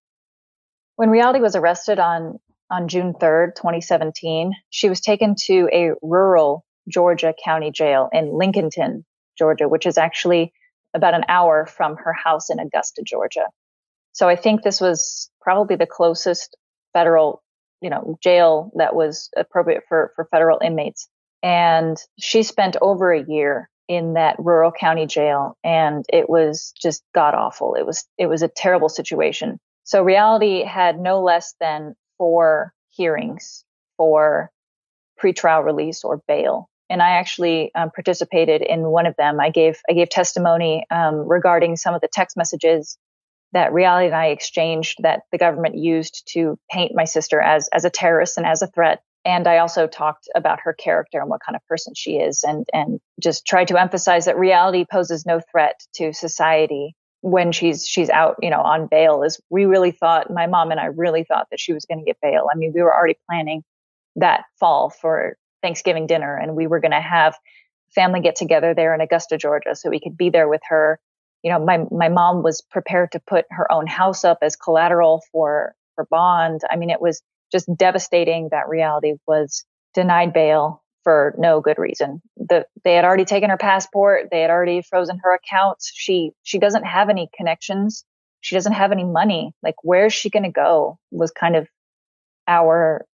when 0.96 1.10
Reality 1.10 1.40
was 1.40 1.56
arrested 1.56 1.98
on 1.98 2.38
on 2.70 2.88
June 2.88 3.14
third, 3.18 3.56
twenty 3.56 3.80
seventeen, 3.80 4.52
she 4.70 4.88
was 4.88 5.00
taken 5.00 5.34
to 5.46 5.68
a 5.72 5.90
rural 6.02 6.64
Georgia 6.88 7.34
county 7.44 7.70
jail 7.70 8.08
in 8.12 8.26
Lincolnton, 8.26 9.04
Georgia, 9.38 9.68
which 9.68 9.86
is 9.86 9.98
actually 9.98 10.52
about 10.94 11.14
an 11.14 11.24
hour 11.28 11.66
from 11.66 11.96
her 11.96 12.12
house 12.12 12.50
in 12.50 12.60
Augusta, 12.60 13.02
Georgia. 13.04 13.46
So 14.14 14.28
I 14.28 14.36
think 14.36 14.62
this 14.62 14.80
was 14.80 15.28
probably 15.42 15.76
the 15.76 15.86
closest 15.86 16.56
federal, 16.92 17.42
you 17.82 17.90
know, 17.90 18.16
jail 18.22 18.72
that 18.76 18.94
was 18.94 19.28
appropriate 19.36 19.82
for, 19.88 20.12
for 20.16 20.26
federal 20.30 20.60
inmates. 20.64 21.08
And 21.42 21.98
she 22.18 22.42
spent 22.42 22.76
over 22.80 23.12
a 23.12 23.22
year 23.22 23.68
in 23.86 24.14
that 24.14 24.36
rural 24.38 24.72
county 24.72 25.06
jail 25.06 25.58
and 25.62 26.06
it 26.10 26.30
was 26.30 26.72
just 26.80 27.02
god 27.14 27.34
awful. 27.34 27.74
It 27.74 27.84
was 27.84 28.06
it 28.16 28.26
was 28.26 28.42
a 28.42 28.48
terrible 28.48 28.88
situation. 28.88 29.58
So 29.82 30.02
reality 30.02 30.62
had 30.62 30.98
no 30.98 31.22
less 31.22 31.54
than 31.60 31.94
four 32.16 32.72
hearings 32.90 33.64
for 33.98 34.50
pretrial 35.22 35.64
release 35.64 36.02
or 36.02 36.22
bail. 36.26 36.70
And 36.88 37.02
I 37.02 37.10
actually 37.10 37.74
um, 37.74 37.90
participated 37.90 38.62
in 38.62 38.82
one 38.84 39.06
of 39.06 39.16
them. 39.16 39.40
I 39.40 39.50
gave 39.50 39.80
I 39.90 39.92
gave 39.92 40.08
testimony 40.08 40.86
um, 40.90 41.16
regarding 41.28 41.76
some 41.76 41.94
of 41.94 42.00
the 42.00 42.08
text 42.10 42.36
messages 42.36 42.96
that 43.54 43.72
Reality 43.72 44.06
and 44.06 44.14
I 44.14 44.26
exchanged 44.26 44.98
that 45.02 45.22
the 45.32 45.38
government 45.38 45.76
used 45.78 46.28
to 46.34 46.58
paint 46.70 46.92
my 46.94 47.04
sister 47.04 47.40
as 47.40 47.68
as 47.72 47.84
a 47.84 47.90
terrorist 47.90 48.36
and 48.36 48.46
as 48.46 48.60
a 48.60 48.66
threat. 48.66 49.00
And 49.24 49.46
I 49.46 49.58
also 49.58 49.86
talked 49.86 50.28
about 50.34 50.60
her 50.60 50.74
character 50.74 51.18
and 51.18 51.30
what 51.30 51.40
kind 51.40 51.56
of 51.56 51.66
person 51.66 51.94
she 51.94 52.16
is, 52.16 52.44
and 52.44 52.66
and 52.74 53.00
just 53.22 53.46
tried 53.46 53.68
to 53.68 53.80
emphasize 53.80 54.26
that 54.26 54.36
reality 54.36 54.84
poses 54.90 55.24
no 55.24 55.40
threat 55.50 55.80
to 55.94 56.12
society 56.12 56.94
when 57.22 57.52
she's 57.52 57.86
she's 57.86 58.10
out, 58.10 58.36
you 58.42 58.50
know, 58.50 58.60
on 58.60 58.86
bail. 58.86 59.22
Is 59.22 59.40
we 59.48 59.64
really 59.64 59.92
thought 59.92 60.30
my 60.30 60.46
mom 60.46 60.70
and 60.70 60.80
I 60.80 60.86
really 60.86 61.24
thought 61.24 61.46
that 61.50 61.60
she 61.60 61.72
was 61.72 61.86
going 61.86 62.00
to 62.00 62.04
get 62.04 62.18
bail. 62.20 62.48
I 62.52 62.58
mean, 62.58 62.72
we 62.74 62.82
were 62.82 62.94
already 62.94 63.18
planning 63.30 63.62
that 64.16 64.44
fall 64.60 64.90
for 64.90 65.36
Thanksgiving 65.62 66.06
dinner, 66.06 66.36
and 66.36 66.56
we 66.56 66.66
were 66.66 66.80
going 66.80 66.90
to 66.90 67.00
have 67.00 67.34
family 67.94 68.20
get 68.20 68.34
together 68.36 68.74
there 68.74 68.92
in 68.94 69.00
Augusta, 69.00 69.38
Georgia, 69.38 69.74
so 69.74 69.88
we 69.88 70.00
could 70.00 70.16
be 70.16 70.28
there 70.28 70.48
with 70.48 70.60
her. 70.68 70.98
You 71.44 71.52
know, 71.52 71.64
my 71.64 71.84
my 71.92 72.08
mom 72.08 72.42
was 72.42 72.60
prepared 72.60 73.12
to 73.12 73.20
put 73.20 73.44
her 73.50 73.70
own 73.70 73.86
house 73.86 74.24
up 74.24 74.38
as 74.42 74.56
collateral 74.56 75.22
for 75.30 75.76
for 75.94 76.06
bond. 76.10 76.62
I 76.68 76.74
mean, 76.74 76.90
it 76.90 77.00
was 77.00 77.22
just 77.52 77.68
devastating 77.76 78.48
that 78.50 78.68
reality 78.68 79.14
was 79.28 79.64
denied 79.94 80.32
bail 80.32 80.82
for 81.04 81.34
no 81.38 81.60
good 81.60 81.78
reason. 81.78 82.20
The, 82.36 82.66
they 82.82 82.94
had 82.94 83.04
already 83.04 83.26
taken 83.26 83.50
her 83.50 83.56
passport. 83.56 84.28
They 84.30 84.40
had 84.40 84.50
already 84.50 84.82
frozen 84.82 85.20
her 85.22 85.34
accounts. 85.34 85.92
She, 85.94 86.32
she 86.42 86.58
doesn't 86.58 86.84
have 86.84 87.10
any 87.10 87.28
connections. 87.36 88.04
She 88.40 88.56
doesn't 88.56 88.72
have 88.72 88.90
any 88.90 89.04
money. 89.04 89.52
Like, 89.62 89.76
where's 89.82 90.12
she 90.12 90.30
going 90.30 90.42
to 90.42 90.50
go 90.50 90.98
was 91.10 91.30
kind 91.30 91.54
of 91.56 91.68
our 92.48 93.06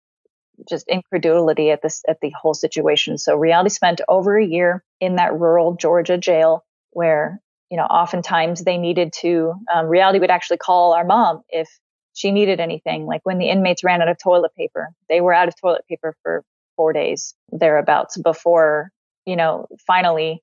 just 0.69 0.87
incredulity 0.89 1.71
at 1.71 1.83
this, 1.83 2.03
at 2.09 2.19
the 2.21 2.31
whole 2.31 2.55
situation. 2.55 3.19
So 3.19 3.35
reality 3.37 3.71
spent 3.71 4.01
over 4.09 4.39
a 4.39 4.47
year 4.47 4.85
in 5.01 5.17
that 5.17 5.39
rural 5.39 5.75
Georgia 5.75 6.19
jail 6.19 6.65
where, 6.91 7.41
you 7.71 7.77
know, 7.77 7.85
oftentimes 7.85 8.65
they 8.65 8.79
needed 8.79 9.13
to, 9.21 9.55
um, 9.73 9.87
reality 9.87 10.19
would 10.19 10.31
actually 10.31 10.57
call 10.57 10.93
our 10.95 11.05
mom 11.05 11.43
if 11.49 11.69
she 12.15 12.33
needed 12.33 12.61
anything. 12.61 13.07
Like 13.07 13.21
when 13.25 13.39
the 13.39 13.49
inmates 13.49 13.85
ran 13.85 14.03
out 14.03 14.09
of 14.09 14.19
toilet 14.23 14.53
paper, 14.57 14.89
they 15.09 15.21
were 15.21 15.33
out 15.33 15.49
of 15.49 15.55
toilet 15.61 15.85
paper 15.89 16.17
for 16.23 16.45
four 16.77 16.93
days 16.93 17.35
thereabouts 17.53 18.17
before, 18.19 18.91
you 19.27 19.37
know, 19.37 19.67
finally 19.87 20.43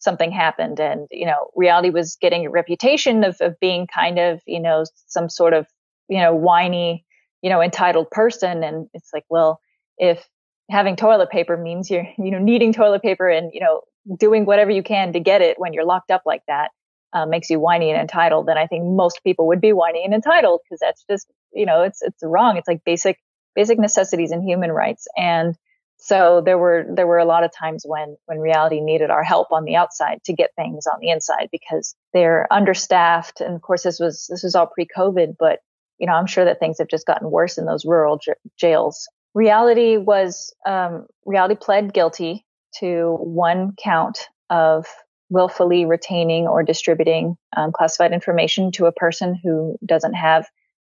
something 0.00 0.30
happened. 0.30 0.80
And, 0.80 1.06
you 1.10 1.26
know, 1.26 1.50
reality 1.54 1.90
was 1.90 2.16
getting 2.20 2.46
a 2.46 2.50
reputation 2.50 3.24
of, 3.24 3.36
of 3.40 3.58
being 3.60 3.86
kind 3.86 4.18
of, 4.18 4.40
you 4.46 4.60
know, 4.60 4.84
some 5.06 5.28
sort 5.28 5.54
of, 5.54 5.66
you 6.08 6.18
know, 6.18 6.34
whiny, 6.34 7.04
you 7.42 7.50
know, 7.50 7.62
entitled 7.62 8.10
person. 8.10 8.62
And 8.62 8.88
it's 8.92 9.10
like, 9.14 9.24
well, 9.28 9.60
if 9.96 10.28
having 10.70 10.96
toilet 10.96 11.30
paper 11.30 11.56
means 11.56 11.90
you're, 11.90 12.06
you 12.18 12.30
know, 12.30 12.38
needing 12.38 12.72
toilet 12.72 13.02
paper 13.02 13.28
and, 13.28 13.50
you 13.52 13.60
know, 13.60 13.82
doing 14.18 14.44
whatever 14.44 14.70
you 14.70 14.82
can 14.82 15.12
to 15.12 15.20
get 15.20 15.42
it 15.42 15.58
when 15.58 15.72
you're 15.72 15.84
locked 15.84 16.10
up 16.10 16.22
like 16.26 16.42
that, 16.48 16.70
uh, 17.12 17.26
makes 17.26 17.48
you 17.48 17.60
whiny 17.60 17.90
and 17.90 18.00
entitled, 18.00 18.46
then 18.46 18.58
I 18.58 18.66
think 18.66 18.84
most 18.84 19.20
people 19.22 19.46
would 19.46 19.60
be 19.60 19.72
whiny 19.72 20.04
and 20.04 20.12
entitled 20.12 20.60
because 20.64 20.80
that's 20.80 21.04
just, 21.08 21.26
you 21.52 21.64
know, 21.64 21.82
it's, 21.82 22.02
it's 22.02 22.22
wrong. 22.22 22.56
It's 22.56 22.68
like 22.68 22.82
basic, 22.84 23.18
basic 23.54 23.78
necessities 23.78 24.32
and 24.32 24.42
human 24.42 24.72
rights. 24.72 25.06
And 25.16 25.56
so 25.96 26.42
there 26.44 26.58
were, 26.58 26.84
there 26.92 27.06
were 27.06 27.18
a 27.18 27.24
lot 27.24 27.44
of 27.44 27.52
times 27.56 27.84
when, 27.86 28.16
when 28.26 28.40
reality 28.40 28.80
needed 28.80 29.10
our 29.10 29.22
help 29.22 29.52
on 29.52 29.64
the 29.64 29.76
outside 29.76 30.20
to 30.24 30.32
get 30.32 30.50
things 30.56 30.86
on 30.86 30.98
the 31.00 31.10
inside 31.10 31.48
because 31.52 31.94
they're 32.12 32.52
understaffed. 32.52 33.40
And 33.40 33.54
of 33.54 33.62
course, 33.62 33.84
this 33.84 34.00
was, 34.00 34.26
this 34.28 34.42
was 34.42 34.54
all 34.54 34.66
pre 34.66 34.86
COVID, 34.86 35.36
but 35.38 35.60
you 35.98 36.08
know, 36.08 36.14
I'm 36.14 36.26
sure 36.26 36.44
that 36.44 36.58
things 36.58 36.78
have 36.78 36.88
just 36.88 37.06
gotten 37.06 37.30
worse 37.30 37.56
in 37.56 37.66
those 37.66 37.84
rural 37.84 38.18
j- 38.18 38.32
jails. 38.58 39.08
Reality 39.32 39.96
was, 39.96 40.52
um, 40.66 41.06
reality 41.24 41.54
pled 41.54 41.94
guilty 41.94 42.44
to 42.80 43.16
one 43.20 43.74
count 43.82 44.28
of 44.50 44.86
willfully 45.30 45.84
retaining 45.84 46.46
or 46.46 46.62
distributing 46.62 47.36
um, 47.56 47.72
classified 47.72 48.12
information 48.12 48.70
to 48.72 48.86
a 48.86 48.92
person 48.92 49.38
who 49.42 49.76
doesn't 49.84 50.14
have 50.14 50.46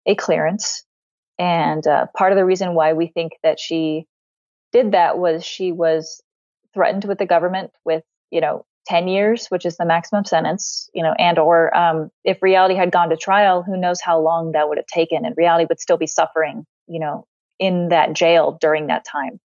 a 0.06 0.16
clearance. 0.16 0.84
And 1.40 1.86
uh, 1.86 2.08
part 2.16 2.32
of 2.32 2.38
the 2.38 2.46
reason 2.46 2.74
why 2.74 2.94
we 2.94 3.08
think 3.08 3.34
that 3.44 3.60
she 3.60 4.06
did 4.72 4.92
that 4.92 5.18
was 5.18 5.46
she 5.46 5.72
was 5.72 6.22
threatened 6.74 7.06
with 7.06 7.20
the 7.20 7.26
government 7.26 7.72
with, 7.86 8.04
you 8.32 8.42
know, 8.42 8.66
10 8.88 9.08
years, 9.08 9.48
which 9.48 9.66
is 9.66 9.78
the 9.78 9.86
maximum 9.86 10.24
sentence, 10.24 10.90
you 10.94 11.04
know, 11.04 11.14
and 11.20 11.38
or 11.38 11.76
um, 11.76 12.10
if 12.24 12.42
reality 12.42 12.76
had 12.76 12.92
gone 12.92 13.10
to 13.10 13.18
trial, 13.18 13.62
who 13.62 13.78
knows 13.78 14.00
how 14.02 14.20
long 14.20 14.54
that 14.54 14.70
would 14.70 14.78
have 14.78 14.88
taken, 14.88 15.26
and 15.26 15.36
reality 15.36 15.66
would 15.68 15.80
still 15.80 15.98
be 15.98 16.08
suffering, 16.08 16.66
you 16.88 17.00
know, 17.00 17.26
in 17.60 17.90
that 17.90 18.14
jail 18.14 18.58
during 18.62 18.88
that 18.88 19.04
time 19.04 19.40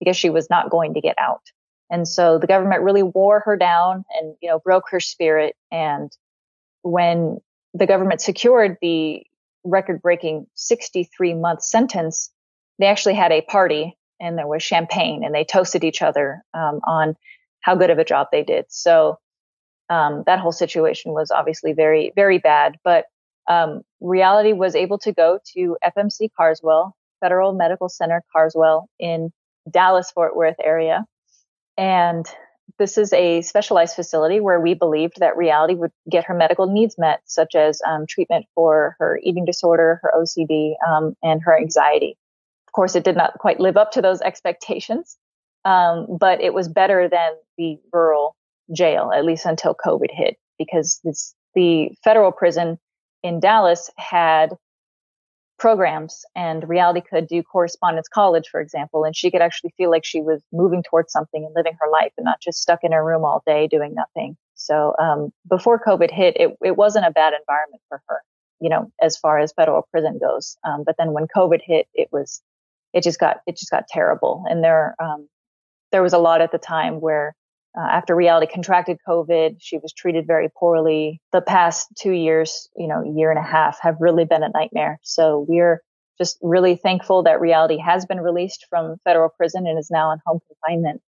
because 0.00 0.16
she 0.16 0.30
was 0.30 0.50
not 0.50 0.70
going 0.70 0.94
to 0.94 1.00
get 1.00 1.16
out. 1.18 1.42
And 1.90 2.06
so 2.06 2.38
the 2.38 2.46
government 2.46 2.82
really 2.82 3.02
wore 3.02 3.40
her 3.40 3.56
down 3.56 4.04
and, 4.18 4.34
you 4.40 4.48
know, 4.48 4.58
broke 4.58 4.84
her 4.90 5.00
spirit. 5.00 5.56
And 5.72 6.10
when 6.82 7.38
the 7.74 7.86
government 7.86 8.20
secured 8.20 8.76
the 8.80 9.22
record 9.64 10.02
breaking 10.02 10.46
63 10.54 11.34
month 11.34 11.62
sentence, 11.62 12.30
they 12.78 12.86
actually 12.86 13.14
had 13.14 13.32
a 13.32 13.42
party 13.42 13.96
and 14.20 14.36
there 14.36 14.46
was 14.46 14.62
champagne 14.62 15.24
and 15.24 15.34
they 15.34 15.44
toasted 15.44 15.84
each 15.84 16.02
other 16.02 16.42
um, 16.54 16.80
on 16.84 17.16
how 17.60 17.74
good 17.74 17.90
of 17.90 17.98
a 17.98 18.04
job 18.04 18.28
they 18.30 18.42
did. 18.42 18.66
So 18.68 19.18
um, 19.90 20.24
that 20.26 20.40
whole 20.40 20.52
situation 20.52 21.12
was 21.12 21.30
obviously 21.30 21.72
very, 21.72 22.12
very 22.14 22.38
bad. 22.38 22.76
But 22.84 23.06
um, 23.48 23.82
reality 24.00 24.52
was 24.52 24.74
able 24.74 24.98
to 24.98 25.12
go 25.12 25.38
to 25.54 25.76
FMC 25.84 26.28
Carswell, 26.36 26.94
Federal 27.20 27.52
Medical 27.54 27.88
Center 27.88 28.22
Carswell 28.32 28.88
in 28.98 29.32
Dallas 29.70 30.10
Fort 30.10 30.36
Worth 30.36 30.56
area 30.62 31.06
and 31.78 32.26
this 32.78 32.98
is 32.98 33.12
a 33.12 33.40
specialized 33.42 33.94
facility 33.94 34.40
where 34.40 34.60
we 34.60 34.74
believed 34.74 35.20
that 35.20 35.36
reality 35.36 35.74
would 35.74 35.92
get 36.10 36.24
her 36.24 36.34
medical 36.34 36.66
needs 36.66 36.98
met, 36.98 37.20
such 37.24 37.54
as 37.54 37.80
um, 37.86 38.04
treatment 38.06 38.46
for 38.54 38.96
her 38.98 39.18
eating 39.22 39.44
disorder, 39.44 40.00
her 40.02 40.12
OCD, 40.14 40.74
um, 40.86 41.16
and 41.22 41.40
her 41.42 41.56
anxiety. 41.56 42.16
Of 42.66 42.72
course, 42.72 42.94
it 42.94 43.04
did 43.04 43.16
not 43.16 43.38
quite 43.38 43.60
live 43.60 43.76
up 43.76 43.92
to 43.92 44.02
those 44.02 44.20
expectations, 44.20 45.16
um, 45.64 46.18
but 46.20 46.42
it 46.42 46.52
was 46.52 46.68
better 46.68 47.08
than 47.08 47.32
the 47.56 47.78
rural 47.92 48.36
jail, 48.74 49.10
at 49.14 49.24
least 49.24 49.46
until 49.46 49.74
COVID 49.74 50.10
hit, 50.10 50.36
because 50.58 51.00
this, 51.04 51.34
the 51.54 51.90
federal 52.04 52.32
prison 52.32 52.78
in 53.22 53.40
Dallas 53.40 53.90
had 53.96 54.56
programs 55.58 56.24
and 56.36 56.68
reality 56.68 57.00
could 57.00 57.26
do 57.26 57.42
correspondence 57.42 58.08
college 58.08 58.48
for 58.48 58.60
example 58.60 59.04
and 59.04 59.16
she 59.16 59.30
could 59.30 59.42
actually 59.42 59.72
feel 59.76 59.90
like 59.90 60.04
she 60.04 60.20
was 60.20 60.42
moving 60.52 60.82
towards 60.82 61.12
something 61.12 61.44
and 61.44 61.54
living 61.54 61.76
her 61.80 61.90
life 61.90 62.12
and 62.16 62.24
not 62.24 62.40
just 62.40 62.60
stuck 62.60 62.80
in 62.82 62.92
her 62.92 63.04
room 63.04 63.24
all 63.24 63.42
day 63.44 63.66
doing 63.66 63.94
nothing. 63.94 64.36
So 64.54 64.94
um, 64.98 65.30
before 65.48 65.80
covid 65.82 66.10
hit 66.10 66.36
it, 66.36 66.56
it 66.64 66.76
wasn't 66.76 67.06
a 67.06 67.10
bad 67.10 67.32
environment 67.38 67.82
for 67.88 68.02
her 68.08 68.22
you 68.60 68.68
know 68.68 68.90
as 69.00 69.16
far 69.16 69.38
as 69.38 69.52
federal 69.52 69.86
prison 69.90 70.18
goes. 70.20 70.56
Um, 70.64 70.84
but 70.84 70.96
then 70.98 71.12
when 71.12 71.26
covid 71.34 71.60
hit 71.64 71.86
it 71.94 72.08
was 72.12 72.40
it 72.92 73.02
just 73.02 73.20
got 73.20 73.38
it 73.46 73.56
just 73.56 73.70
got 73.70 73.88
terrible. 73.88 74.44
And 74.48 74.62
there 74.62 74.94
um, 75.02 75.28
there 75.92 76.02
was 76.02 76.12
a 76.12 76.18
lot 76.18 76.40
at 76.40 76.52
the 76.52 76.58
time 76.58 77.00
where 77.00 77.34
uh, 77.76 77.86
after 77.90 78.14
reality 78.14 78.50
contracted 78.52 78.98
COVID, 79.06 79.56
she 79.60 79.78
was 79.78 79.92
treated 79.92 80.26
very 80.26 80.48
poorly. 80.56 81.20
The 81.32 81.40
past 81.40 81.88
two 81.96 82.12
years, 82.12 82.68
you 82.76 82.88
know, 82.88 83.02
year 83.02 83.30
and 83.30 83.38
a 83.38 83.42
half 83.42 83.78
have 83.82 83.96
really 84.00 84.24
been 84.24 84.42
a 84.42 84.48
nightmare. 84.48 84.98
So 85.02 85.44
we're 85.48 85.82
just 86.18 86.38
really 86.42 86.76
thankful 86.76 87.22
that 87.24 87.40
reality 87.40 87.78
has 87.78 88.06
been 88.06 88.20
released 88.20 88.66
from 88.68 88.96
federal 89.04 89.28
prison 89.28 89.66
and 89.66 89.78
is 89.78 89.90
now 89.90 90.12
in 90.12 90.18
home 90.26 90.40
confinement 90.48 91.00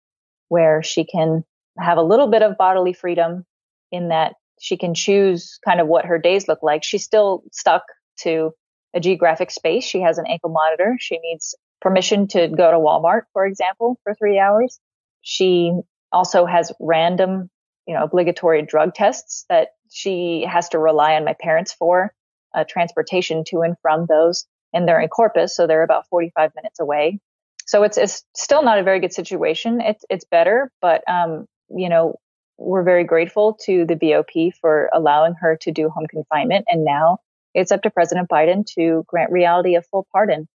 where 0.50 0.84
she 0.84 1.06
can 1.06 1.44
have 1.78 1.98
a 1.98 2.04
little 2.04 2.28
bit 2.28 2.44
of 2.44 2.58
bodily 2.58 2.94
freedom 2.94 3.46
in 3.92 4.10
that 4.10 4.36
she 4.60 4.78
can 4.78 4.94
choose 4.94 5.60
kind 5.66 5.80
of 5.80 5.88
what 5.88 6.06
her 6.06 6.20
days 6.20 6.48
look 6.48 6.62
like. 6.62 6.84
She's 6.84 7.04
still 7.04 7.44
stuck 7.52 7.84
to 8.22 8.52
a 8.94 9.00
geographic 9.00 9.52
space. 9.52 9.84
She 9.84 10.02
has 10.02 10.18
an 10.18 10.26
ankle 10.28 10.50
monitor. 10.50 10.98
She 11.00 11.18
needs 11.20 11.56
permission 11.82 12.28
to 12.30 12.48
go 12.48 12.72
to 12.72 12.78
Walmart, 12.78 13.22
for 13.34 13.46
example, 13.46 13.98
for 14.04 14.14
three 14.16 14.38
hours. 14.38 14.80
She 15.22 15.74
also 16.12 16.46
has 16.46 16.72
random, 16.80 17.50
you 17.88 17.94
know, 17.94 18.04
obligatory 18.04 18.62
drug 18.62 18.94
tests 18.94 19.46
that 19.50 19.70
she 19.90 20.46
has 20.50 20.70
to 20.70 20.80
rely 20.80 21.16
on 21.16 21.26
my 21.26 21.36
parents 21.40 21.74
for, 21.74 22.14
uh, 22.54 22.64
transportation 22.68 23.44
to 23.48 23.62
and 23.62 23.76
from 23.82 24.06
those. 24.08 24.46
And 24.74 24.88
they're 24.88 25.00
in 25.00 25.10
Corpus, 25.10 25.56
so 25.56 25.66
they're 25.66 25.84
about 25.84 26.08
45 26.10 26.52
minutes 26.56 26.80
away. 26.80 27.20
So 27.66 27.84
it's, 27.84 27.98
it's 27.98 28.24
still 28.36 28.64
not 28.64 28.80
a 28.80 28.84
very 28.84 29.00
good 29.00 29.14
situation. 29.14 29.82
It's, 29.82 30.04
it's 30.10 30.26
better, 30.26 30.72
but, 30.82 31.04
um, 31.08 31.46
you 31.70 31.90
know, 31.90 32.16
we're 32.58 32.84
very 32.84 33.04
grateful 33.04 33.58
to 33.66 33.86
the 33.86 33.96
BOP 33.96 34.54
for 34.60 34.90
allowing 34.94 35.34
her 35.36 35.58
to 35.62 35.72
do 35.72 35.90
home 35.90 36.08
confinement. 36.08 36.66
And 36.68 36.84
now 36.84 37.20
it's 37.54 37.72
up 37.72 37.82
to 37.84 37.90
President 37.90 38.30
Biden 38.30 38.66
to 38.76 39.04
grant 39.08 39.32
reality 39.32 39.76
a 39.76 39.82
full 39.82 40.06
pardon 40.12 40.48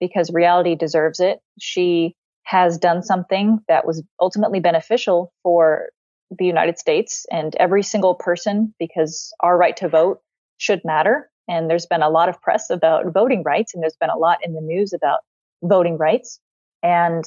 because 0.00 0.30
reality 0.30 0.74
deserves 0.74 1.20
it. 1.20 1.40
She 1.58 2.14
has 2.46 2.78
done 2.78 3.02
something 3.02 3.58
that 3.66 3.84
was 3.84 4.04
ultimately 4.20 4.60
beneficial 4.60 5.32
for 5.42 5.88
the 6.30 6.44
United 6.44 6.78
States 6.78 7.26
and 7.30 7.56
every 7.56 7.82
single 7.82 8.14
person 8.14 8.72
because 8.78 9.32
our 9.40 9.58
right 9.58 9.76
to 9.76 9.88
vote 9.88 10.20
should 10.56 10.80
matter. 10.84 11.28
And 11.48 11.68
there's 11.68 11.86
been 11.86 12.02
a 12.02 12.08
lot 12.08 12.28
of 12.28 12.40
press 12.40 12.70
about 12.70 13.12
voting 13.12 13.42
rights, 13.44 13.74
and 13.74 13.82
there's 13.82 13.96
been 14.00 14.10
a 14.10 14.16
lot 14.16 14.38
in 14.44 14.54
the 14.54 14.60
news 14.60 14.92
about 14.92 15.20
voting 15.62 15.98
rights 15.98 16.38
and 16.84 17.24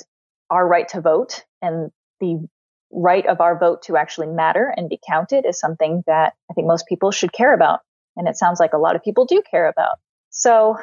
our 0.49 0.65
right 0.65 0.87
to 0.89 1.01
vote 1.01 1.43
and 1.61 1.91
the 2.21 2.47
right 2.89 3.25
of 3.25 3.41
our 3.41 3.59
vote 3.59 3.81
to 3.83 3.97
actually 3.97 4.27
matter 4.27 4.73
and 4.77 4.87
be 4.87 4.99
counted 5.05 5.45
is 5.45 5.59
something 5.59 6.01
that 6.07 6.33
I 6.49 6.53
think 6.53 6.65
most 6.65 6.87
people 6.87 7.11
should 7.11 7.33
care 7.33 7.53
about. 7.53 7.81
And 8.15 8.29
it 8.29 8.37
sounds 8.37 8.59
like 8.59 8.71
a 8.71 8.77
lot 8.77 8.95
of 8.95 9.03
people 9.03 9.25
do 9.25 9.41
care 9.51 9.67
about. 9.67 9.97
So 10.29 10.77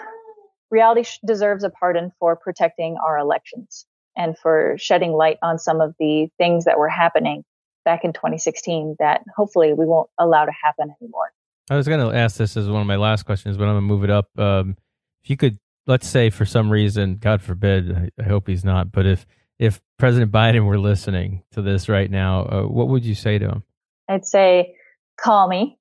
reality 0.70 1.08
deserves 1.26 1.64
a 1.64 1.70
pardon 1.70 2.12
for 2.20 2.36
protecting 2.36 2.98
our 3.02 3.18
elections 3.18 3.86
and 4.16 4.36
for 4.38 4.76
shedding 4.78 5.12
light 5.12 5.38
on 5.42 5.58
some 5.58 5.80
of 5.80 5.94
the 5.98 6.28
things 6.38 6.64
that 6.64 6.78
were 6.78 6.88
happening 6.88 7.44
back 7.84 8.04
in 8.04 8.12
2016 8.12 8.96
that 8.98 9.22
hopefully 9.36 9.72
we 9.72 9.86
won't 9.86 10.10
allow 10.18 10.44
to 10.44 10.52
happen 10.62 10.94
anymore. 11.00 11.32
I 11.70 11.76
was 11.76 11.88
going 11.88 12.00
to 12.00 12.16
ask 12.16 12.36
this 12.36 12.56
as 12.56 12.68
one 12.68 12.80
of 12.80 12.86
my 12.86 12.96
last 12.96 13.24
questions, 13.24 13.56
but 13.56 13.64
I'm 13.64 13.74
going 13.74 13.76
to 13.76 13.80
move 13.82 14.04
it 14.04 14.10
up. 14.10 14.28
Um, 14.38 14.76
if 15.22 15.30
you 15.30 15.36
could, 15.36 15.58
let's 15.86 16.06
say 16.06 16.30
for 16.30 16.44
some 16.44 16.70
reason, 16.70 17.16
God 17.16 17.42
forbid, 17.42 17.96
I, 17.96 18.22
I, 18.22 18.28
hope 18.28 18.46
he's 18.46 18.64
not, 18.64 18.92
but 18.92 19.06
if 19.06 19.26
if 19.58 19.80
President 19.98 20.30
Biden 20.30 20.66
were 20.66 20.78
listening 20.78 21.42
to 21.52 21.62
this 21.62 21.88
right 21.88 22.10
now, 22.10 22.44
uh, 22.44 22.62
what 22.64 22.88
would 22.88 23.04
you 23.04 23.14
say 23.14 23.38
to 23.38 23.46
him? 23.46 23.62
I'd 24.08 24.26
say, 24.26 24.74
call 25.18 25.48
me. 25.48 25.78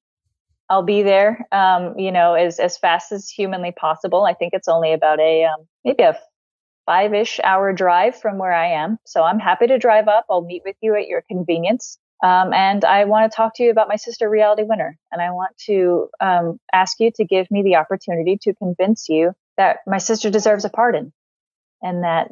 I'll 0.70 0.84
be 0.84 1.04
there, 1.04 1.46
um, 1.52 2.00
you 2.00 2.12
know, 2.12 2.34
as, 2.34 2.60
as 2.60 2.78
fast 2.78 3.12
as 3.12 3.30
humanly 3.30 3.72
possible. 3.72 4.24
I 4.24 4.34
think 4.34 4.54
it's 4.54 4.68
only 4.68 4.94
about 4.94 5.20
a, 5.20 5.44
um, 5.44 5.68
maybe 5.84 6.04
a 6.04 6.18
five 6.86 7.14
ish 7.14 7.40
hour 7.44 7.74
drive 7.74 8.20
from 8.20 8.38
where 8.38 8.54
I 8.54 8.84
am. 8.84 9.00
So 9.06 9.24
I'm 9.24 9.40
happy 9.40 9.68
to 9.68 9.78
drive 9.78 10.08
up. 10.08 10.26
I'll 10.30 10.42
meet 10.42 10.64
with 10.66 10.76
you 10.82 10.96
at 10.96 11.08
your 11.08 11.22
convenience. 11.22 11.98
Um, 12.24 12.54
and 12.54 12.86
I 12.86 13.06
want 13.06 13.30
to 13.32 13.36
talk 13.36 13.56
to 13.56 13.64
you 13.64 13.72
about 13.72 13.88
my 13.88 13.98
sister, 13.98 14.30
Reality 14.30 14.64
Winner. 14.64 14.98
And 15.12 15.22
I 15.22 15.32
want 15.32 15.58
to 15.66 16.10
um, 16.22 16.60
ask 16.72 17.00
you 17.00 17.12
to 17.16 17.26
give 17.26 17.52
me 17.52 17.62
the 17.62 17.76
opportunity 17.76 18.38
to 18.44 18.54
convince 18.54 19.10
you 19.10 19.34
that 19.58 19.80
my 19.86 19.98
sister 19.98 20.30
deserves 20.30 20.66
a 20.66 20.70
pardon 20.70 21.14
and 21.82 22.04
that 22.04 22.32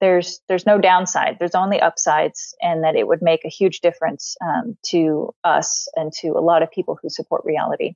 there's 0.00 0.40
there's 0.48 0.66
no 0.66 0.78
downside 0.78 1.36
there's 1.38 1.54
only 1.54 1.78
upsides 1.78 2.54
and 2.62 2.82
that 2.84 2.96
it 2.96 3.06
would 3.06 3.20
make 3.20 3.44
a 3.44 3.48
huge 3.48 3.80
difference 3.80 4.36
um, 4.42 4.76
to 4.82 5.34
us 5.44 5.88
and 5.94 6.12
to 6.12 6.28
a 6.28 6.40
lot 6.40 6.62
of 6.62 6.70
people 6.70 6.98
who 7.00 7.08
support 7.10 7.44
reality 7.44 7.94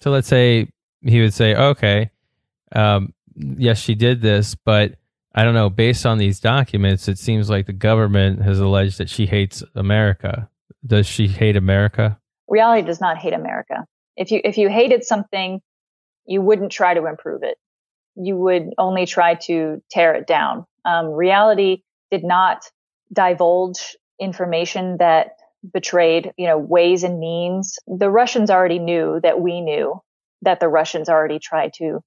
so 0.00 0.10
let's 0.10 0.26
say 0.26 0.68
he 1.02 1.20
would 1.20 1.32
say 1.32 1.54
okay 1.54 2.10
um, 2.72 3.14
yes 3.36 3.78
she 3.78 3.94
did 3.94 4.20
this 4.20 4.56
but 4.56 4.96
i 5.34 5.44
don't 5.44 5.54
know 5.54 5.70
based 5.70 6.06
on 6.06 6.18
these 6.18 6.40
documents 6.40 7.08
it 7.08 7.18
seems 7.18 7.50
like 7.50 7.66
the 7.66 7.72
government 7.72 8.42
has 8.42 8.58
alleged 8.58 8.98
that 8.98 9.10
she 9.10 9.26
hates 9.26 9.62
america. 9.74 10.48
Does 10.86 11.06
she 11.06 11.28
hate 11.28 11.56
america? 11.56 12.18
Reality 12.46 12.86
does 12.86 13.00
not 13.00 13.16
hate 13.16 13.32
america. 13.32 13.86
If 14.16 14.30
you 14.30 14.40
if 14.44 14.58
you 14.58 14.68
hated 14.68 15.04
something 15.04 15.60
you 16.26 16.40
wouldn't 16.40 16.72
try 16.72 16.94
to 16.94 17.06
improve 17.06 17.42
it. 17.42 17.58
You 18.16 18.36
would 18.36 18.70
only 18.78 19.06
try 19.06 19.34
to 19.46 19.82
tear 19.90 20.14
it 20.14 20.26
down. 20.26 20.64
Um, 20.84 21.06
reality 21.06 21.82
did 22.10 22.24
not 22.24 22.64
divulge 23.12 23.96
information 24.20 24.98
that 24.98 25.32
betrayed, 25.72 26.32
you 26.36 26.46
know, 26.46 26.58
ways 26.58 27.02
and 27.02 27.18
means. 27.18 27.78
The 27.86 28.10
Russians 28.10 28.50
already 28.50 28.78
knew 28.78 29.20
that 29.22 29.40
we 29.40 29.60
knew 29.60 30.00
that 30.42 30.60
the 30.60 30.68
Russians 30.68 31.08
already 31.08 31.38
tried 31.38 31.72
to 31.74 32.00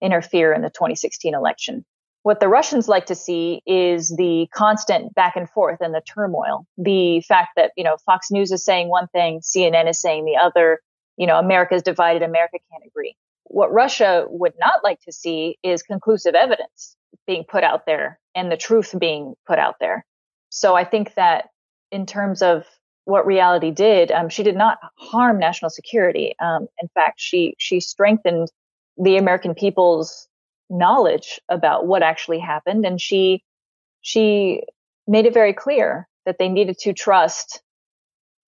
interfere 0.00 0.52
in 0.52 0.62
the 0.62 0.70
2016 0.70 1.34
election. 1.34 1.84
What 2.22 2.38
the 2.38 2.48
Russians 2.48 2.88
like 2.88 3.06
to 3.06 3.14
see 3.14 3.62
is 3.66 4.14
the 4.16 4.46
constant 4.54 5.14
back 5.14 5.34
and 5.34 5.50
forth 5.50 5.80
and 5.80 5.92
the 5.92 6.00
turmoil. 6.00 6.66
The 6.78 7.20
fact 7.22 7.50
that, 7.56 7.72
you 7.76 7.82
know, 7.82 7.96
Fox 8.06 8.30
News 8.30 8.52
is 8.52 8.64
saying 8.64 8.88
one 8.88 9.08
thing, 9.08 9.40
CNN 9.40 9.90
is 9.90 10.00
saying 10.00 10.24
the 10.24 10.36
other, 10.36 10.80
you 11.16 11.26
know, 11.26 11.38
America 11.38 11.74
is 11.74 11.82
divided, 11.82 12.22
America 12.22 12.58
can't 12.70 12.84
agree. 12.86 13.16
What 13.44 13.72
Russia 13.72 14.26
would 14.28 14.54
not 14.58 14.84
like 14.84 15.00
to 15.00 15.12
see 15.12 15.58
is 15.64 15.82
conclusive 15.82 16.34
evidence 16.34 16.96
being 17.26 17.44
put 17.48 17.64
out 17.64 17.86
there 17.86 18.20
and 18.34 18.50
the 18.50 18.56
truth 18.56 18.94
being 18.98 19.34
put 19.46 19.58
out 19.58 19.76
there. 19.80 20.06
So 20.48 20.76
I 20.76 20.84
think 20.84 21.14
that 21.14 21.48
in 21.90 22.06
terms 22.06 22.40
of 22.40 22.64
what 23.04 23.26
reality 23.26 23.70
did, 23.70 24.12
um, 24.12 24.28
she 24.28 24.42
did 24.42 24.56
not 24.56 24.78
harm 24.96 25.38
national 25.38 25.70
security. 25.70 26.34
Um, 26.40 26.68
in 26.80 26.88
fact, 26.94 27.14
she 27.18 27.54
she 27.58 27.80
strengthened 27.80 28.48
the 28.96 29.16
American 29.16 29.54
people's 29.54 30.28
knowledge 30.72 31.40
about 31.48 31.86
what 31.86 32.02
actually 32.02 32.40
happened, 32.40 32.84
and 32.84 33.00
she 33.00 33.44
she 34.00 34.62
made 35.06 35.26
it 35.26 35.34
very 35.34 35.52
clear 35.52 36.08
that 36.26 36.38
they 36.38 36.48
needed 36.48 36.78
to 36.78 36.92
trust, 36.92 37.62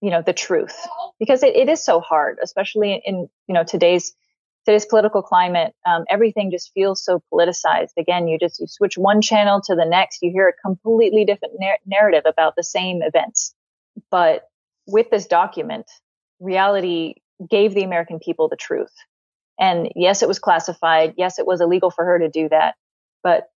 you 0.00 0.10
know, 0.10 0.22
the 0.22 0.32
truth 0.32 0.76
because 1.18 1.42
it, 1.42 1.54
it 1.54 1.68
is 1.68 1.84
so 1.84 2.00
hard, 2.00 2.38
especially 2.42 3.00
in 3.04 3.28
you 3.46 3.54
know 3.54 3.64
today's 3.64 4.14
today's 4.64 4.86
political 4.86 5.22
climate, 5.22 5.74
um, 5.86 6.04
everything 6.08 6.50
just 6.50 6.72
feels 6.72 7.04
so 7.04 7.22
politicized. 7.32 7.90
Again, 7.98 8.28
you 8.28 8.38
just 8.38 8.58
you 8.60 8.66
switch 8.66 8.96
one 8.96 9.20
channel 9.20 9.60
to 9.62 9.74
the 9.74 9.84
next, 9.84 10.22
you 10.22 10.30
hear 10.30 10.48
a 10.48 10.66
completely 10.66 11.24
different 11.24 11.54
nar- 11.58 11.78
narrative 11.86 12.22
about 12.26 12.56
the 12.56 12.62
same 12.62 13.02
events. 13.02 13.54
But 14.10 14.48
with 14.86 15.10
this 15.10 15.26
document, 15.26 15.86
reality 16.40 17.16
gave 17.48 17.74
the 17.74 17.82
American 17.82 18.18
people 18.18 18.48
the 18.48 18.56
truth. 18.56 18.92
And 19.58 19.90
yes, 19.94 20.22
it 20.22 20.28
was 20.28 20.38
classified. 20.38 21.14
Yes, 21.16 21.38
it 21.38 21.46
was 21.46 21.60
illegal 21.60 21.90
for 21.90 22.04
her 22.04 22.18
to 22.18 22.28
do 22.28 22.48
that, 22.48 22.74
but 23.22 23.50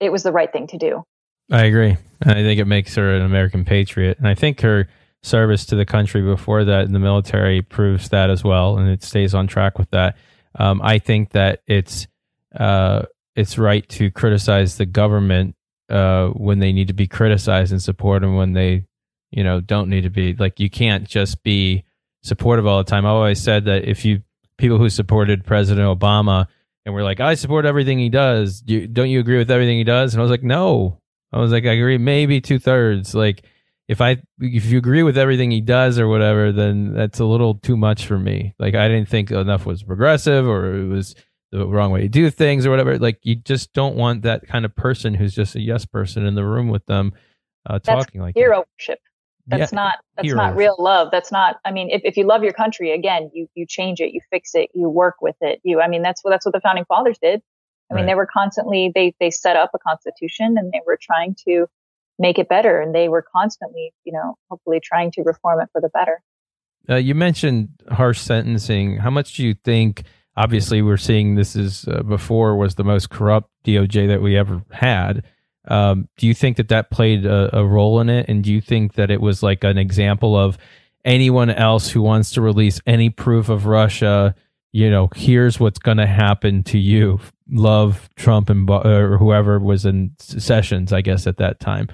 it 0.00 0.10
was 0.10 0.22
the 0.22 0.32
right 0.32 0.52
thing 0.52 0.66
to 0.68 0.78
do. 0.78 1.02
I 1.50 1.64
agree. 1.64 1.96
And 2.22 2.30
I 2.30 2.42
think 2.42 2.60
it 2.60 2.66
makes 2.66 2.94
her 2.94 3.14
an 3.14 3.22
American 3.22 3.64
patriot. 3.64 4.18
And 4.18 4.28
I 4.28 4.34
think 4.34 4.60
her 4.60 4.88
service 5.22 5.64
to 5.66 5.76
the 5.76 5.86
country 5.86 6.22
before 6.22 6.64
that 6.64 6.84
in 6.84 6.92
the 6.92 6.98
military 6.98 7.62
proves 7.62 8.10
that 8.10 8.30
as 8.30 8.44
well, 8.44 8.78
and 8.78 8.88
it 8.88 9.02
stays 9.02 9.34
on 9.34 9.46
track 9.46 9.78
with 9.78 9.90
that. 9.90 10.16
Um, 10.58 10.80
I 10.82 10.98
think 10.98 11.30
that 11.30 11.62
it's 11.66 12.06
uh, 12.54 13.02
it's 13.34 13.58
right 13.58 13.88
to 13.90 14.10
criticize 14.10 14.76
the 14.76 14.86
government 14.86 15.56
uh, 15.88 16.28
when 16.28 16.60
they 16.60 16.72
need 16.72 16.88
to 16.88 16.94
be 16.94 17.08
criticized 17.08 17.72
and 17.72 17.82
support 17.82 18.22
them 18.22 18.36
when 18.36 18.52
they 18.52 18.84
you 19.30 19.42
know 19.42 19.60
don't 19.60 19.88
need 19.88 20.02
to 20.02 20.10
be. 20.10 20.34
Like 20.34 20.60
you 20.60 20.70
can't 20.70 21.08
just 21.08 21.42
be 21.42 21.84
supportive 22.22 22.66
all 22.66 22.78
the 22.78 22.90
time. 22.90 23.06
I 23.06 23.10
always 23.10 23.42
said 23.42 23.64
that 23.64 23.88
if 23.88 24.04
you 24.04 24.22
people 24.64 24.78
who 24.78 24.88
supported 24.88 25.44
President 25.44 25.86
Obama 25.86 26.46
and 26.86 26.94
were 26.94 27.02
like, 27.02 27.20
I 27.20 27.34
support 27.34 27.66
everything 27.66 27.98
he 27.98 28.08
does. 28.08 28.62
You, 28.64 28.86
don't 28.86 29.10
you 29.10 29.20
agree 29.20 29.36
with 29.36 29.50
everything 29.50 29.76
he 29.76 29.84
does? 29.84 30.14
And 30.14 30.22
I 30.22 30.22
was 30.22 30.30
like, 30.30 30.42
no. 30.42 31.02
I 31.34 31.38
was 31.38 31.52
like, 31.52 31.66
I 31.66 31.72
agree, 31.72 31.98
maybe 31.98 32.40
two 32.40 32.58
thirds. 32.58 33.14
Like 33.14 33.44
if 33.88 34.00
I 34.00 34.22
if 34.40 34.64
you 34.64 34.78
agree 34.78 35.02
with 35.02 35.18
everything 35.18 35.50
he 35.50 35.60
does 35.60 35.98
or 35.98 36.08
whatever, 36.08 36.50
then 36.50 36.94
that's 36.94 37.20
a 37.20 37.26
little 37.26 37.56
too 37.56 37.76
much 37.76 38.06
for 38.06 38.18
me. 38.18 38.54
Like 38.58 38.74
I 38.74 38.88
didn't 38.88 39.10
think 39.10 39.30
enough 39.30 39.66
was 39.66 39.82
progressive 39.82 40.48
or 40.48 40.74
it 40.74 40.86
was 40.86 41.14
the 41.52 41.66
wrong 41.66 41.90
way 41.90 42.00
to 42.00 42.08
do 42.08 42.30
things 42.30 42.64
or 42.64 42.70
whatever. 42.70 42.98
Like 42.98 43.18
you 43.22 43.34
just 43.34 43.74
don't 43.74 43.96
want 43.96 44.22
that 44.22 44.46
kind 44.46 44.64
of 44.64 44.74
person 44.74 45.12
who's 45.12 45.34
just 45.34 45.56
a 45.56 45.60
yes 45.60 45.84
person 45.84 46.24
in 46.24 46.36
the 46.36 46.44
room 46.46 46.68
with 46.68 46.86
them 46.86 47.12
uh, 47.68 47.80
talking 47.80 48.22
like 48.22 48.34
hero 48.34 48.60
that. 48.60 48.68
worship. 48.78 49.00
That's 49.46 49.72
yeah, 49.72 49.76
not 49.76 49.94
that's 50.16 50.26
hero. 50.26 50.38
not 50.38 50.56
real 50.56 50.76
love. 50.78 51.08
That's 51.10 51.30
not. 51.30 51.56
I 51.64 51.70
mean, 51.70 51.90
if, 51.90 52.00
if 52.04 52.16
you 52.16 52.24
love 52.24 52.42
your 52.42 52.54
country, 52.54 52.92
again, 52.92 53.30
you 53.34 53.46
you 53.54 53.66
change 53.66 54.00
it, 54.00 54.12
you 54.12 54.20
fix 54.30 54.54
it, 54.54 54.70
you 54.74 54.88
work 54.88 55.16
with 55.20 55.36
it. 55.40 55.60
You. 55.64 55.80
I 55.80 55.88
mean, 55.88 56.02
that's 56.02 56.24
what 56.24 56.30
that's 56.30 56.46
what 56.46 56.54
the 56.54 56.60
founding 56.60 56.86
fathers 56.86 57.18
did. 57.20 57.42
I 57.90 57.94
mean, 57.94 58.04
right. 58.04 58.10
they 58.10 58.14
were 58.14 58.26
constantly 58.32 58.90
they 58.94 59.14
they 59.20 59.30
set 59.30 59.56
up 59.56 59.70
a 59.74 59.78
constitution 59.78 60.56
and 60.56 60.72
they 60.72 60.80
were 60.86 60.98
trying 61.00 61.36
to 61.46 61.66
make 62.18 62.38
it 62.38 62.48
better. 62.48 62.80
And 62.80 62.94
they 62.94 63.08
were 63.08 63.22
constantly, 63.22 63.92
you 64.04 64.12
know, 64.12 64.36
hopefully 64.50 64.80
trying 64.82 65.10
to 65.12 65.22
reform 65.22 65.60
it 65.60 65.68
for 65.72 65.80
the 65.80 65.88
better. 65.88 66.22
Uh, 66.88 66.96
you 66.96 67.14
mentioned 67.14 67.68
harsh 67.90 68.20
sentencing. 68.20 68.98
How 68.98 69.10
much 69.10 69.34
do 69.34 69.44
you 69.44 69.54
think? 69.64 70.04
Obviously, 70.36 70.82
we're 70.82 70.96
seeing 70.96 71.36
this 71.36 71.54
is 71.54 71.86
uh, 71.86 72.02
before 72.02 72.56
was 72.56 72.74
the 72.74 72.84
most 72.84 73.08
corrupt 73.08 73.50
DOJ 73.64 74.08
that 74.08 74.20
we 74.20 74.36
ever 74.36 74.62
had. 74.72 75.24
Um, 75.66 76.08
do 76.16 76.26
you 76.26 76.34
think 76.34 76.56
that 76.58 76.68
that 76.68 76.90
played 76.90 77.24
a, 77.24 77.58
a 77.58 77.64
role 77.64 78.00
in 78.00 78.08
it? 78.08 78.28
And 78.28 78.44
do 78.44 78.52
you 78.52 78.60
think 78.60 78.94
that 78.94 79.10
it 79.10 79.20
was 79.20 79.42
like 79.42 79.64
an 79.64 79.78
example 79.78 80.36
of 80.36 80.58
anyone 81.04 81.50
else 81.50 81.90
who 81.90 82.02
wants 82.02 82.32
to 82.32 82.42
release 82.42 82.80
any 82.86 83.10
proof 83.10 83.48
of 83.48 83.66
Russia? 83.66 84.34
You 84.72 84.90
know, 84.90 85.08
here's 85.14 85.60
what's 85.60 85.78
going 85.78 85.98
to 85.98 86.06
happen 86.06 86.62
to 86.64 86.78
you. 86.78 87.20
Love 87.50 88.08
Trump 88.16 88.50
and 88.50 88.68
or 88.68 89.18
whoever 89.18 89.58
was 89.58 89.84
in 89.84 90.12
sessions, 90.18 90.92
I 90.92 91.00
guess, 91.00 91.26
at 91.26 91.36
that 91.36 91.60
time 91.60 91.88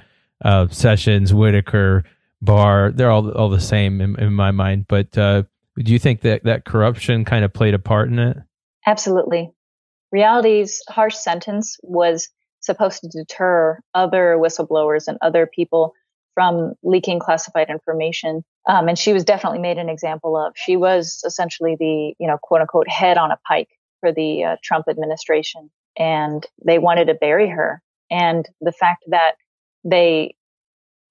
uh, 0.44 0.68
Sessions, 0.68 1.34
Whitaker, 1.34 2.04
Barr, 2.42 2.90
they're 2.92 3.10
all 3.10 3.30
all 3.32 3.50
the 3.50 3.60
same 3.60 4.00
in, 4.00 4.18
in 4.18 4.32
my 4.32 4.50
mind. 4.50 4.86
But 4.88 5.16
uh, 5.16 5.44
do 5.76 5.92
you 5.92 5.98
think 5.98 6.22
that 6.22 6.44
that 6.44 6.64
corruption 6.64 7.24
kind 7.24 7.44
of 7.44 7.52
played 7.52 7.74
a 7.74 7.78
part 7.78 8.08
in 8.08 8.18
it? 8.18 8.36
Absolutely. 8.86 9.50
Reality's 10.12 10.82
harsh 10.88 11.16
sentence 11.16 11.76
was 11.82 12.28
supposed 12.70 13.00
to 13.02 13.08
deter 13.08 13.80
other 13.94 14.36
whistleblowers 14.38 15.08
and 15.08 15.18
other 15.20 15.46
people 15.46 15.94
from 16.34 16.74
leaking 16.82 17.18
classified 17.18 17.68
information. 17.68 18.44
Um, 18.68 18.88
and 18.88 18.98
she 18.98 19.12
was 19.12 19.24
definitely 19.24 19.58
made 19.58 19.78
an 19.78 19.88
example 19.88 20.36
of. 20.36 20.52
She 20.54 20.76
was 20.76 21.22
essentially 21.26 21.76
the, 21.78 22.14
you 22.18 22.28
know, 22.28 22.38
quote 22.40 22.60
unquote 22.60 22.88
head 22.88 23.18
on 23.18 23.30
a 23.30 23.38
pike 23.46 23.68
for 24.00 24.12
the 24.12 24.44
uh, 24.44 24.56
Trump 24.62 24.86
administration. 24.88 25.70
And 25.98 26.46
they 26.64 26.78
wanted 26.78 27.06
to 27.06 27.14
bury 27.14 27.48
her. 27.48 27.82
And 28.10 28.48
the 28.60 28.72
fact 28.72 29.04
that 29.08 29.32
they 29.84 30.34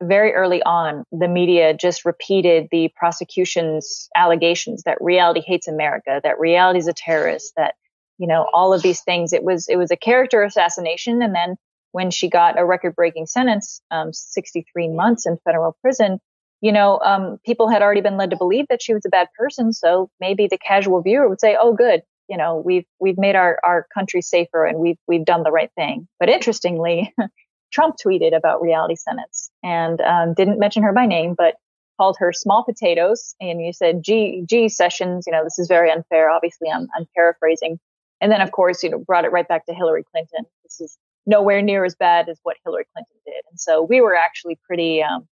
very 0.01 0.33
early 0.33 0.63
on, 0.63 1.03
the 1.11 1.27
media 1.27 1.73
just 1.73 2.05
repeated 2.05 2.69
the 2.71 2.89
prosecution's 2.95 4.09
allegations 4.15 4.83
that 4.83 4.97
reality 5.01 5.41
hates 5.41 5.67
America, 5.67 6.21
that 6.23 6.39
reality 6.39 6.79
is 6.79 6.87
a 6.87 6.93
terrorist, 6.93 7.53
that, 7.57 7.75
you 8.19 8.27
know, 8.27 8.47
all 8.53 8.73
of 8.73 8.83
these 8.83 9.01
things. 9.01 9.33
It 9.33 9.43
was, 9.43 9.67
it 9.67 9.77
was 9.77 9.89
a 9.89 9.97
character 9.97 10.43
assassination. 10.43 11.23
And 11.23 11.33
then 11.33 11.55
when 11.91 12.11
she 12.11 12.29
got 12.29 12.59
a 12.59 12.65
record 12.65 12.95
breaking 12.95 13.25
sentence, 13.25 13.81
um, 13.89 14.13
63 14.13 14.89
months 14.89 15.25
in 15.25 15.37
federal 15.43 15.75
prison, 15.81 16.19
you 16.61 16.71
know, 16.71 16.99
um, 16.99 17.37
people 17.45 17.69
had 17.69 17.81
already 17.81 18.01
been 18.01 18.17
led 18.17 18.31
to 18.31 18.37
believe 18.37 18.65
that 18.69 18.81
she 18.81 18.93
was 18.93 19.05
a 19.05 19.09
bad 19.09 19.27
person. 19.37 19.73
So 19.73 20.09
maybe 20.19 20.47
the 20.47 20.57
casual 20.57 21.01
viewer 21.01 21.29
would 21.29 21.39
say, 21.39 21.55
"Oh, 21.59 21.73
good, 21.73 22.01
you 22.27 22.37
know, 22.37 22.61
we've 22.63 22.85
we've 22.99 23.17
made 23.17 23.35
our 23.35 23.59
our 23.63 23.87
country 23.93 24.21
safer 24.21 24.65
and 24.65 24.79
we've 24.79 24.97
we've 25.07 25.25
done 25.25 25.43
the 25.43 25.51
right 25.51 25.71
thing." 25.75 26.07
But 26.19 26.29
interestingly, 26.29 27.13
Trump 27.71 27.95
tweeted 28.05 28.35
about 28.35 28.61
reality 28.61 28.95
sentence 28.95 29.49
and 29.63 30.01
um, 30.01 30.33
didn't 30.33 30.59
mention 30.59 30.83
her 30.83 30.91
by 30.91 31.05
name, 31.05 31.33
but 31.37 31.55
called 31.97 32.17
her 32.19 32.33
small 32.33 32.63
potatoes. 32.63 33.35
And 33.39 33.61
you 33.61 33.71
said, 33.71 34.03
"Gee, 34.03 34.43
gee, 34.45 34.67
Sessions, 34.67 35.25
you 35.25 35.31
know, 35.31 35.45
this 35.45 35.59
is 35.59 35.67
very 35.69 35.89
unfair." 35.89 36.29
Obviously, 36.29 36.69
I'm 36.69 36.87
I'm 36.95 37.05
paraphrasing. 37.15 37.79
And 38.21 38.31
then, 38.31 38.41
of 38.41 38.51
course, 38.51 38.83
you 38.83 38.89
know, 38.89 38.99
brought 38.99 39.25
it 39.25 39.31
right 39.31 39.47
back 39.47 39.65
to 39.65 39.73
Hillary 39.73 40.03
Clinton. 40.11 40.45
This 40.63 40.81
is 40.81 40.97
nowhere 41.25 41.61
near 41.61 41.85
as 41.85 41.95
bad 41.95 42.27
as 42.29 42.39
what 42.43 42.57
Hillary 42.63 42.85
Clinton 42.93 43.15
did. 43.25 43.43
And 43.49 43.59
so 43.59 43.81
we 43.81 44.01
were 44.01 44.15
actually 44.15 44.57
pretty 44.65 45.01
um, 45.01 45.27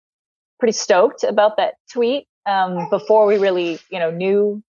pretty 0.59 0.73
stoked 0.73 1.23
about 1.23 1.57
that 1.57 1.75
tweet 1.91 2.27
um, 2.45 2.89
before 2.89 3.25
we 3.25 3.37
really, 3.37 3.79
you 3.89 3.99
know, 3.99 4.11
knew 4.11 4.63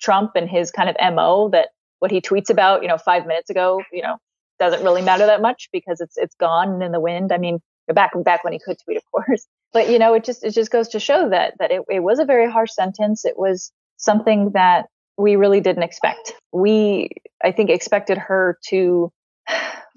Trump 0.00 0.32
and 0.36 0.48
his 0.48 0.70
kind 0.70 0.88
of 0.88 0.96
mo 1.14 1.48
that 1.50 1.68
what 1.98 2.10
he 2.10 2.20
tweets 2.20 2.50
about, 2.50 2.82
you 2.82 2.88
know, 2.88 2.98
five 2.98 3.26
minutes 3.26 3.50
ago, 3.50 3.82
you 3.92 4.02
know, 4.02 4.16
doesn't 4.58 4.82
really 4.82 5.02
matter 5.02 5.26
that 5.26 5.40
much 5.40 5.68
because 5.72 6.00
it's 6.00 6.16
it's 6.16 6.34
gone 6.36 6.74
and 6.74 6.82
in 6.82 6.92
the 6.92 7.00
wind. 7.00 7.32
I 7.32 7.38
mean, 7.38 7.60
back 7.88 8.12
back 8.24 8.44
when 8.44 8.52
he 8.52 8.58
could 8.58 8.76
tweet, 8.84 8.96
of 8.96 9.04
course, 9.10 9.46
but 9.72 9.90
you 9.90 9.98
know, 9.98 10.14
it 10.14 10.24
just 10.24 10.44
it 10.44 10.52
just 10.52 10.70
goes 10.70 10.88
to 10.88 11.00
show 11.00 11.30
that 11.30 11.54
that 11.58 11.70
it, 11.70 11.82
it 11.88 12.00
was 12.00 12.18
a 12.18 12.24
very 12.24 12.50
harsh 12.50 12.72
sentence. 12.72 13.24
It 13.24 13.38
was 13.38 13.72
something 13.96 14.52
that 14.54 14.86
we 15.18 15.36
really 15.36 15.60
didn't 15.60 15.82
expect. 15.82 16.32
We, 16.52 17.10
I 17.42 17.52
think, 17.52 17.70
expected 17.70 18.16
her 18.18 18.58
to 18.68 19.12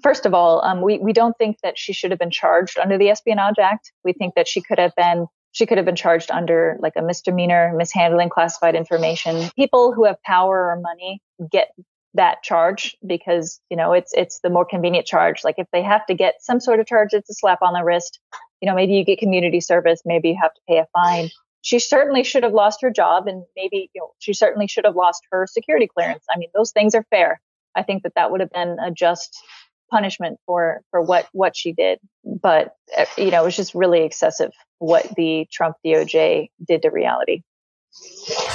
First 0.02 0.26
of 0.26 0.34
all, 0.34 0.64
um, 0.64 0.82
we, 0.82 0.98
we 0.98 1.12
don't 1.12 1.36
think 1.38 1.58
that 1.62 1.78
she 1.78 1.92
should 1.92 2.10
have 2.10 2.18
been 2.18 2.30
charged 2.30 2.78
under 2.78 2.98
the 2.98 3.08
Espionage 3.08 3.58
Act. 3.60 3.92
We 4.04 4.12
think 4.12 4.34
that 4.34 4.48
she 4.48 4.60
could 4.60 4.78
have 4.78 4.94
been 4.96 5.26
she 5.52 5.66
could 5.66 5.76
have 5.76 5.84
been 5.84 5.96
charged 5.96 6.30
under 6.30 6.78
like 6.80 6.94
a 6.96 7.02
misdemeanor, 7.02 7.74
mishandling 7.76 8.30
classified 8.30 8.74
information. 8.74 9.50
People 9.54 9.92
who 9.92 10.04
have 10.06 10.16
power 10.22 10.70
or 10.70 10.80
money 10.80 11.20
get 11.50 11.68
that 12.14 12.42
charge 12.42 12.96
because 13.06 13.60
you 13.70 13.76
know 13.76 13.92
it's 13.92 14.12
it's 14.14 14.40
the 14.40 14.50
more 14.50 14.64
convenient 14.64 15.06
charge. 15.06 15.44
Like 15.44 15.56
if 15.58 15.66
they 15.72 15.82
have 15.82 16.04
to 16.06 16.14
get 16.14 16.36
some 16.40 16.58
sort 16.58 16.80
of 16.80 16.86
charge, 16.86 17.10
it's 17.12 17.30
a 17.30 17.34
slap 17.34 17.60
on 17.62 17.74
the 17.74 17.84
wrist. 17.84 18.18
You 18.60 18.68
know, 18.68 18.74
maybe 18.74 18.94
you 18.94 19.04
get 19.04 19.18
community 19.18 19.60
service, 19.60 20.02
maybe 20.04 20.30
you 20.30 20.38
have 20.40 20.54
to 20.54 20.60
pay 20.68 20.78
a 20.78 20.86
fine. 20.92 21.30
She 21.62 21.78
certainly 21.78 22.24
should 22.24 22.42
have 22.42 22.52
lost 22.52 22.82
her 22.82 22.90
job, 22.90 23.26
and 23.26 23.44
maybe 23.56 23.90
you 23.94 24.00
know 24.00 24.10
she 24.18 24.34
certainly 24.34 24.66
should 24.66 24.84
have 24.84 24.96
lost 24.96 25.22
her 25.30 25.46
security 25.46 25.86
clearance. 25.86 26.24
I 26.32 26.38
mean, 26.38 26.50
those 26.54 26.72
things 26.72 26.94
are 26.94 27.04
fair. 27.10 27.40
I 27.74 27.82
think 27.82 28.02
that 28.02 28.12
that 28.16 28.30
would 28.30 28.40
have 28.40 28.50
been 28.50 28.76
a 28.84 28.90
just 28.90 29.36
punishment 29.90 30.40
for 30.46 30.82
for 30.90 31.00
what 31.00 31.28
what 31.32 31.56
she 31.56 31.72
did. 31.72 31.98
But 32.24 32.74
you 33.16 33.30
know, 33.30 33.42
it 33.42 33.44
was 33.44 33.56
just 33.56 33.74
really 33.74 34.02
excessive 34.04 34.50
what 34.78 35.14
the 35.16 35.46
Trump 35.52 35.76
DOJ 35.86 36.50
did 36.66 36.82
to 36.82 36.90
reality. 36.90 37.42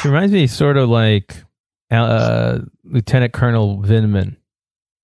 She 0.01 0.07
reminds 0.07 0.33
me 0.33 0.47
sort 0.47 0.77
of 0.77 0.89
like 0.89 1.43
uh, 1.91 2.59
Lieutenant 2.83 3.33
Colonel 3.33 3.81
Vindman 3.81 4.35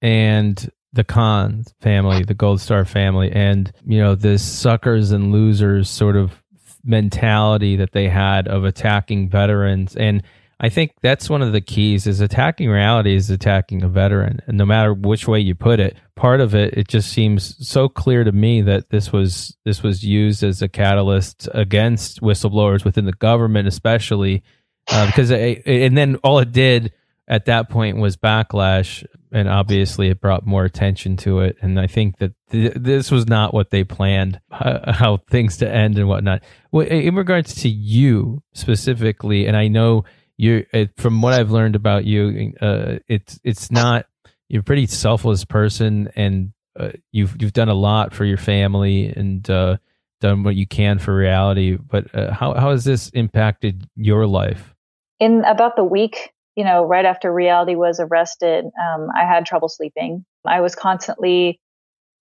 and 0.01 0.69
the 0.91 1.03
Khan 1.03 1.63
family, 1.81 2.23
the 2.23 2.33
Gold 2.33 2.59
Star 2.59 2.83
family, 2.83 3.31
and 3.31 3.71
you 3.85 3.99
know 3.99 4.15
this 4.15 4.43
suckers 4.43 5.11
and 5.11 5.31
losers 5.31 5.89
sort 5.89 6.17
of 6.17 6.42
mentality 6.83 7.75
that 7.75 7.91
they 7.91 8.09
had 8.09 8.47
of 8.47 8.63
attacking 8.63 9.29
veterans 9.29 9.95
and 9.95 10.23
I 10.63 10.69
think 10.69 10.93
that's 11.01 11.29
one 11.29 11.41
of 11.41 11.51
the 11.51 11.59
keys 11.59 12.07
is 12.07 12.21
attacking 12.21 12.69
reality 12.69 13.15
is 13.15 13.29
attacking 13.29 13.83
a 13.83 13.89
veteran. 13.89 14.39
And 14.47 14.57
no 14.57 14.65
matter 14.65 14.93
which 14.93 15.27
way 15.27 15.41
you 15.41 15.55
put 15.55 15.81
it, 15.81 15.97
part 16.15 16.39
of 16.39 16.55
it, 16.55 16.73
it 16.75 16.87
just 16.87 17.11
seems 17.11 17.67
so 17.67 17.89
clear 17.89 18.23
to 18.23 18.31
me 18.31 18.61
that 18.61 18.89
this 18.89 19.11
was, 19.11 19.57
this 19.65 19.83
was 19.83 20.05
used 20.05 20.41
as 20.41 20.61
a 20.61 20.69
catalyst 20.69 21.49
against 21.53 22.21
whistleblowers 22.21 22.85
within 22.85 23.03
the 23.03 23.11
government, 23.11 23.67
especially 23.67 24.41
uh, 24.87 25.05
because, 25.07 25.31
it, 25.31 25.63
and 25.65 25.97
then 25.97 26.15
all 26.23 26.39
it 26.39 26.53
did 26.53 26.93
at 27.33 27.45
that 27.45 27.67
point 27.67 27.97
was 27.97 28.15
backlash. 28.15 29.03
And 29.31 29.49
obviously 29.49 30.09
it 30.09 30.21
brought 30.21 30.45
more 30.45 30.65
attention 30.65 31.17
to 31.17 31.39
it. 31.39 31.57
And 31.63 31.79
I 31.79 31.87
think 31.87 32.19
that 32.19 32.33
th- 32.51 32.75
this 32.75 33.09
was 33.09 33.25
not 33.25 33.55
what 33.55 33.71
they 33.71 33.83
planned, 33.83 34.39
how, 34.51 34.81
how 34.85 35.17
things 35.31 35.57
to 35.57 35.67
end 35.67 35.97
and 35.97 36.07
whatnot. 36.07 36.43
In 36.71 37.15
regards 37.15 37.55
to 37.63 37.69
you 37.69 38.43
specifically, 38.53 39.47
and 39.47 39.57
I 39.57 39.67
know, 39.67 40.05
you're 40.37 40.63
from 40.97 41.23
what 41.23 41.33
I've 41.33 41.49
learned 41.49 41.75
about 41.75 42.05
you, 42.05 42.53
uh, 42.61 42.97
it's 43.07 43.39
it's 43.43 43.71
not 43.71 44.05
you're 44.49 44.61
a 44.61 44.63
pretty 44.63 44.87
selfless 44.87 45.45
person, 45.45 46.09
and 46.15 46.53
uh, 46.79 46.89
you've 47.11 47.39
you've 47.39 47.53
done 47.53 47.69
a 47.69 47.75
lot 47.75 48.13
for 48.13 48.25
your 48.25 48.37
family 48.37 49.07
and 49.07 49.47
uh, 49.49 49.77
done 50.21 50.43
what 50.43 50.55
you 50.55 50.65
can 50.65 50.97
for 50.97 51.15
reality. 51.15 51.77
But 51.77 52.13
uh, 52.15 52.33
how 52.33 52.55
how 52.55 52.71
has 52.71 52.83
this 52.83 53.09
impacted 53.09 53.87
your 53.95 54.25
life? 54.25 54.73
In 55.19 55.43
about 55.45 55.75
the 55.75 55.83
week, 55.83 56.32
you 56.55 56.63
know, 56.63 56.85
right 56.85 57.05
after 57.05 57.33
reality 57.33 57.75
was 57.75 57.99
arrested, 57.99 58.65
um, 58.65 59.07
I 59.15 59.25
had 59.25 59.45
trouble 59.45 59.69
sleeping. 59.69 60.25
I 60.45 60.61
was 60.61 60.75
constantly 60.75 61.59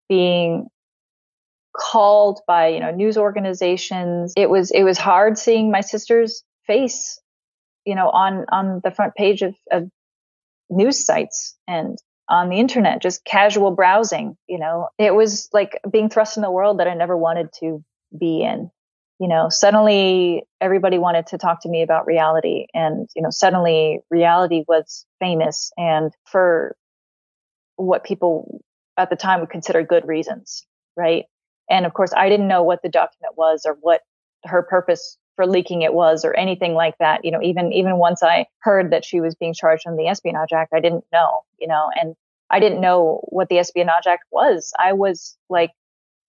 being 0.09 0.69
called 1.77 2.41
by 2.47 2.69
you 2.69 2.81
know 2.81 2.91
news 2.91 3.19
organizations. 3.19 4.33
It 4.37 4.49
was 4.49 4.71
it 4.71 4.83
was 4.83 4.99
hard 4.99 5.39
seeing 5.39 5.71
my 5.71 5.81
sister's 5.81 6.45
face 6.67 7.21
you 7.85 7.95
know, 7.95 8.09
on, 8.11 8.47
on 8.51 8.81
the 8.83 8.91
front 8.91 9.15
page 9.15 9.43
of, 9.43 9.55
of 9.71 9.89
news 10.71 11.05
sites 11.05 11.57
and 11.69 11.99
on 12.29 12.49
the 12.49 12.59
internet, 12.59 13.03
just 13.03 13.25
casual 13.25 13.71
browsing, 13.71 14.37
you 14.49 14.59
know, 14.59 14.89
it 14.99 15.15
was 15.15 15.49
like 15.53 15.79
being 15.91 16.09
thrust 16.09 16.37
in 16.37 16.43
the 16.43 16.51
world 16.51 16.81
that 16.81 16.89
I 16.89 16.95
never 16.95 17.17
wanted 17.17 17.51
to 17.61 17.85
be 18.19 18.43
in. 18.43 18.71
You 19.21 19.29
know, 19.29 19.49
suddenly 19.49 20.43
everybody 20.61 20.99
wanted 20.99 21.29
to 21.29 21.39
talk 21.39 21.63
to 21.63 21.69
me 21.69 21.83
about 21.83 22.07
reality 22.07 22.67
and, 22.75 23.09
you 23.15 23.23
know, 23.23 23.31
suddenly 23.31 24.01
reality 24.11 24.65
was 24.67 25.07
famous 25.21 25.71
and 25.77 26.13
for 26.25 26.77
what 27.77 28.05
people 28.05 28.61
at 28.97 29.11
the 29.11 29.17
time 29.17 29.41
would 29.41 29.51
consider 29.51 29.83
good 29.83 30.07
reasons. 30.07 30.67
Right. 30.97 31.25
And 31.71 31.87
of 31.87 31.95
course, 31.95 32.13
I 32.17 32.29
didn't 32.29 32.49
know 32.49 32.63
what 32.63 32.83
the 32.83 32.89
document 32.89 33.37
was 33.37 33.65
or 33.67 33.77
what 33.81 34.03
her 34.45 34.63
purpose 34.63 35.17
for 35.37 35.47
leaking 35.47 35.83
it 35.83 35.95
was 35.95 36.25
or 36.25 36.35
anything 36.35 36.75
like 36.75 36.97
that. 36.99 37.25
You 37.25 37.31
know, 37.31 37.43
even 37.43 37.73
even 37.73 37.99
once 37.99 38.23
I 38.23 38.47
heard 38.61 38.93
that 38.93 39.05
she 39.05 39.21
was 39.21 39.35
being 39.35 39.55
charged 39.55 39.87
under 39.87 39.97
the 39.97 40.09
Espionage 40.09 40.53
Act, 40.53 40.73
I 40.75 40.81
didn't 40.81 41.05
know, 41.13 41.43
you 41.59 41.67
know, 41.67 41.91
and 42.01 42.15
I 42.51 42.61
didn't 42.61 42.81
know 42.81 43.21
what 43.29 43.49
the 43.49 43.59
Espionage 43.59 44.07
Act 44.07 44.25
was. 44.31 44.73
I 44.79 44.93
was 44.93 45.37
like 45.49 45.71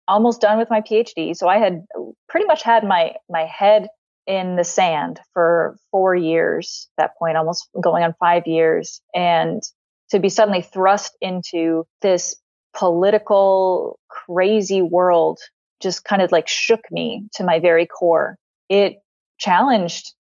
almost 0.08 0.42
done 0.42 0.58
with 0.58 0.70
my 0.70 0.82
PhD, 0.82 1.36
so 1.36 1.48
I 1.48 1.58
had 1.58 1.86
pretty 2.30 2.46
much 2.46 2.64
had 2.64 2.84
my 2.84 3.16
my 3.30 3.46
head 3.46 3.88
in 4.28 4.56
the 4.56 4.64
sand 4.64 5.20
for 5.34 5.78
4 5.92 6.16
years 6.16 6.90
at 6.98 7.04
that 7.04 7.18
point, 7.18 7.38
almost 7.38 7.70
going 7.80 8.04
on 8.04 8.16
5 8.20 8.48
years 8.48 9.02
and 9.14 9.62
to 10.10 10.20
be 10.20 10.30
suddenly 10.30 10.62
thrust 10.62 11.16
into 11.22 11.86
this 12.02 12.36
political 12.74 14.00
crazy 14.10 14.82
world 14.82 15.40
just 15.82 16.04
kind 16.04 16.22
of 16.22 16.32
like 16.32 16.48
shook 16.48 16.82
me 16.92 17.28
to 17.34 17.44
my 17.44 17.60
very 17.60 17.86
core 17.86 18.38
it 18.70 18.98
challenged 19.38 20.14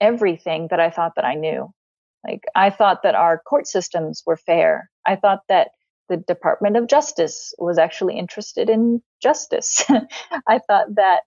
everything 0.00 0.68
that 0.70 0.80
I 0.80 0.90
thought 0.90 1.12
that 1.16 1.24
I 1.24 1.34
knew. 1.34 1.70
Like 2.24 2.44
I 2.54 2.70
thought 2.70 3.02
that 3.02 3.14
our 3.14 3.38
court 3.38 3.66
systems 3.66 4.22
were 4.26 4.36
fair. 4.36 4.90
I 5.06 5.16
thought 5.16 5.40
that 5.48 5.70
the 6.10 6.18
Department 6.18 6.76
of 6.76 6.88
Justice 6.88 7.54
was 7.56 7.78
actually 7.78 8.18
interested 8.18 8.68
in 8.68 9.02
justice. 9.22 9.82
I 10.46 10.58
thought 10.58 10.94
that 10.96 11.20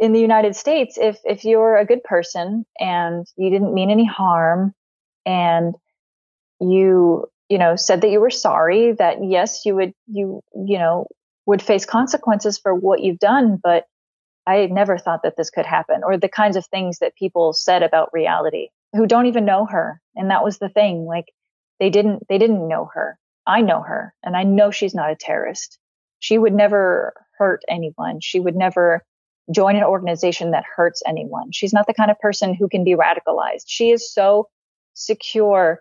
in 0.00 0.12
the 0.12 0.20
United 0.20 0.56
States, 0.56 0.98
if 1.00 1.18
if 1.24 1.44
you're 1.44 1.76
a 1.76 1.86
good 1.86 2.02
person 2.02 2.66
and 2.80 3.24
you 3.36 3.50
didn't 3.50 3.74
mean 3.74 3.90
any 3.90 4.06
harm 4.06 4.74
and 5.24 5.76
you 6.60 7.26
you 7.48 7.58
know 7.58 7.76
said 7.76 8.00
that 8.00 8.10
you 8.10 8.20
were 8.20 8.30
sorry 8.30 8.92
that 8.92 9.18
yes 9.22 9.64
you 9.64 9.76
would 9.76 9.92
you 10.06 10.42
you 10.54 10.78
know 10.78 11.06
would 11.46 11.62
face 11.62 11.84
consequences 11.84 12.58
for 12.58 12.74
what 12.74 13.00
you've 13.00 13.20
done 13.20 13.60
but 13.62 13.84
I 14.48 14.66
never 14.66 14.96
thought 14.96 15.24
that 15.24 15.36
this 15.36 15.50
could 15.50 15.66
happen, 15.66 16.00
or 16.02 16.16
the 16.16 16.28
kinds 16.28 16.56
of 16.56 16.64
things 16.66 17.00
that 17.00 17.14
people 17.16 17.52
said 17.52 17.82
about 17.82 18.08
reality 18.14 18.68
who 18.94 19.06
don't 19.06 19.26
even 19.26 19.44
know 19.44 19.66
her. 19.66 20.00
And 20.16 20.30
that 20.30 20.42
was 20.42 20.58
the 20.58 20.70
thing. 20.70 21.04
Like 21.04 21.26
they 21.78 21.90
didn't, 21.90 22.26
they 22.30 22.38
didn't 22.38 22.66
know 22.66 22.88
her. 22.94 23.18
I 23.48 23.62
know 23.62 23.80
her 23.82 24.14
and 24.22 24.36
I 24.36 24.44
know 24.44 24.70
she's 24.70 24.94
not 24.94 25.10
a 25.10 25.16
terrorist. 25.16 25.78
She 26.20 26.38
would 26.38 26.52
never 26.52 27.14
hurt 27.38 27.62
anyone. 27.68 28.20
She 28.20 28.38
would 28.38 28.54
never 28.54 29.04
join 29.52 29.76
an 29.76 29.84
organization 29.84 30.50
that 30.50 30.64
hurts 30.76 31.02
anyone. 31.06 31.50
She's 31.52 31.72
not 31.72 31.86
the 31.86 31.94
kind 31.94 32.10
of 32.10 32.18
person 32.18 32.54
who 32.54 32.68
can 32.68 32.84
be 32.84 32.94
radicalized. 32.94 33.64
She 33.66 33.90
is 33.90 34.12
so 34.12 34.48
secure 34.94 35.80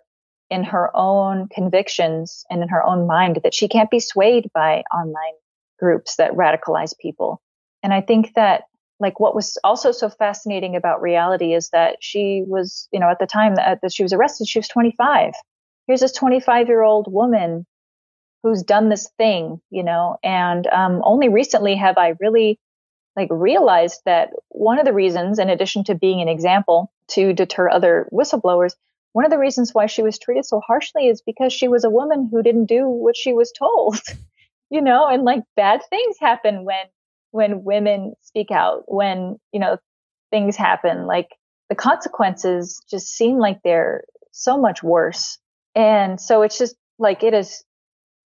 in 0.50 0.64
her 0.64 0.90
own 0.96 1.50
convictions 1.50 2.46
and 2.50 2.64
in 2.64 2.70
her 2.70 2.84
own 2.84 3.06
mind 3.06 3.42
that 3.44 3.54
she 3.54 3.68
can't 3.68 3.92
be 3.92 4.00
swayed 4.00 4.50
by 4.54 4.84
online 4.96 5.34
groups 5.78 6.16
that 6.16 6.32
radicalize 6.32 6.98
people 6.98 7.42
And 7.84 7.94
I 7.94 8.02
think 8.02 8.34
that 8.36 8.64
like 9.00 9.20
what 9.20 9.36
was 9.36 9.58
also 9.64 9.92
so 9.92 10.10
fascinating 10.10 10.76
about 10.76 11.02
reality 11.02 11.54
is 11.54 11.70
that 11.70 11.98
she 12.02 12.44
was, 12.48 12.88
you 12.92 13.00
know, 13.00 13.10
at 13.10 13.20
the 13.20 13.28
time 13.28 13.56
that, 13.56 13.80
she 13.92 14.04
was 14.04 14.14
arrested, 14.14 14.48
she 14.48 14.58
was 14.60 14.68
25. 14.68 15.34
Here's 15.88 16.02
this 16.02 16.12
25 16.12 16.68
year 16.68 16.84
old 16.84 17.12
woman 17.12 17.66
who's 18.44 18.64
done 18.64 18.90
this 18.90 19.10
thing, 19.18 19.62
you 19.70 19.84
know, 19.84 20.18
and 20.24 20.68
um, 20.68 21.02
only 21.04 21.30
recently 21.30 21.76
have 21.76 21.98
I 21.98 22.16
really 22.20 22.60
like 23.16 23.30
realized 23.32 24.02
that 24.06 24.30
one 24.50 24.80
of 24.80 24.86
the 24.86 24.94
reasons, 24.94 25.40
in 25.40 25.50
addition 25.50 25.84
to 25.86 25.96
being 25.96 26.22
an 26.22 26.28
example 26.28 26.92
to 27.10 27.34
deter 27.34 27.70
other 27.70 28.08
whistleblowers, 28.14 28.74
one 29.14 29.26
of 29.26 29.32
the 29.32 29.40
reasons 29.40 29.74
why 29.74 29.88
she 29.88 30.04
was 30.04 30.20
treated 30.20 30.46
so 30.46 30.62
harshly 30.66 31.08
is 31.08 31.24
because 31.26 31.52
she 31.52 31.68
was 31.68 31.84
a 31.84 31.90
woman 31.90 32.30
who 32.32 32.44
didn't 32.44 32.66
do 32.66 32.88
what 32.88 33.18
she 33.18 33.34
was 33.34 33.52
told, 33.52 34.00
you 34.70 34.82
know, 34.82 35.08
and 35.08 35.24
like 35.24 35.44
bad 35.56 35.82
things 35.90 36.18
happen 36.20 36.64
when 36.64 36.86
when 37.32 37.64
women 37.64 38.14
speak 38.22 38.52
out, 38.52 38.84
when, 38.88 39.38
you 39.52 39.60
know, 39.60 39.78
things 40.32 40.56
happen, 40.56 41.06
like 41.08 41.30
the 41.70 41.76
consequences 41.76 42.82
just 42.90 43.08
seem 43.08 43.38
like 43.38 43.60
they're 43.64 44.04
so 44.32 44.58
much 44.58 44.82
worse. 44.82 45.38
And 45.78 46.20
so 46.20 46.42
it's 46.42 46.58
just 46.58 46.76
like 46.98 47.24
it 47.24 47.36
is, 47.36 47.64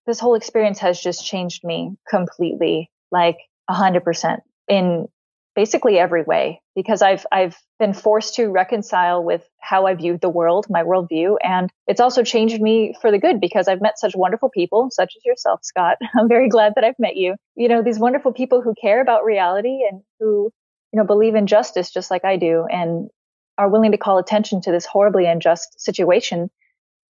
this 0.07 0.19
whole 0.19 0.35
experience 0.35 0.79
has 0.79 0.99
just 0.99 1.25
changed 1.25 1.65
me 1.65 1.91
completely, 2.09 2.89
like 3.11 3.37
a 3.67 3.73
hundred 3.73 4.05
percent 4.05 4.41
in 4.69 5.07
basically 5.53 5.99
every 5.99 6.23
way 6.23 6.61
because 6.75 7.01
I've 7.01 7.25
I've 7.29 7.57
been 7.77 7.93
forced 7.93 8.35
to 8.35 8.47
reconcile 8.47 9.21
with 9.21 9.45
how 9.59 9.85
I 9.85 9.95
viewed 9.95 10.21
the 10.21 10.29
world, 10.29 10.67
my 10.69 10.83
worldview, 10.83 11.35
and 11.43 11.69
it's 11.87 11.99
also 11.99 12.23
changed 12.23 12.61
me 12.61 12.95
for 13.01 13.11
the 13.11 13.19
good 13.19 13.41
because 13.41 13.67
I've 13.67 13.81
met 13.81 13.99
such 13.99 14.15
wonderful 14.15 14.49
people, 14.49 14.87
such 14.89 15.13
as 15.17 15.25
yourself, 15.25 15.59
Scott. 15.63 15.97
I'm 16.17 16.29
very 16.29 16.47
glad 16.47 16.73
that 16.75 16.85
I've 16.85 16.99
met 16.99 17.17
you. 17.17 17.35
You 17.55 17.67
know, 17.67 17.83
these 17.83 17.99
wonderful 17.99 18.31
people 18.31 18.61
who 18.61 18.73
care 18.79 19.01
about 19.01 19.25
reality 19.25 19.81
and 19.89 20.01
who, 20.21 20.51
you 20.93 20.99
know, 20.99 21.05
believe 21.05 21.35
in 21.35 21.47
justice 21.47 21.91
just 21.91 22.11
like 22.11 22.23
I 22.23 22.37
do 22.37 22.65
and 22.71 23.09
are 23.57 23.69
willing 23.69 23.91
to 23.91 23.97
call 23.97 24.17
attention 24.17 24.61
to 24.61 24.71
this 24.71 24.85
horribly 24.85 25.25
unjust 25.25 25.81
situation. 25.81 26.49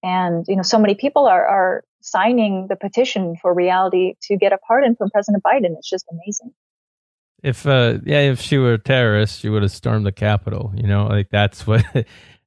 And, 0.04 0.46
you 0.48 0.56
know, 0.56 0.64
so 0.64 0.80
many 0.80 0.96
people 0.96 1.28
are 1.28 1.46
are 1.46 1.84
signing 2.02 2.68
the 2.68 2.76
petition 2.76 3.36
for 3.42 3.54
reality 3.54 4.16
to 4.24 4.38
get 4.38 4.54
a 4.54 4.58
pardon 4.58 4.96
from 4.96 5.10
President 5.12 5.44
Biden. 5.44 5.78
It's 5.78 5.90
just 5.90 6.06
amazing. 6.12 6.54
If 7.44 7.66
uh 7.66 7.98
yeah 8.06 8.20
if 8.20 8.40
she 8.40 8.58
were 8.60 8.74
a 8.74 8.78
terrorist 8.78 9.40
she 9.40 9.50
would 9.50 9.64
have 9.64 9.72
stormed 9.72 10.06
the 10.06 10.12
capitol 10.12 10.72
you 10.76 10.86
know 10.86 11.08
like 11.08 11.32
that's 11.32 11.66
what 11.68 11.84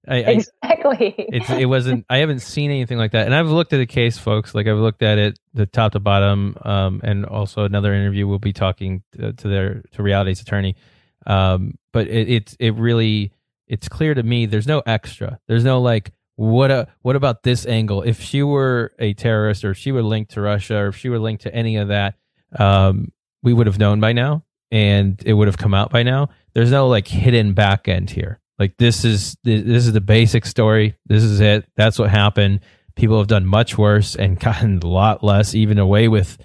I, 0.06 0.16
exactly. 0.16 1.14
It's 1.16 1.50
it 1.50 1.64
wasn't 1.64 2.04
i 2.10 2.18
haven't 2.18 2.40
seen 2.40 2.70
anything 2.70 2.98
like 2.98 3.12
that. 3.12 3.26
And 3.26 3.34
i've 3.34 3.48
looked 3.48 3.72
at 3.72 3.78
the 3.78 3.86
case 3.86 4.18
folks. 4.18 4.54
Like 4.54 4.68
i've 4.68 4.78
looked 4.78 5.02
at 5.02 5.18
it 5.18 5.38
the 5.52 5.66
top 5.66 5.92
to 5.92 6.00
bottom 6.00 6.56
um 6.62 7.00
and 7.02 7.26
also 7.26 7.64
another 7.64 7.92
interview 7.92 8.28
we'll 8.28 8.38
be 8.38 8.52
talking 8.52 9.02
to, 9.16 9.32
to 9.32 9.48
their 9.48 9.82
to 9.92 10.02
reality's 10.02 10.40
attorney. 10.40 10.76
Um 11.26 11.76
but 11.92 12.06
it, 12.06 12.28
it's 12.28 12.56
it 12.60 12.74
really 12.74 13.32
it's 13.66 13.88
clear 13.88 14.14
to 14.14 14.22
me 14.22 14.46
there's 14.46 14.68
no 14.68 14.80
extra. 14.86 15.40
There's 15.48 15.64
no 15.64 15.80
like 15.80 16.12
what 16.36 16.70
a, 16.70 16.88
what 17.02 17.16
about 17.16 17.42
this 17.42 17.66
angle 17.66 18.02
if 18.02 18.20
she 18.20 18.42
were 18.42 18.92
a 18.98 19.14
terrorist 19.14 19.64
or 19.64 19.70
if 19.70 19.78
she 19.78 19.92
were 19.92 20.02
linked 20.02 20.32
to 20.32 20.40
russia 20.40 20.76
or 20.76 20.88
if 20.88 20.96
she 20.96 21.08
were 21.08 21.18
linked 21.18 21.42
to 21.42 21.54
any 21.54 21.76
of 21.76 21.88
that 21.88 22.14
um 22.58 23.12
we 23.42 23.52
would 23.52 23.66
have 23.66 23.78
known 23.78 24.00
by 24.00 24.12
now 24.12 24.42
and 24.74 25.22
it 25.24 25.34
would 25.34 25.46
have 25.46 25.56
come 25.56 25.72
out 25.72 25.90
by 25.90 26.02
now. 26.02 26.30
There's 26.52 26.72
no 26.72 26.88
like 26.88 27.06
hidden 27.06 27.54
back 27.54 27.86
end 27.86 28.10
here. 28.10 28.40
Like 28.58 28.76
this 28.76 29.04
is 29.04 29.36
this 29.44 29.86
is 29.86 29.92
the 29.92 30.00
basic 30.00 30.44
story. 30.46 30.96
This 31.06 31.22
is 31.22 31.40
it. 31.40 31.64
That's 31.76 31.96
what 31.96 32.10
happened. 32.10 32.60
People 32.96 33.18
have 33.18 33.28
done 33.28 33.46
much 33.46 33.78
worse 33.78 34.16
and 34.16 34.38
gotten 34.40 34.78
a 34.78 34.86
lot 34.88 35.22
less, 35.22 35.54
even 35.54 35.78
away 35.78 36.08
with 36.08 36.38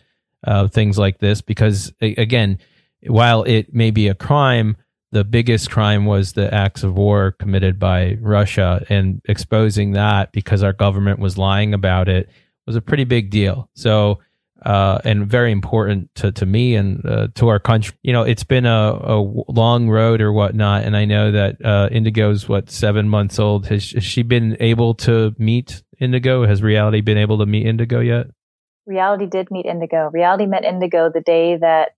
uh, 0.46 0.68
things 0.68 0.98
like 0.98 1.18
this. 1.18 1.42
Because 1.42 1.92
again, 2.02 2.60
while 3.08 3.44
it 3.44 3.74
may 3.74 3.90
be 3.90 4.08
a 4.10 4.16
crime, 4.16 4.78
the 5.12 5.24
biggest 5.24 5.72
crime 5.72 6.06
was 6.06 6.34
the 6.34 6.54
acts 6.54 6.84
of 6.84 6.96
war 6.96 7.32
committed 7.32 7.80
by 7.80 8.18
Russia, 8.22 8.86
and 8.90 9.22
exposing 9.26 9.94
that 9.94 10.32
because 10.32 10.64
our 10.64 10.74
government 10.74 11.20
was 11.20 11.38
lying 11.38 11.74
about 11.74 12.08
it 12.08 12.30
was 12.68 12.76
a 12.76 12.82
pretty 12.82 13.04
big 13.04 13.32
deal. 13.32 13.70
So 13.74 14.20
uh, 14.66 15.00
and 15.06 15.26
very 15.26 15.52
important 15.52 16.14
to, 16.16 16.32
to 16.32 16.46
me 16.46 16.76
and 16.76 17.06
uh, 17.06 17.28
to 17.36 17.48
our 17.48 17.60
country. 17.60 17.96
You 18.04 18.14
know, 18.14 18.24
it's 18.24 18.44
been 18.44 18.66
a, 18.66 18.92
a 18.92 19.18
long 19.48 19.90
road 19.90 20.22
or 20.22 20.34
whatnot, 20.34 20.84
and 20.84 20.96
I 20.96 21.06
know 21.06 21.32
that 21.32 21.64
uh, 21.64 21.90
Indigo's 21.92 22.50
what 22.50 22.70
seven 22.70 23.08
months 23.08 23.40
old. 23.40 23.68
Has, 23.68 23.92
has, 23.92 24.04
she 24.04 24.22
been 24.22 24.58
able 24.60 24.96
to 24.96 25.34
meet 25.38 25.82
Indigo? 26.00 26.46
Has 26.46 26.62
Reality 26.62 27.02
been 27.02 27.18
able 27.18 27.38
to 27.40 27.46
meet 27.46 27.66
Indigo 27.66 28.00
yet? 28.00 28.28
Reality 28.86 29.28
did 29.28 29.50
meet 29.52 29.66
Indigo. 29.66 30.10
Reality 30.12 30.46
met 30.46 30.66
Indigo 30.66 31.10
the 31.14 31.22
day 31.22 31.58
that 31.58 31.92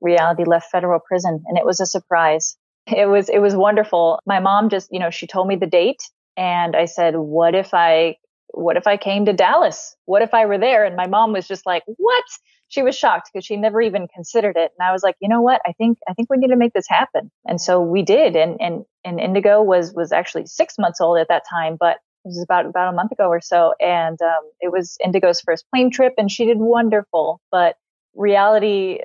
Reality 0.00 0.44
left 0.44 0.70
federal 0.70 1.00
prison, 1.00 1.42
and 1.46 1.58
it 1.58 1.64
was 1.64 1.80
a 1.80 1.86
surprise. 1.86 2.56
It 2.86 3.08
was 3.08 3.28
it 3.28 3.38
was 3.38 3.54
wonderful. 3.54 4.20
My 4.26 4.40
mom 4.40 4.68
just, 4.68 4.88
you 4.90 4.98
know, 4.98 5.10
she 5.10 5.26
told 5.26 5.48
me 5.48 5.56
the 5.56 5.66
date, 5.66 6.02
and 6.36 6.74
I 6.74 6.86
said, 6.86 7.16
"What 7.16 7.54
if 7.54 7.74
I 7.74 8.16
what 8.52 8.76
if 8.76 8.86
I 8.86 8.96
came 8.96 9.26
to 9.26 9.32
Dallas? 9.32 9.96
What 10.06 10.22
if 10.22 10.34
I 10.34 10.46
were 10.46 10.58
there? 10.58 10.84
And 10.84 10.96
my 10.96 11.06
mom 11.06 11.32
was 11.32 11.46
just 11.46 11.66
like, 11.66 11.82
what? 11.86 12.24
She 12.68 12.82
was 12.82 12.96
shocked 12.96 13.30
because 13.32 13.44
she 13.44 13.56
never 13.56 13.80
even 13.80 14.06
considered 14.14 14.56
it. 14.56 14.72
And 14.78 14.88
I 14.88 14.92
was 14.92 15.02
like, 15.02 15.16
you 15.20 15.28
know 15.28 15.40
what? 15.40 15.60
I 15.66 15.72
think, 15.72 15.98
I 16.08 16.14
think 16.14 16.30
we 16.30 16.36
need 16.36 16.48
to 16.48 16.56
make 16.56 16.72
this 16.72 16.88
happen. 16.88 17.30
And 17.46 17.60
so 17.60 17.80
we 17.80 18.02
did. 18.02 18.36
And, 18.36 18.56
and, 18.60 18.84
and 19.04 19.20
Indigo 19.20 19.62
was, 19.62 19.92
was 19.92 20.12
actually 20.12 20.46
six 20.46 20.78
months 20.78 21.00
old 21.00 21.18
at 21.18 21.28
that 21.28 21.42
time, 21.50 21.76
but 21.78 21.96
it 22.24 22.28
was 22.28 22.42
about, 22.42 22.66
about 22.66 22.92
a 22.92 22.96
month 22.96 23.10
ago 23.12 23.28
or 23.28 23.40
so. 23.40 23.74
And, 23.80 24.20
um, 24.22 24.50
it 24.60 24.70
was 24.70 24.96
Indigo's 25.04 25.40
first 25.40 25.64
plane 25.70 25.90
trip 25.90 26.14
and 26.16 26.30
she 26.30 26.44
did 26.44 26.58
wonderful, 26.58 27.40
but 27.50 27.76
reality 28.14 29.00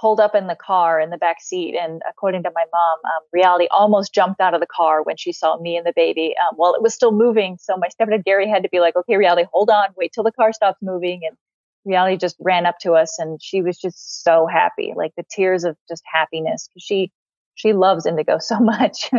pulled 0.00 0.20
up 0.20 0.34
in 0.34 0.46
the 0.46 0.56
car 0.56 1.00
in 1.00 1.10
the 1.10 1.16
back 1.16 1.40
seat. 1.40 1.76
And 1.76 2.02
according 2.08 2.42
to 2.44 2.50
my 2.54 2.64
mom, 2.72 2.98
um, 3.04 3.22
reality 3.32 3.66
almost 3.70 4.14
jumped 4.14 4.40
out 4.40 4.54
of 4.54 4.60
the 4.60 4.66
car 4.66 5.02
when 5.02 5.16
she 5.16 5.32
saw 5.32 5.58
me 5.58 5.76
and 5.76 5.86
the 5.86 5.92
baby 5.94 6.34
um, 6.40 6.56
while 6.56 6.74
it 6.74 6.82
was 6.82 6.94
still 6.94 7.12
moving. 7.12 7.58
So 7.60 7.76
my 7.76 7.88
stepdad 7.88 8.24
Gary 8.24 8.48
had 8.48 8.62
to 8.62 8.68
be 8.68 8.80
like, 8.80 8.96
okay, 8.96 9.16
reality, 9.16 9.48
hold 9.52 9.70
on, 9.70 9.88
wait 9.96 10.12
till 10.12 10.24
the 10.24 10.32
car 10.32 10.52
stops 10.52 10.78
moving. 10.82 11.22
And 11.26 11.36
reality 11.84 12.16
just 12.16 12.36
ran 12.40 12.66
up 12.66 12.78
to 12.82 12.92
us 12.92 13.18
and 13.18 13.42
she 13.42 13.62
was 13.62 13.78
just 13.78 14.22
so 14.22 14.46
happy, 14.46 14.92
like 14.96 15.12
the 15.16 15.24
tears 15.30 15.64
of 15.64 15.76
just 15.88 16.02
happiness. 16.10 16.68
She, 16.78 17.10
she 17.54 17.72
loves 17.72 18.06
Indigo 18.06 18.38
so 18.40 18.60
much. 18.60 19.10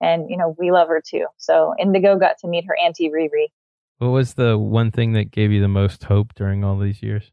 and, 0.00 0.30
you 0.30 0.36
know, 0.36 0.54
we 0.58 0.70
love 0.70 0.88
her 0.88 1.02
too. 1.04 1.26
So 1.38 1.74
Indigo 1.78 2.16
got 2.18 2.38
to 2.38 2.48
meet 2.48 2.64
her 2.66 2.76
auntie 2.82 3.10
Riri. 3.10 3.48
What 3.98 4.12
was 4.12 4.34
the 4.34 4.56
one 4.56 4.90
thing 4.90 5.12
that 5.12 5.30
gave 5.30 5.52
you 5.52 5.60
the 5.60 5.68
most 5.68 6.04
hope 6.04 6.34
during 6.34 6.64
all 6.64 6.78
these 6.78 7.02
years? 7.02 7.32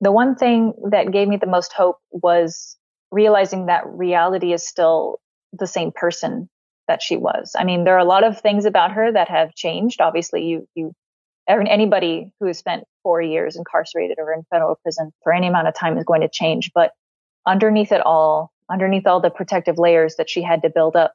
The 0.00 0.12
one 0.12 0.36
thing 0.36 0.72
that 0.90 1.10
gave 1.10 1.28
me 1.28 1.36
the 1.36 1.46
most 1.46 1.72
hope 1.72 1.98
was 2.10 2.76
realizing 3.10 3.66
that 3.66 3.86
reality 3.86 4.52
is 4.52 4.66
still 4.66 5.20
the 5.52 5.66
same 5.66 5.92
person 5.92 6.48
that 6.86 7.02
she 7.02 7.16
was. 7.16 7.54
I 7.58 7.64
mean, 7.64 7.84
there 7.84 7.94
are 7.94 7.98
a 7.98 8.04
lot 8.04 8.24
of 8.24 8.40
things 8.40 8.64
about 8.64 8.92
her 8.92 9.12
that 9.12 9.28
have 9.28 9.54
changed. 9.54 10.00
Obviously, 10.00 10.44
you 10.44 10.66
you 10.74 10.94
anybody 11.48 12.32
who 12.38 12.46
has 12.46 12.58
spent 12.58 12.84
four 13.02 13.22
years 13.22 13.56
incarcerated 13.56 14.18
or 14.18 14.32
in 14.32 14.44
federal 14.50 14.76
prison 14.82 15.12
for 15.22 15.32
any 15.32 15.48
amount 15.48 15.68
of 15.68 15.74
time 15.74 15.96
is 15.96 16.04
going 16.04 16.20
to 16.20 16.28
change. 16.28 16.70
But 16.74 16.92
underneath 17.46 17.90
it 17.90 18.02
all, 18.04 18.52
underneath 18.70 19.06
all 19.06 19.20
the 19.20 19.30
protective 19.30 19.78
layers 19.78 20.16
that 20.16 20.28
she 20.28 20.42
had 20.42 20.62
to 20.62 20.70
build 20.70 20.94
up, 20.94 21.14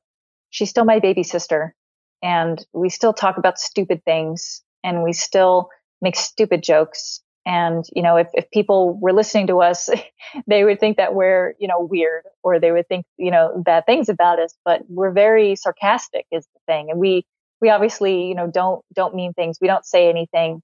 she's 0.50 0.72
still 0.72 0.86
my 0.86 1.00
baby 1.00 1.24
sister. 1.24 1.76
And 2.24 2.66
we 2.74 2.90
still 2.90 3.14
talk 3.14 3.38
about 3.38 3.60
stupid 3.60 4.04
things 4.06 4.64
and 4.84 5.04
we 5.04 5.14
still 5.14 5.70
make 6.02 6.16
stupid 6.16 6.64
jokes 6.64 7.22
and, 7.46 7.84
you 7.94 8.02
know, 8.02 8.16
if, 8.16 8.28
if 8.34 8.50
people 8.52 8.98
were 9.00 9.14
listening 9.14 9.48
to 9.48 9.62
us, 9.62 9.90
they 10.48 10.64
would 10.64 10.80
think 10.80 10.98
that 10.98 11.14
we're, 11.14 11.56
you 11.60 11.68
know, 11.68 11.80
weird 11.80 12.24
or 12.42 12.60
they 12.60 12.72
would 12.72 12.88
think, 12.88 13.06
you 13.18 13.32
know, 13.32 13.62
bad 13.66 13.86
things 13.86 14.10
about 14.10 14.40
us, 14.40 14.56
but 14.64 14.82
we're 14.88 15.12
very 15.12 15.56
sarcastic 15.56 16.26
is 16.32 16.48
the 16.54 16.60
thing. 16.68 16.90
And 16.90 17.00
we, 17.00 17.26
we 17.62 17.70
obviously, 17.70 18.28
you 18.28 18.36
know, 18.36 18.48
don't, 18.48 18.84
don't 18.94 19.16
mean 19.16 19.34
things. 19.34 19.58
We 19.60 19.68
don't 19.68 19.86
say 19.86 20.10
anything, 20.10 20.62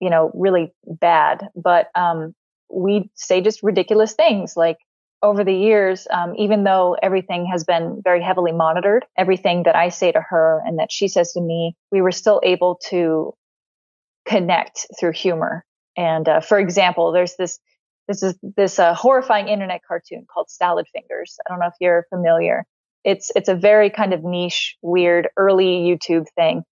you 0.00 0.10
know, 0.10 0.30
really 0.34 0.72
bad, 0.86 1.48
but, 1.54 1.88
um, 1.94 2.34
we 2.70 3.10
say 3.14 3.40
just 3.40 3.62
ridiculous 3.62 4.14
things 4.14 4.56
like 4.56 4.78
over 5.22 5.44
the 5.44 5.54
years, 5.54 6.06
um, 6.10 6.34
even 6.36 6.64
though 6.64 6.96
everything 7.02 7.46
has 7.46 7.64
been 7.64 8.00
very 8.02 8.22
heavily 8.22 8.52
monitored, 8.52 9.04
everything 9.16 9.62
that 9.64 9.76
I 9.76 9.90
say 9.90 10.10
to 10.10 10.20
her 10.20 10.62
and 10.66 10.78
that 10.78 10.90
she 10.90 11.08
says 11.08 11.32
to 11.32 11.40
me, 11.40 11.76
we 11.92 12.00
were 12.00 12.12
still 12.12 12.40
able 12.42 12.80
to 12.88 13.32
connect 14.26 14.86
through 14.98 15.12
humor 15.12 15.64
and 15.96 16.28
uh, 16.28 16.40
for 16.40 16.58
example, 16.58 17.12
there's 17.12 17.36
this 17.36 17.58
this 18.08 18.22
is 18.22 18.38
this 18.42 18.78
uh, 18.78 18.94
horrifying 18.94 19.48
internet 19.48 19.80
cartoon 19.86 20.26
called 20.32 20.50
Salad 20.50 20.86
Fingers. 20.92 21.38
I 21.46 21.50
don't 21.50 21.60
know 21.60 21.68
if 21.68 21.74
you're 21.80 22.06
familiar. 22.10 22.66
It's 23.04 23.30
it's 23.34 23.48
a 23.48 23.54
very 23.54 23.90
kind 23.90 24.12
of 24.12 24.24
niche, 24.24 24.76
weird, 24.82 25.28
early 25.36 25.66
YouTube 25.66 26.26
thing. 26.34 26.64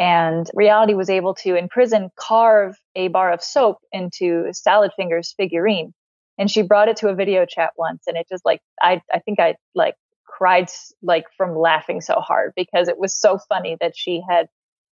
And 0.00 0.50
reality 0.54 0.94
was 0.94 1.08
able 1.08 1.34
to, 1.36 1.54
in 1.56 1.68
prison, 1.68 2.10
carve 2.16 2.74
a 2.96 3.08
bar 3.08 3.32
of 3.32 3.42
soap 3.42 3.78
into 3.92 4.48
Salad 4.52 4.90
Fingers 4.96 5.34
figurine. 5.36 5.94
And 6.36 6.50
she 6.50 6.62
brought 6.62 6.88
it 6.88 6.96
to 6.96 7.08
a 7.08 7.14
video 7.14 7.46
chat 7.46 7.70
once, 7.76 8.04
and 8.08 8.16
it 8.16 8.26
just 8.28 8.44
like 8.44 8.60
I 8.82 9.02
I 9.12 9.20
think 9.20 9.38
I 9.38 9.54
like 9.74 9.94
cried 10.26 10.68
like 11.02 11.26
from 11.36 11.56
laughing 11.56 12.00
so 12.00 12.14
hard 12.14 12.52
because 12.56 12.88
it 12.88 12.98
was 12.98 13.16
so 13.16 13.38
funny 13.48 13.76
that 13.80 13.96
she 13.96 14.20
had 14.28 14.48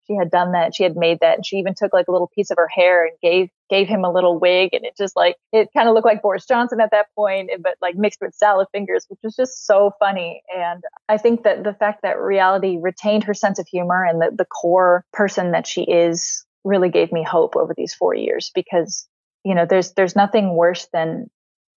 she 0.07 0.15
had 0.15 0.31
done 0.31 0.53
that 0.53 0.75
she 0.75 0.85
had 0.85 0.97
made 0.97 1.19
that 1.21 1.37
and 1.37 1.47
she 1.47 1.57
even 1.57 1.75
took 1.75 1.93
like 1.93 2.07
a 2.09 2.13
little 2.13 2.31
piece 2.35 2.51
of 2.51 2.57
her 2.57 2.69
hair 2.69 3.05
and 3.05 3.17
gave 3.21 3.49
gave 3.73 3.89
him 3.89 4.05
a 4.05 4.13
little 4.13 4.39
wig 4.39 4.75
and 4.75 4.85
it 4.85 4.95
just 4.99 5.17
like 5.17 5.37
it 5.51 5.71
kind 5.75 5.89
of 5.89 5.95
looked 5.95 6.05
like 6.05 6.21
Boris 6.21 6.45
Johnson 6.47 6.79
at 6.79 6.91
that 6.91 7.07
point, 7.17 7.51
but 7.63 7.77
like 7.81 7.97
mixed 7.97 8.21
with 8.21 8.35
salad 8.35 8.67
fingers, 8.71 9.07
which 9.09 9.21
was 9.25 9.35
just 9.35 9.67
so 9.67 9.93
funny. 9.99 10.43
And 10.55 10.83
I 11.09 11.17
think 11.17 11.45
that 11.45 11.65
the 11.65 11.73
fact 11.73 12.03
that 12.03 12.21
reality 12.21 12.77
retained 12.79 13.25
her 13.25 13.33
sense 13.33 13.59
of 13.59 13.67
humor 13.67 14.05
and 14.05 14.21
the, 14.21 14.31
the 14.37 14.45
core 14.45 15.07
person 15.15 15.53
that 15.53 15.67
she 15.67 15.85
is 15.85 16.45
really 16.65 16.91
gave 16.91 17.13
me 17.13 17.23
hope 17.23 17.57
over 17.57 17.73
these 17.75 17.95
four 17.95 18.15
years 18.15 18.51
because 18.55 19.09
you 19.43 19.55
know 19.55 19.65
there's 19.65 19.93
there's 19.93 20.15
nothing 20.15 20.55
worse 20.55 20.87
than 20.93 21.31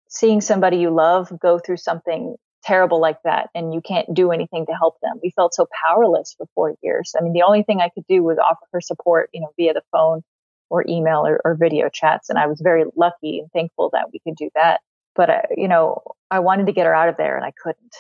seeing 0.10 0.42
somebody 0.42 0.78
you 0.78 0.90
love 0.90 1.32
go 1.40 1.60
through 1.60 1.78
something 1.78 2.36
terrible 2.62 3.00
like 3.00 3.22
that 3.24 3.50
and 3.56 3.74
you 3.74 3.80
can't 3.80 4.14
do 4.14 4.32
anything 4.32 4.66
to 4.66 4.74
help 4.74 4.96
them. 5.02 5.20
We 5.24 5.30
felt 5.30 5.54
so 5.54 5.68
powerless 5.88 6.36
for 6.38 6.46
four 6.56 6.74
years. 6.84 7.14
I 7.18 7.24
mean, 7.24 7.32
the 7.32 7.44
only 7.44 7.64
thing 7.64 7.80
I 7.80 7.90
could 7.90 8.06
do 8.10 8.22
was 8.24 8.38
offer 8.38 8.66
her 8.74 8.82
support, 8.82 9.30
you 9.34 9.40
know, 9.40 9.52
via 9.56 9.74
the 9.74 9.84
phone 9.92 10.24
or 10.70 10.86
email 10.88 11.26
or, 11.26 11.40
or 11.46 11.56
video 11.56 11.90
chats. 11.90 12.30
And 12.30 12.40
I 12.40 12.48
was 12.48 12.62
very 12.62 12.86
lucky 12.96 13.40
and 13.40 13.52
thankful 13.52 13.90
that 13.94 14.10
we 14.12 14.20
could 14.20 14.36
do 14.36 14.50
that. 14.56 14.82
But, 15.16 15.30
uh, 15.30 15.42
you 15.56 15.68
know, 15.68 16.02
I 16.30 16.40
wanted 16.40 16.66
to 16.66 16.74
get 16.74 16.86
her 16.86 16.96
out 16.96 17.10
of 17.10 17.18
there 17.18 17.36
and 17.36 17.46
I 17.46 17.54
couldn't. 17.62 17.96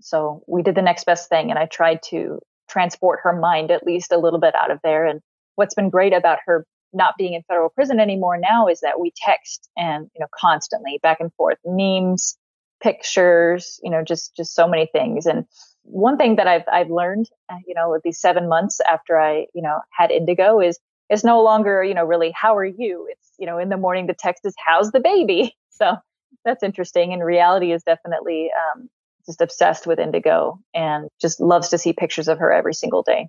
So 0.00 0.42
we 0.46 0.62
did 0.62 0.74
the 0.74 0.82
next 0.82 1.04
best 1.04 1.28
thing 1.28 1.50
and 1.50 1.58
I 1.58 1.66
tried 1.66 2.00
to 2.10 2.40
transport 2.68 3.20
her 3.22 3.32
mind 3.32 3.70
at 3.70 3.86
least 3.86 4.12
a 4.12 4.18
little 4.18 4.40
bit 4.40 4.54
out 4.54 4.70
of 4.70 4.80
there. 4.82 5.06
And 5.06 5.20
what's 5.56 5.74
been 5.74 5.90
great 5.90 6.12
about 6.12 6.38
her 6.46 6.66
not 6.92 7.14
being 7.18 7.34
in 7.34 7.42
federal 7.42 7.68
prison 7.68 8.00
anymore 8.00 8.38
now 8.38 8.68
is 8.68 8.80
that 8.80 9.00
we 9.00 9.12
text 9.16 9.68
and, 9.76 10.08
you 10.14 10.20
know, 10.20 10.28
constantly 10.38 10.98
back 11.02 11.20
and 11.20 11.32
forth 11.34 11.58
memes, 11.64 12.36
pictures, 12.82 13.80
you 13.82 13.90
know, 13.90 14.02
just, 14.02 14.36
just 14.36 14.54
so 14.54 14.68
many 14.68 14.86
things. 14.86 15.26
And 15.26 15.44
one 15.82 16.16
thing 16.16 16.36
that 16.36 16.46
I've, 16.46 16.64
I've 16.70 16.90
learned, 16.90 17.28
uh, 17.50 17.56
you 17.66 17.74
know, 17.74 17.90
with 17.90 18.02
these 18.02 18.20
seven 18.20 18.48
months 18.48 18.80
after 18.80 19.18
I, 19.18 19.46
you 19.54 19.62
know, 19.62 19.80
had 19.90 20.10
indigo 20.10 20.60
is 20.60 20.78
it's 21.08 21.24
no 21.24 21.42
longer, 21.42 21.82
you 21.82 21.94
know, 21.94 22.04
really, 22.04 22.32
how 22.32 22.56
are 22.56 22.64
you? 22.64 23.06
It's, 23.10 23.30
you 23.38 23.46
know, 23.46 23.58
in 23.58 23.68
the 23.68 23.76
morning, 23.76 24.06
the 24.06 24.14
text 24.14 24.44
is, 24.44 24.54
how's 24.64 24.90
the 24.90 25.00
baby? 25.00 25.56
So 25.76 25.96
that's 26.44 26.62
interesting. 26.62 27.12
And 27.12 27.24
reality 27.24 27.72
is 27.72 27.82
definitely 27.82 28.48
um, 28.52 28.88
just 29.26 29.40
obsessed 29.40 29.88
with 29.88 29.98
Indigo 29.98 30.60
and 30.72 31.08
just 31.20 31.40
loves 31.40 31.70
to 31.70 31.78
see 31.78 31.92
pictures 31.92 32.28
of 32.28 32.38
her 32.38 32.52
every 32.52 32.74
single 32.74 33.02
day. 33.02 33.28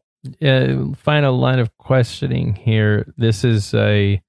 Final 0.98 1.40
line 1.40 1.58
of 1.58 1.76
questioning 1.80 2.54
here. 2.54 3.12
This 3.18 3.44
is 3.44 3.74
a 3.74 4.22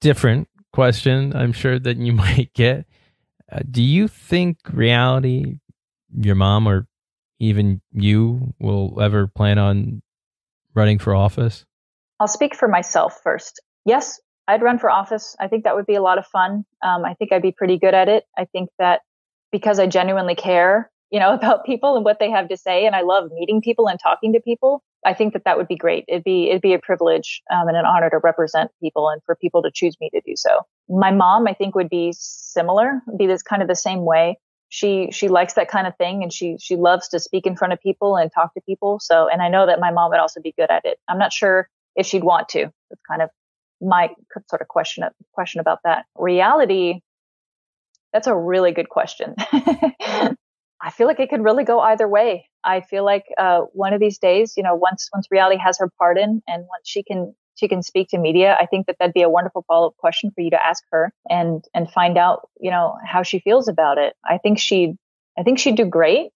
different 0.00 0.48
question, 0.72 1.34
I'm 1.34 1.52
sure, 1.52 1.78
that 1.78 1.96
you 1.96 2.12
might 2.24 2.52
get. 2.54 2.86
Uh, 3.50 3.60
do 3.68 3.82
you 3.82 4.06
think 4.08 4.58
reality, 4.72 5.58
your 6.16 6.36
mom, 6.36 6.68
or 6.68 6.86
even 7.38 7.80
you 7.92 8.54
will 8.60 9.00
ever 9.00 9.26
plan 9.26 9.58
on 9.58 10.02
running 10.74 10.98
for 10.98 11.14
office? 11.14 11.64
I'll 12.20 12.28
speak 12.28 12.54
for 12.54 12.68
myself 12.68 13.20
first. 13.22 13.60
Yes, 13.84 14.20
I'd 14.46 14.62
run 14.62 14.78
for 14.78 14.90
office. 14.90 15.36
I 15.40 15.48
think 15.48 15.64
that 15.64 15.74
would 15.74 15.86
be 15.86 15.94
a 15.94 16.02
lot 16.02 16.18
of 16.18 16.26
fun. 16.26 16.64
Um, 16.82 17.04
I 17.04 17.14
think 17.14 17.32
I'd 17.32 17.42
be 17.42 17.52
pretty 17.52 17.78
good 17.78 17.94
at 17.94 18.08
it. 18.08 18.24
I 18.36 18.44
think 18.44 18.70
that 18.78 19.00
because 19.50 19.78
I 19.78 19.86
genuinely 19.86 20.34
care, 20.34 20.90
you 21.10 21.18
know, 21.18 21.32
about 21.34 21.64
people 21.64 21.96
and 21.96 22.04
what 22.04 22.18
they 22.18 22.30
have 22.30 22.48
to 22.48 22.56
say, 22.56 22.86
and 22.86 22.94
I 22.94 23.02
love 23.02 23.30
meeting 23.32 23.60
people 23.60 23.88
and 23.88 23.98
talking 23.98 24.32
to 24.32 24.40
people. 24.40 24.82
I 25.06 25.12
think 25.12 25.34
that 25.34 25.44
that 25.44 25.58
would 25.58 25.68
be 25.68 25.76
great. 25.76 26.04
It'd 26.08 26.24
be 26.24 26.48
it'd 26.48 26.62
be 26.62 26.72
a 26.72 26.78
privilege 26.78 27.42
um, 27.52 27.68
and 27.68 27.76
an 27.76 27.84
honor 27.84 28.08
to 28.10 28.18
represent 28.22 28.70
people 28.80 29.08
and 29.10 29.20
for 29.26 29.36
people 29.36 29.62
to 29.62 29.70
choose 29.72 29.96
me 30.00 30.08
to 30.14 30.20
do 30.24 30.34
so. 30.34 30.60
My 30.88 31.10
mom, 31.10 31.46
I 31.46 31.52
think, 31.52 31.74
would 31.74 31.90
be 31.90 32.14
similar. 32.16 33.02
Be 33.18 33.26
this 33.26 33.42
kind 33.42 33.60
of 33.60 33.68
the 33.68 33.76
same 33.76 34.04
way. 34.04 34.38
She 34.70 35.10
she 35.12 35.28
likes 35.28 35.54
that 35.54 35.68
kind 35.68 35.86
of 35.86 35.94
thing, 35.96 36.22
and 36.22 36.32
she 36.32 36.56
she 36.58 36.76
loves 36.76 37.08
to 37.08 37.20
speak 37.20 37.46
in 37.46 37.54
front 37.54 37.74
of 37.74 37.80
people 37.80 38.16
and 38.16 38.30
talk 38.32 38.54
to 38.54 38.60
people. 38.62 38.98
So, 38.98 39.28
and 39.28 39.42
I 39.42 39.48
know 39.48 39.66
that 39.66 39.78
my 39.78 39.90
mom 39.90 40.10
would 40.10 40.20
also 40.20 40.40
be 40.40 40.54
good 40.56 40.70
at 40.70 40.86
it. 40.86 40.98
I'm 41.06 41.18
not 41.18 41.32
sure 41.32 41.68
if 41.96 42.06
she'd 42.06 42.24
want 42.24 42.48
to. 42.50 42.70
It's 42.90 43.02
kind 43.08 43.22
of 43.22 43.30
my 43.80 44.10
sort 44.48 44.62
of 44.62 44.68
question 44.68 45.04
question 45.32 45.60
about 45.60 45.80
that. 45.84 46.06
Reality. 46.16 47.00
That's 48.12 48.26
a 48.28 48.36
really 48.36 48.72
good 48.72 48.88
question. 48.88 49.34
I 50.84 50.90
feel 50.92 51.06
like 51.06 51.18
it 51.18 51.30
could 51.30 51.42
really 51.42 51.64
go 51.64 51.80
either 51.80 52.06
way. 52.06 52.48
I 52.62 52.80
feel 52.80 53.04
like 53.04 53.24
uh, 53.38 53.62
one 53.72 53.92
of 53.92 54.00
these 54.00 54.18
days, 54.18 54.54
you 54.56 54.62
know, 54.62 54.74
once 54.74 55.08
once 55.12 55.26
reality 55.30 55.58
has 55.58 55.78
her 55.78 55.90
pardon 55.98 56.42
and 56.46 56.62
once 56.62 56.84
she 56.84 57.02
can 57.02 57.34
she 57.56 57.68
can 57.68 57.82
speak 57.82 58.08
to 58.08 58.18
media, 58.18 58.56
I 58.58 58.66
think 58.66 58.86
that 58.86 58.96
that'd 58.98 59.14
be 59.14 59.22
a 59.22 59.28
wonderful 59.28 59.64
follow 59.66 59.88
up 59.88 59.96
question 59.96 60.30
for 60.34 60.40
you 60.40 60.50
to 60.50 60.66
ask 60.66 60.82
her 60.90 61.12
and 61.28 61.64
and 61.74 61.90
find 61.90 62.18
out, 62.18 62.48
you 62.60 62.70
know, 62.70 62.96
how 63.04 63.22
she 63.22 63.38
feels 63.40 63.68
about 63.68 63.98
it. 63.98 64.14
I 64.28 64.38
think 64.38 64.58
she 64.58 64.94
I 65.38 65.42
think 65.42 65.58
she'd 65.58 65.76
do 65.76 65.84
great, 65.84 66.30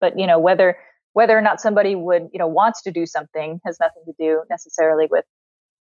but 0.00 0.18
you 0.18 0.26
know 0.26 0.38
whether 0.38 0.76
whether 1.12 1.36
or 1.36 1.40
not 1.40 1.60
somebody 1.60 1.94
would, 1.94 2.28
you 2.32 2.38
know, 2.38 2.46
wants 2.46 2.82
to 2.82 2.90
do 2.90 3.06
something 3.06 3.60
has 3.64 3.78
nothing 3.80 4.02
to 4.06 4.12
do 4.18 4.42
necessarily 4.50 5.06
with 5.10 5.24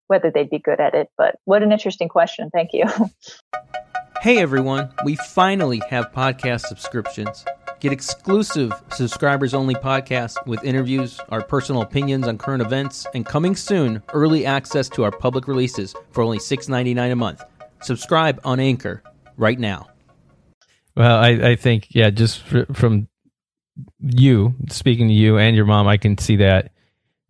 whether 0.07 0.31
they'd 0.31 0.51
be 0.51 0.59
good 0.59 0.81
at 0.81 0.95
it. 0.95 1.09
But 1.16 1.37
what 1.45 1.62
an 1.62 1.72
interesting 1.72 2.09
question. 2.09 2.51
Thank 2.51 2.70
you. 2.72 2.85
hey 4.20 4.39
everyone, 4.39 4.91
we 5.05 5.16
finally 5.16 5.83
have 5.91 6.12
podcast 6.12 6.62
subscriptions. 6.62 7.45
Get 7.81 7.93
exclusive 7.93 8.72
subscribers 8.93 9.55
only 9.55 9.74
podcasts 9.76 10.35
with 10.47 10.64
interviews, 10.64 11.20
our 11.29 11.43
personal 11.43 11.83
opinions 11.83 12.26
on 12.26 12.37
current 12.37 12.61
events, 12.61 13.07
and 13.14 13.24
coming 13.24 13.55
soon, 13.55 14.03
early 14.12 14.45
access 14.45 14.89
to 14.91 15.05
our 15.05 15.12
public 15.12 15.47
releases 15.47 15.95
for 16.11 16.22
only 16.22 16.39
$6.99 16.39 17.12
a 17.12 17.14
month. 17.14 17.45
Subscribe 17.81 18.41
on 18.43 18.59
Anchor 18.59 19.05
right 19.37 19.61
now. 19.61 19.87
Well, 20.97 21.16
I, 21.16 21.29
I 21.51 21.57
think, 21.57 21.87
yeah, 21.91 22.11
just 22.11 22.41
from 22.41 23.07
you 24.01 24.55
speaking 24.70 25.09
to 25.09 25.14
you 25.14 25.39
and 25.39 25.57
your 25.57 25.66
mom, 25.66 25.87
I 25.89 25.97
can 25.97 26.18
see 26.18 26.37
that. 26.37 26.72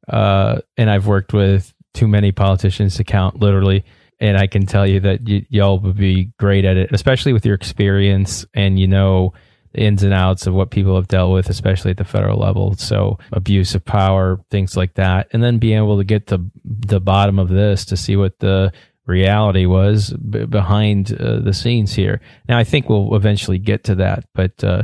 Uh, 0.09 0.61
and 0.77 0.91
I've 0.91 1.07
worked 1.07 1.33
with 1.33 1.73
too 1.95 2.09
many 2.09 2.33
politicians 2.33 2.97
to 2.97 3.05
count, 3.05 3.41
literally. 3.41 3.85
And 4.21 4.37
I 4.37 4.47
can 4.47 4.67
tell 4.67 4.87
you 4.87 5.01
that 5.01 5.21
y- 5.27 5.47
y'all 5.49 5.79
would 5.79 5.97
be 5.97 6.33
great 6.39 6.65
at 6.65 6.77
it, 6.77 6.91
especially 6.93 7.33
with 7.33 7.45
your 7.47 7.55
experience 7.55 8.47
and 8.55 8.79
you 8.79 8.89
know 8.89 9.33
the 9.73 9.81
ins 9.81 10.03
and 10.03 10.15
outs 10.15 10.47
of 10.47 10.55
what 10.55 10.71
people 10.71 10.97
have 10.97 11.09
dealt 11.09 11.33
with, 11.33 11.49
especially 11.51 11.91
at 11.91 11.99
the 11.99 12.05
federal 12.05 12.39
level. 12.39 12.75
So 12.77 13.19
abuse 13.33 13.75
of 13.75 13.85
power, 13.85 14.41
things 14.51 14.77
like 14.77 14.95
that, 14.95 15.29
and 15.33 15.43
then 15.43 15.59
being 15.59 15.77
able 15.77 15.99
to 15.99 16.05
get 16.05 16.27
to 16.29 16.45
the 16.65 17.01
bottom 17.01 17.39
of 17.39 17.49
this 17.49 17.85
to 17.87 17.97
see 17.97 18.17
what 18.17 18.39
the 18.39 18.73
reality 19.07 19.67
was 19.67 20.11
b- 20.13 20.45
behind 20.47 21.13
uh, 21.21 21.41
the 21.41 21.53
scenes 21.53 21.95
here. 21.95 22.21
Now, 22.49 22.59
I 22.59 22.65
think 22.65 22.89
we'll 22.89 23.15
eventually 23.15 23.59
get 23.59 23.85
to 23.85 23.95
that, 23.97 24.25
but 24.35 24.63
uh, 24.65 24.83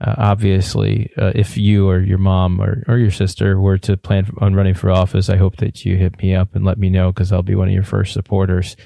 uh, 0.00 0.14
obviously, 0.16 1.10
uh, 1.18 1.32
if 1.34 1.56
you 1.56 1.88
or 1.88 1.98
your 1.98 2.18
mom 2.18 2.60
or, 2.60 2.84
or 2.86 2.98
your 2.98 3.10
sister 3.10 3.60
were 3.60 3.78
to 3.78 3.96
plan 3.96 4.30
on 4.40 4.54
running 4.54 4.74
for 4.74 4.90
office, 4.90 5.28
I 5.28 5.36
hope 5.36 5.56
that 5.56 5.84
you 5.84 5.96
hit 5.96 6.22
me 6.22 6.34
up 6.34 6.54
and 6.54 6.64
let 6.64 6.78
me 6.78 6.88
know 6.88 7.12
because 7.12 7.32
I'll 7.32 7.42
be 7.42 7.56
one 7.56 7.68
of 7.68 7.74
your 7.74 7.82
first 7.82 8.12
supporters. 8.12 8.76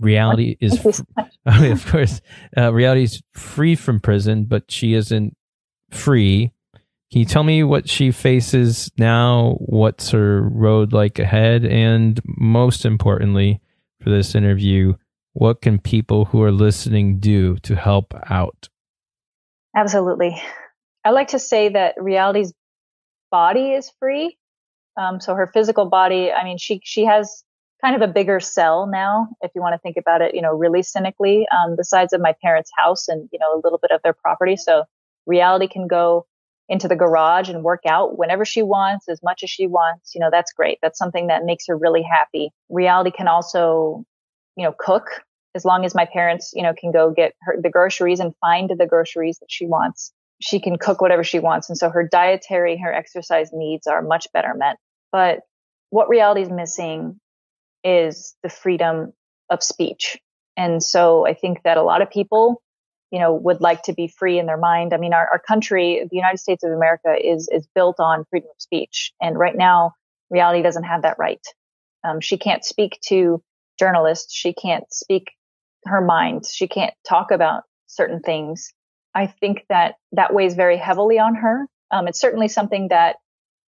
Reality 0.00 0.56
is, 0.60 0.78
fr- 0.78 1.02
of 1.46 1.86
course, 1.86 2.22
uh, 2.56 2.72
reality 2.72 3.02
is 3.02 3.22
free 3.34 3.74
from 3.74 4.00
prison, 4.00 4.44
but 4.44 4.70
she 4.70 4.94
isn't 4.94 5.36
free. 5.90 6.50
Can 7.12 7.20
you 7.20 7.26
tell 7.26 7.44
me 7.44 7.62
what 7.62 7.88
she 7.88 8.10
faces 8.10 8.90
now? 8.96 9.56
What's 9.60 10.10
her 10.10 10.42
road 10.42 10.94
like 10.94 11.18
ahead? 11.18 11.66
And 11.66 12.20
most 12.24 12.86
importantly, 12.86 13.60
for 14.00 14.08
this 14.08 14.34
interview, 14.34 14.94
what 15.34 15.60
can 15.60 15.78
people 15.78 16.24
who 16.26 16.42
are 16.42 16.50
listening 16.50 17.18
do 17.18 17.56
to 17.58 17.76
help 17.76 18.14
out? 18.30 18.68
Absolutely. 19.76 20.40
I 21.04 21.10
like 21.10 21.28
to 21.28 21.38
say 21.38 21.68
that 21.70 21.94
reality's 21.98 22.52
body 23.30 23.72
is 23.72 23.90
free. 23.98 24.36
Um, 24.96 25.20
so 25.20 25.34
her 25.34 25.46
physical 25.48 25.86
body, 25.86 26.30
I 26.32 26.44
mean, 26.44 26.58
she 26.58 26.80
she 26.84 27.04
has 27.04 27.42
kind 27.84 27.96
of 28.00 28.08
a 28.08 28.12
bigger 28.12 28.40
cell 28.40 28.86
now, 28.86 29.28
if 29.42 29.50
you 29.54 29.60
want 29.60 29.74
to 29.74 29.78
think 29.78 29.96
about 29.98 30.22
it, 30.22 30.34
you 30.34 30.40
know, 30.40 30.52
really 30.54 30.82
cynically, 30.82 31.46
um, 31.50 31.76
the 31.76 31.84
size 31.84 32.12
of 32.14 32.20
my 32.20 32.34
parents' 32.42 32.70
house 32.78 33.08
and 33.08 33.28
you 33.32 33.38
know 33.38 33.54
a 33.54 33.60
little 33.62 33.78
bit 33.78 33.90
of 33.90 34.00
their 34.02 34.14
property. 34.14 34.56
So 34.56 34.84
reality 35.26 35.68
can 35.68 35.86
go 35.88 36.26
into 36.68 36.88
the 36.88 36.96
garage 36.96 37.50
and 37.50 37.62
work 37.62 37.82
out 37.86 38.16
whenever 38.18 38.44
she 38.44 38.62
wants, 38.62 39.08
as 39.08 39.22
much 39.22 39.42
as 39.42 39.50
she 39.50 39.66
wants. 39.66 40.14
You 40.14 40.20
know, 40.20 40.30
that's 40.30 40.52
great. 40.52 40.78
That's 40.82 40.98
something 40.98 41.26
that 41.26 41.44
makes 41.44 41.66
her 41.68 41.76
really 41.76 42.02
happy. 42.02 42.50
Reality 42.70 43.10
can 43.10 43.28
also, 43.28 44.04
you 44.56 44.64
know, 44.64 44.74
cook 44.78 45.06
as 45.54 45.64
long 45.64 45.84
as 45.84 45.94
my 45.94 46.04
parents, 46.04 46.52
you 46.54 46.62
know, 46.62 46.74
can 46.78 46.92
go 46.92 47.10
get 47.10 47.34
her 47.42 47.56
the 47.60 47.70
groceries 47.70 48.20
and 48.20 48.34
find 48.40 48.70
the 48.76 48.86
groceries 48.86 49.38
that 49.38 49.50
she 49.50 49.66
wants, 49.66 50.12
she 50.40 50.60
can 50.60 50.76
cook 50.76 51.00
whatever 51.00 51.24
she 51.24 51.38
wants. 51.38 51.68
And 51.68 51.78
so 51.78 51.90
her 51.90 52.06
dietary, 52.06 52.78
her 52.78 52.92
exercise 52.92 53.50
needs 53.52 53.86
are 53.86 54.02
much 54.02 54.26
better 54.32 54.54
met. 54.54 54.76
But 55.12 55.40
what 55.90 56.08
reality 56.08 56.42
is 56.42 56.50
missing 56.50 57.20
is 57.84 58.34
the 58.42 58.48
freedom 58.48 59.12
of 59.50 59.62
speech. 59.62 60.18
And 60.56 60.82
so 60.82 61.26
I 61.26 61.34
think 61.34 61.62
that 61.64 61.76
a 61.76 61.82
lot 61.82 62.02
of 62.02 62.10
people, 62.10 62.62
you 63.10 63.20
know, 63.20 63.32
would 63.32 63.60
like 63.60 63.82
to 63.84 63.92
be 63.92 64.08
free 64.08 64.38
in 64.38 64.46
their 64.46 64.56
mind. 64.56 64.92
I 64.92 64.96
mean, 64.96 65.12
our, 65.12 65.28
our 65.30 65.38
country, 65.38 66.06
the 66.10 66.16
United 66.16 66.38
States 66.38 66.64
of 66.64 66.72
America 66.72 67.14
is, 67.20 67.48
is 67.52 67.68
built 67.74 68.00
on 68.00 68.24
freedom 68.30 68.48
of 68.50 68.60
speech. 68.60 69.12
And 69.20 69.38
right 69.38 69.56
now, 69.56 69.92
reality 70.30 70.62
doesn't 70.62 70.84
have 70.84 71.02
that 71.02 71.18
right. 71.18 71.44
Um, 72.02 72.20
she 72.20 72.38
can't 72.38 72.64
speak 72.64 72.98
to 73.08 73.42
journalists. 73.78 74.34
She 74.34 74.52
can't 74.52 74.84
speak 74.92 75.32
her 75.86 76.00
mind. 76.00 76.46
She 76.46 76.68
can't 76.68 76.94
talk 77.06 77.30
about 77.30 77.64
certain 77.86 78.20
things. 78.20 78.72
I 79.14 79.26
think 79.26 79.64
that 79.68 79.96
that 80.12 80.34
weighs 80.34 80.54
very 80.54 80.76
heavily 80.76 81.18
on 81.18 81.36
her. 81.36 81.66
Um, 81.90 82.08
it's 82.08 82.20
certainly 82.20 82.48
something 82.48 82.88
that 82.88 83.16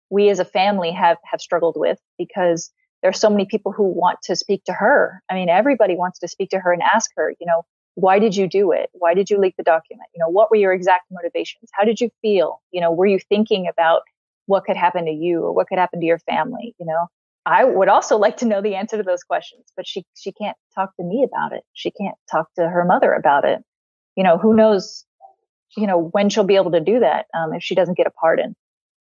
we 0.10 0.30
as 0.30 0.40
a 0.40 0.46
family 0.46 0.92
have 0.92 1.18
have 1.24 1.42
struggled 1.42 1.76
with 1.78 2.00
because 2.18 2.72
there 3.02 3.10
are 3.10 3.14
so 3.14 3.30
many 3.30 3.46
people 3.46 3.72
who 3.72 3.84
want 3.84 4.20
to 4.24 4.36
speak 4.36 4.64
to 4.66 4.74
her. 4.74 5.22
I 5.30 5.34
mean, 5.34 5.50
everybody 5.50 5.96
wants 5.96 6.20
to 6.20 6.28
speak 6.28 6.52
to 6.52 6.60
her 6.60 6.72
and 6.72 6.82
ask 6.82 7.12
her, 7.18 7.34
you 7.40 7.46
know, 7.46 7.64
why 7.96 8.18
did 8.20 8.36
you 8.36 8.48
do 8.48 8.72
it? 8.72 8.90
Why 8.94 9.14
did 9.14 9.30
you 9.30 9.38
leak 9.38 9.56
the 9.58 9.64
document? 9.64 10.08
You 10.16 10.20
know, 10.20 10.30
what 10.30 10.50
were 10.50 10.58
your 10.58 10.74
exact 10.74 11.06
motivations? 11.12 11.70
How 11.74 11.84
did 11.84 12.00
you 12.00 12.10
feel? 12.22 12.62
You 12.72 12.82
know, 12.82 12.92
were 12.92 13.06
you 13.06 13.20
thinking 13.20 13.68
about 13.68 14.04
what 14.46 14.66
could 14.66 14.78
happen 14.78 15.06
to 15.06 15.12
you 15.12 15.44
or 15.44 15.54
what 15.54 15.68
could 15.68 15.78
happen 15.78 16.00
to 16.00 16.06
your 16.06 16.20
family? 16.20 16.76
You 16.80 16.86
know, 16.86 17.08
I 17.46 17.66
would 17.66 17.90
also 17.90 18.18
like 18.18 18.38
to 18.38 18.46
know 18.46 18.62
the 18.62 18.76
answer 18.76 18.98
to 18.98 19.04
those 19.04 19.24
questions, 19.24 19.66
but 19.76 19.88
she 19.88 20.06
she 20.16 20.32
can't 20.32 20.58
talk 20.76 20.96
to 20.98 21.04
me 21.04 21.26
about 21.28 21.54
it. 21.54 21.64
She 21.74 21.92
can't 21.92 22.16
talk 22.32 22.48
to 22.56 22.68
her 22.68 22.86
mother 22.86 23.12
about 23.12 23.46
it. 23.46 23.60
You 24.16 24.24
know, 24.24 24.38
who 24.38 24.56
knows? 24.56 25.06
You 25.76 25.88
know, 25.88 26.10
when 26.12 26.30
she'll 26.30 26.44
be 26.44 26.56
able 26.56 26.72
to 26.72 26.80
do 26.80 27.00
that 27.00 27.26
um, 27.34 27.54
if 27.54 27.64
she 27.64 27.76
doesn't 27.76 27.98
get 27.98 28.08
a 28.08 28.12
pardon. 28.12 28.56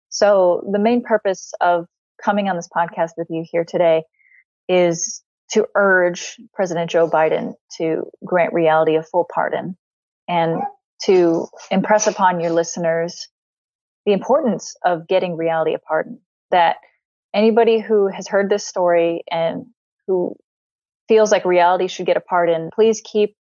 So 0.09 0.67
the 0.71 0.79
main 0.79 1.03
purpose 1.03 1.53
of 1.61 1.85
coming 2.23 2.47
on 2.47 2.55
this 2.55 2.69
podcast 2.75 3.11
with 3.17 3.27
you 3.29 3.45
here 3.49 3.65
today 3.65 4.03
is 4.67 5.23
to 5.51 5.67
urge 5.75 6.37
President 6.53 6.91
Joe 6.91 7.09
Biden 7.09 7.53
to 7.77 8.09
grant 8.23 8.53
reality 8.53 8.95
a 8.95 9.03
full 9.03 9.27
pardon 9.33 9.77
and 10.27 10.61
to 11.03 11.47
impress 11.71 12.07
upon 12.07 12.39
your 12.39 12.51
listeners 12.51 13.27
the 14.05 14.13
importance 14.13 14.75
of 14.85 15.07
getting 15.07 15.35
reality 15.35 15.73
a 15.73 15.79
pardon. 15.79 16.19
That 16.51 16.77
anybody 17.33 17.79
who 17.79 18.07
has 18.07 18.27
heard 18.27 18.49
this 18.49 18.65
story 18.65 19.23
and 19.31 19.65
who 20.07 20.35
feels 21.07 21.31
like 21.31 21.45
reality 21.45 21.87
should 21.87 22.05
get 22.05 22.17
a 22.17 22.21
pardon, 22.21 22.69
please 22.73 23.01
keep 23.03 23.35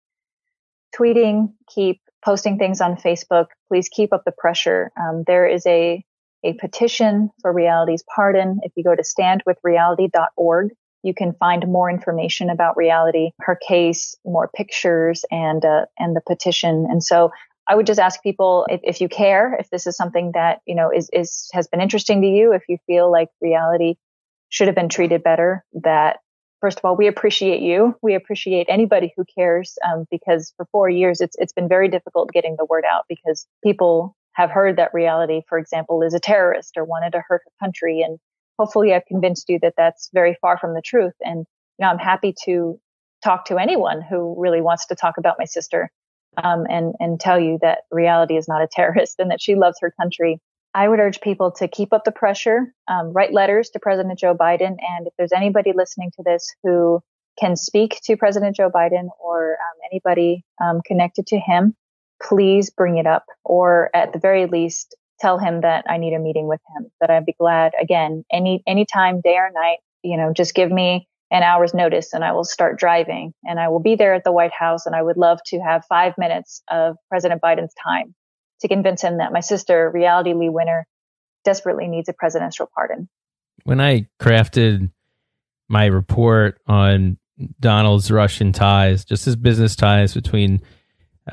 tweeting, 0.96 1.52
keep 1.74 2.00
posting 2.24 2.58
things 2.58 2.80
on 2.80 2.96
Facebook. 2.96 3.46
Please 3.68 3.88
keep 3.88 4.12
up 4.12 4.24
the 4.24 4.32
pressure. 4.32 4.90
Um, 4.96 5.24
there 5.26 5.46
is 5.46 5.66
a 5.66 6.04
a 6.44 6.52
petition 6.54 7.30
for 7.42 7.52
reality's 7.52 8.04
pardon. 8.14 8.60
If 8.62 8.72
you 8.76 8.84
go 8.84 8.94
to 8.94 9.02
standwithreality.org, 9.02 10.70
you 11.02 11.14
can 11.14 11.32
find 11.34 11.66
more 11.66 11.90
information 11.90 12.48
about 12.48 12.76
reality, 12.76 13.30
her 13.40 13.56
case, 13.56 14.14
more 14.24 14.48
pictures, 14.54 15.24
and 15.30 15.64
uh, 15.64 15.86
and 15.98 16.14
the 16.14 16.20
petition. 16.20 16.86
And 16.88 17.02
so, 17.02 17.30
I 17.68 17.74
would 17.74 17.86
just 17.86 18.00
ask 18.00 18.22
people 18.22 18.66
if, 18.70 18.80
if 18.82 19.00
you 19.00 19.08
care, 19.08 19.54
if 19.60 19.68
this 19.70 19.86
is 19.86 19.96
something 19.96 20.32
that 20.32 20.60
you 20.66 20.74
know 20.74 20.90
is 20.90 21.10
is 21.12 21.50
has 21.52 21.68
been 21.68 21.80
interesting 21.80 22.22
to 22.22 22.26
you, 22.26 22.52
if 22.52 22.62
you 22.68 22.78
feel 22.86 23.10
like 23.10 23.28
reality 23.40 23.96
should 24.48 24.68
have 24.68 24.74
been 24.74 24.88
treated 24.88 25.22
better, 25.22 25.64
that 25.82 26.20
first 26.60 26.78
of 26.78 26.84
all, 26.84 26.96
we 26.96 27.06
appreciate 27.06 27.60
you. 27.60 27.94
We 28.02 28.14
appreciate 28.14 28.66
anybody 28.68 29.12
who 29.16 29.24
cares 29.24 29.78
um, 29.86 30.06
because 30.10 30.52
for 30.56 30.66
four 30.72 30.88
years 30.88 31.20
it's 31.20 31.36
it's 31.38 31.52
been 31.52 31.68
very 31.68 31.88
difficult 31.88 32.32
getting 32.32 32.56
the 32.56 32.64
word 32.64 32.84
out 32.90 33.04
because 33.08 33.46
people 33.62 34.16
have 34.32 34.50
heard 34.50 34.76
that 34.76 34.94
reality, 34.94 35.42
for 35.48 35.58
example, 35.58 36.02
is 36.02 36.14
a 36.14 36.20
terrorist 36.20 36.76
or 36.76 36.84
wanted 36.84 37.10
to 37.10 37.22
hurt 37.28 37.42
her 37.44 37.52
country. 37.60 38.02
And 38.02 38.18
hopefully 38.56 38.94
I've 38.94 39.04
convinced 39.06 39.48
you 39.48 39.58
that 39.62 39.74
that's 39.76 40.10
very 40.14 40.36
far 40.40 40.56
from 40.56 40.74
the 40.74 40.80
truth. 40.80 41.14
And, 41.22 41.38
you 41.40 41.80
know, 41.80 41.88
I'm 41.88 41.98
happy 41.98 42.32
to 42.44 42.78
talk 43.22 43.46
to 43.46 43.58
anyone 43.58 44.00
who 44.00 44.36
really 44.38 44.60
wants 44.60 44.86
to 44.86 44.94
talk 44.94 45.18
about 45.18 45.36
my 45.40 45.44
sister 45.44 45.90
um, 46.42 46.64
and, 46.68 46.94
and 47.00 47.20
tell 47.20 47.38
you 47.38 47.58
that 47.62 47.80
reality 47.90 48.36
is 48.36 48.48
not 48.48 48.62
a 48.62 48.68
terrorist 48.70 49.16
and 49.18 49.30
that 49.30 49.40
she 49.40 49.54
loves 49.54 49.78
her 49.80 49.92
country. 50.00 50.40
I 50.74 50.88
would 50.88 51.00
urge 51.00 51.20
people 51.20 51.50
to 51.52 51.66
keep 51.66 51.92
up 51.92 52.04
the 52.04 52.12
pressure, 52.12 52.72
um, 52.88 53.12
write 53.12 53.32
letters 53.32 53.70
to 53.70 53.80
President 53.80 54.18
Joe 54.18 54.34
Biden. 54.34 54.76
And 54.80 55.06
if 55.06 55.12
there's 55.16 55.32
anybody 55.32 55.72
listening 55.74 56.12
to 56.16 56.22
this 56.24 56.54
who 56.62 57.00
can 57.40 57.56
speak 57.56 58.00
to 58.04 58.16
President 58.16 58.56
Joe 58.56 58.70
Biden 58.70 59.08
or 59.18 59.52
um, 59.52 59.78
anybody 59.90 60.44
um, 60.62 60.80
connected 60.84 61.26
to 61.28 61.38
him, 61.38 61.74
please 62.22 62.70
bring 62.70 62.98
it 62.98 63.06
up 63.06 63.24
or 63.44 63.90
at 63.94 64.12
the 64.12 64.18
very 64.18 64.46
least 64.46 64.94
tell 65.20 65.38
him 65.38 65.62
that 65.62 65.84
I 65.88 65.96
need 65.96 66.14
a 66.14 66.18
meeting 66.18 66.46
with 66.46 66.60
him, 66.76 66.90
that 67.00 67.10
I'd 67.10 67.26
be 67.26 67.34
glad 67.38 67.72
again, 67.80 68.24
any, 68.30 68.62
anytime, 68.66 69.20
day 69.20 69.36
or 69.36 69.50
night, 69.52 69.78
you 70.02 70.16
know, 70.16 70.32
just 70.32 70.54
give 70.54 70.70
me 70.70 71.08
an 71.30 71.42
hour's 71.42 71.74
notice 71.74 72.14
and 72.14 72.24
I 72.24 72.32
will 72.32 72.44
start 72.44 72.78
driving 72.78 73.34
and 73.44 73.60
I 73.60 73.68
will 73.68 73.80
be 73.80 73.96
there 73.96 74.14
at 74.14 74.24
the 74.24 74.32
White 74.32 74.52
House. 74.52 74.86
And 74.86 74.94
I 74.94 75.02
would 75.02 75.16
love 75.16 75.40
to 75.46 75.60
have 75.60 75.84
five 75.88 76.14
minutes 76.16 76.62
of 76.70 76.96
President 77.08 77.42
Biden's 77.42 77.74
time 77.82 78.14
to 78.60 78.68
convince 78.68 79.02
him 79.02 79.18
that 79.18 79.32
my 79.32 79.40
sister, 79.40 79.90
Reality 79.92 80.32
Lee 80.32 80.48
Winner, 80.48 80.86
desperately 81.44 81.86
needs 81.86 82.08
a 82.08 82.12
presidential 82.12 82.68
pardon. 82.74 83.08
When 83.64 83.80
I 83.80 84.08
crafted 84.20 84.90
my 85.68 85.86
report 85.86 86.60
on 86.66 87.18
Donald's 87.60 88.10
Russian 88.10 88.52
ties, 88.52 89.04
just 89.04 89.24
his 89.24 89.36
business 89.36 89.76
ties 89.76 90.14
between 90.14 90.60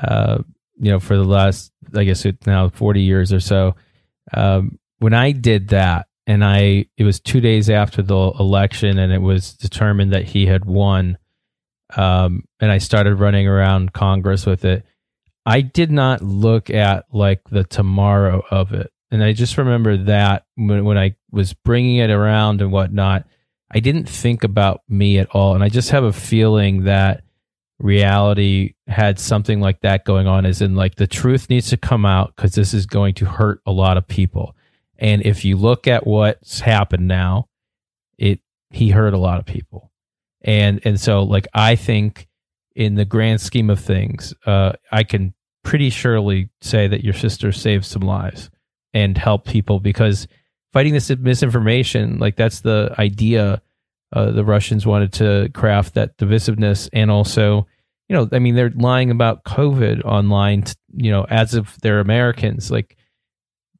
uh, 0.00 0.42
you 0.78 0.90
know, 0.90 1.00
for 1.00 1.16
the 1.16 1.24
last, 1.24 1.72
I 1.94 2.04
guess 2.04 2.26
now 2.46 2.68
40 2.68 3.02
years 3.02 3.32
or 3.32 3.40
so. 3.40 3.76
Um, 4.34 4.78
when 4.98 5.14
I 5.14 5.32
did 5.32 5.68
that, 5.68 6.06
and 6.26 6.44
I, 6.44 6.86
it 6.96 7.04
was 7.04 7.20
two 7.20 7.40
days 7.40 7.70
after 7.70 8.02
the 8.02 8.32
election, 8.38 8.98
and 8.98 9.12
it 9.12 9.22
was 9.22 9.54
determined 9.54 10.12
that 10.12 10.24
he 10.24 10.46
had 10.46 10.64
won. 10.64 11.18
Um, 11.96 12.44
and 12.60 12.72
I 12.72 12.78
started 12.78 13.16
running 13.16 13.46
around 13.46 13.92
Congress 13.92 14.44
with 14.44 14.64
it. 14.64 14.84
I 15.44 15.60
did 15.60 15.92
not 15.92 16.22
look 16.22 16.68
at 16.70 17.04
like 17.12 17.42
the 17.50 17.62
tomorrow 17.62 18.42
of 18.50 18.72
it. 18.72 18.92
And 19.12 19.22
I 19.22 19.32
just 19.32 19.56
remember 19.56 19.96
that 19.96 20.46
when, 20.56 20.84
when 20.84 20.98
I 20.98 21.14
was 21.30 21.54
bringing 21.54 21.96
it 21.96 22.10
around 22.10 22.60
and 22.60 22.72
whatnot, 22.72 23.24
I 23.70 23.78
didn't 23.78 24.08
think 24.08 24.42
about 24.42 24.82
me 24.88 25.18
at 25.18 25.30
all. 25.30 25.54
And 25.54 25.62
I 25.62 25.68
just 25.68 25.90
have 25.90 26.02
a 26.02 26.12
feeling 26.12 26.84
that 26.84 27.22
reality 27.78 28.74
had 28.88 29.20
something 29.20 29.60
like 29.60 29.82
that 29.82 30.04
going 30.04 30.26
on 30.26 30.44
as 30.44 30.60
in 30.60 30.74
like 30.74 30.96
the 30.96 31.06
truth 31.06 31.48
needs 31.48 31.68
to 31.70 31.76
come 31.76 32.04
out 32.04 32.34
because 32.34 32.54
this 32.54 32.74
is 32.74 32.86
going 32.86 33.14
to 33.14 33.26
hurt 33.26 33.60
a 33.66 33.70
lot 33.70 33.96
of 33.96 34.08
people 34.08 34.55
and 34.98 35.24
if 35.24 35.44
you 35.44 35.56
look 35.56 35.86
at 35.86 36.06
what's 36.06 36.60
happened 36.60 37.06
now 37.08 37.48
it 38.18 38.40
he 38.70 38.90
hurt 38.90 39.14
a 39.14 39.18
lot 39.18 39.38
of 39.38 39.46
people 39.46 39.90
and 40.42 40.80
and 40.84 41.00
so 41.00 41.22
like 41.22 41.46
i 41.54 41.76
think 41.76 42.28
in 42.74 42.94
the 42.94 43.04
grand 43.04 43.40
scheme 43.40 43.70
of 43.70 43.80
things 43.80 44.34
uh 44.46 44.72
i 44.92 45.02
can 45.02 45.34
pretty 45.64 45.90
surely 45.90 46.48
say 46.60 46.86
that 46.86 47.04
your 47.04 47.14
sister 47.14 47.50
saved 47.52 47.84
some 47.84 48.02
lives 48.02 48.50
and 48.94 49.18
helped 49.18 49.48
people 49.48 49.80
because 49.80 50.28
fighting 50.72 50.92
this 50.92 51.10
misinformation 51.10 52.18
like 52.18 52.36
that's 52.36 52.60
the 52.60 52.94
idea 52.98 53.60
uh, 54.12 54.30
the 54.30 54.44
Russians 54.44 54.86
wanted 54.86 55.12
to 55.14 55.50
craft 55.52 55.94
that 55.94 56.16
divisiveness 56.16 56.88
and 56.92 57.10
also, 57.10 57.66
you 58.08 58.16
know, 58.16 58.28
I 58.32 58.38
mean, 58.38 58.54
they're 58.54 58.70
lying 58.70 59.10
about 59.10 59.44
COVID 59.44 60.04
online, 60.04 60.64
you 60.94 61.10
know, 61.10 61.26
as 61.28 61.54
if 61.54 61.76
they're 61.78 62.00
Americans. 62.00 62.70
Like 62.70 62.96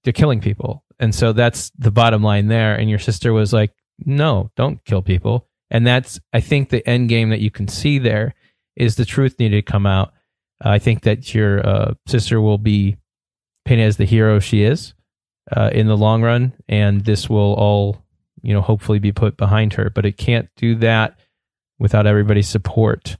they're 0.02 0.12
killing 0.12 0.40
people. 0.40 0.84
And 0.98 1.14
so 1.14 1.32
that's 1.32 1.70
the 1.78 1.90
bottom 1.90 2.22
line 2.22 2.48
there. 2.48 2.74
And 2.74 2.88
your 2.88 2.98
sister 2.98 3.32
was 3.32 3.52
like, 3.52 3.72
no, 4.04 4.50
don't 4.56 4.84
kill 4.84 5.02
people. 5.02 5.46
And 5.70 5.86
that's, 5.86 6.20
I 6.32 6.40
think, 6.40 6.68
the 6.68 6.86
end 6.88 7.08
game 7.08 7.30
that 7.30 7.40
you 7.40 7.50
can 7.50 7.68
see 7.68 7.98
there 7.98 8.34
is 8.76 8.96
the 8.96 9.04
truth 9.04 9.38
needed 9.38 9.66
to 9.66 9.70
come 9.70 9.86
out. 9.86 10.12
Uh, 10.64 10.70
I 10.70 10.78
think 10.78 11.02
that 11.02 11.34
your 11.34 11.66
uh, 11.66 11.94
sister 12.06 12.40
will 12.40 12.58
be 12.58 12.96
painted 13.64 13.84
as 13.84 13.96
the 13.96 14.04
hero 14.04 14.38
she 14.38 14.62
is 14.62 14.94
uh, 15.54 15.70
in 15.72 15.86
the 15.86 15.96
long 15.96 16.22
run. 16.22 16.52
And 16.68 17.04
this 17.04 17.28
will 17.28 17.54
all 17.54 18.06
you 18.42 18.54
know, 18.54 18.60
hopefully 18.60 19.00
be 19.00 19.10
put 19.10 19.36
behind 19.36 19.72
her. 19.74 19.90
But 19.90 20.06
it 20.06 20.16
can't 20.16 20.48
do 20.56 20.76
that 20.76 21.18
without 21.78 22.06
everybody's 22.06 22.48
support. 22.48 23.16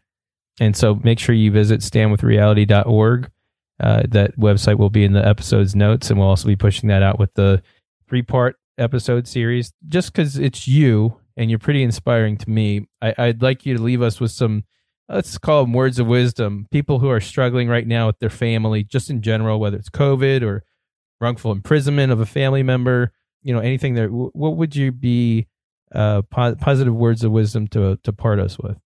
And 0.60 0.76
so 0.76 1.00
make 1.02 1.18
sure 1.18 1.34
you 1.34 1.50
visit 1.50 1.80
standwithreality.org. 1.80 3.30
Uh, 3.78 4.02
that 4.08 4.38
website 4.38 4.78
will 4.78 4.90
be 4.90 5.04
in 5.04 5.12
the 5.12 5.26
episode's 5.26 5.74
notes, 5.74 6.10
and 6.10 6.18
we'll 6.18 6.28
also 6.28 6.48
be 6.48 6.56
pushing 6.56 6.88
that 6.88 7.02
out 7.02 7.18
with 7.18 7.34
the 7.34 7.62
three 8.08 8.22
part 8.22 8.56
episode 8.78 9.28
series. 9.28 9.72
Just 9.88 10.12
because 10.12 10.38
it's 10.38 10.66
you 10.66 11.18
and 11.36 11.50
you're 11.50 11.58
pretty 11.58 11.82
inspiring 11.82 12.38
to 12.38 12.48
me, 12.48 12.88
I, 13.02 13.14
I'd 13.18 13.42
like 13.42 13.66
you 13.66 13.76
to 13.76 13.82
leave 13.82 14.00
us 14.00 14.18
with 14.18 14.30
some, 14.30 14.64
let's 15.08 15.36
call 15.36 15.64
them 15.64 15.74
words 15.74 15.98
of 15.98 16.06
wisdom. 16.06 16.66
People 16.70 17.00
who 17.00 17.10
are 17.10 17.20
struggling 17.20 17.68
right 17.68 17.86
now 17.86 18.06
with 18.06 18.18
their 18.18 18.30
family, 18.30 18.82
just 18.82 19.10
in 19.10 19.20
general, 19.20 19.60
whether 19.60 19.76
it's 19.76 19.90
COVID 19.90 20.42
or 20.42 20.64
wrongful 21.20 21.52
imprisonment 21.52 22.12
of 22.12 22.20
a 22.20 22.26
family 22.26 22.62
member, 22.62 23.12
you 23.46 23.54
know 23.54 23.60
anything 23.60 23.94
there 23.94 24.08
what 24.08 24.56
would 24.56 24.74
you 24.74 24.90
be 24.90 25.46
uh, 25.94 26.20
po- 26.22 26.56
positive 26.56 26.94
words 26.94 27.22
of 27.22 27.30
wisdom 27.30 27.68
to 27.68 27.96
to 28.02 28.12
part 28.12 28.40
us 28.40 28.58
with 28.58 28.76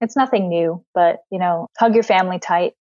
it's 0.00 0.16
nothing 0.16 0.48
new 0.48 0.82
but 0.94 1.24
you 1.32 1.38
know 1.38 1.66
hug 1.78 1.92
your 1.92 2.04
family 2.04 2.38
tight 2.38 2.74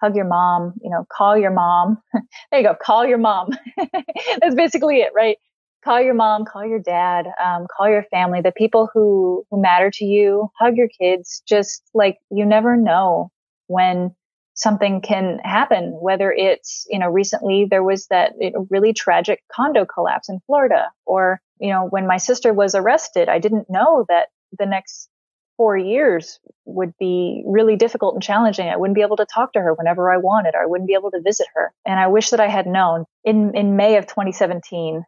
hug 0.00 0.16
your 0.16 0.26
mom 0.26 0.74
you 0.82 0.90
know 0.90 1.06
call 1.10 1.36
your 1.36 1.52
mom. 1.52 1.98
There 2.50 2.60
you 2.60 2.66
go 2.66 2.74
call 2.74 3.06
your 3.06 3.18
mom. 3.18 3.50
That's 4.40 4.54
basically 4.54 4.98
it 5.00 5.12
right? 5.14 5.38
Call 5.84 6.00
your 6.00 6.14
mom 6.14 6.44
call 6.44 6.66
your 6.66 6.80
dad 6.80 7.26
um, 7.42 7.66
call 7.74 7.88
your 7.88 8.04
family 8.04 8.40
the 8.40 8.52
people 8.52 8.88
who 8.92 9.44
who 9.50 9.60
matter 9.60 9.90
to 9.94 10.04
you. 10.04 10.50
Hug 10.58 10.76
your 10.76 10.88
kids. 10.88 11.42
Just 11.46 11.82
like 11.94 12.18
you 12.30 12.44
never 12.44 12.76
know 12.76 13.30
when 13.66 14.14
something 14.56 15.02
can 15.02 15.38
happen, 15.44 15.96
whether 16.00 16.32
it's, 16.32 16.86
you 16.88 16.98
know, 16.98 17.08
recently 17.08 17.66
there 17.70 17.82
was 17.84 18.06
that 18.06 18.32
really 18.70 18.92
tragic 18.92 19.42
condo 19.52 19.84
collapse 19.84 20.28
in 20.28 20.40
Florida, 20.46 20.90
or, 21.04 21.40
you 21.60 21.68
know, 21.68 21.86
when 21.90 22.06
my 22.06 22.16
sister 22.16 22.52
was 22.52 22.74
arrested, 22.74 23.28
I 23.28 23.38
didn't 23.38 23.68
know 23.68 24.06
that 24.08 24.28
the 24.58 24.66
next 24.66 25.10
four 25.56 25.76
years 25.76 26.38
would 26.64 26.92
be 26.98 27.42
really 27.46 27.76
difficult 27.76 28.14
and 28.14 28.22
challenging. 28.22 28.68
I 28.68 28.76
wouldn't 28.76 28.94
be 28.94 29.02
able 29.02 29.16
to 29.16 29.26
talk 29.26 29.52
to 29.52 29.60
her 29.60 29.74
whenever 29.74 30.12
I 30.12 30.18
wanted. 30.18 30.54
Or 30.54 30.62
I 30.62 30.66
wouldn't 30.66 30.88
be 30.88 30.94
able 30.94 31.10
to 31.12 31.20
visit 31.20 31.46
her. 31.54 31.72
And 31.84 31.98
I 31.98 32.06
wish 32.08 32.30
that 32.30 32.40
I 32.40 32.48
had 32.48 32.66
known 32.66 33.04
in, 33.24 33.54
in 33.54 33.76
May 33.76 33.96
of 33.96 34.06
2017, 34.06 35.04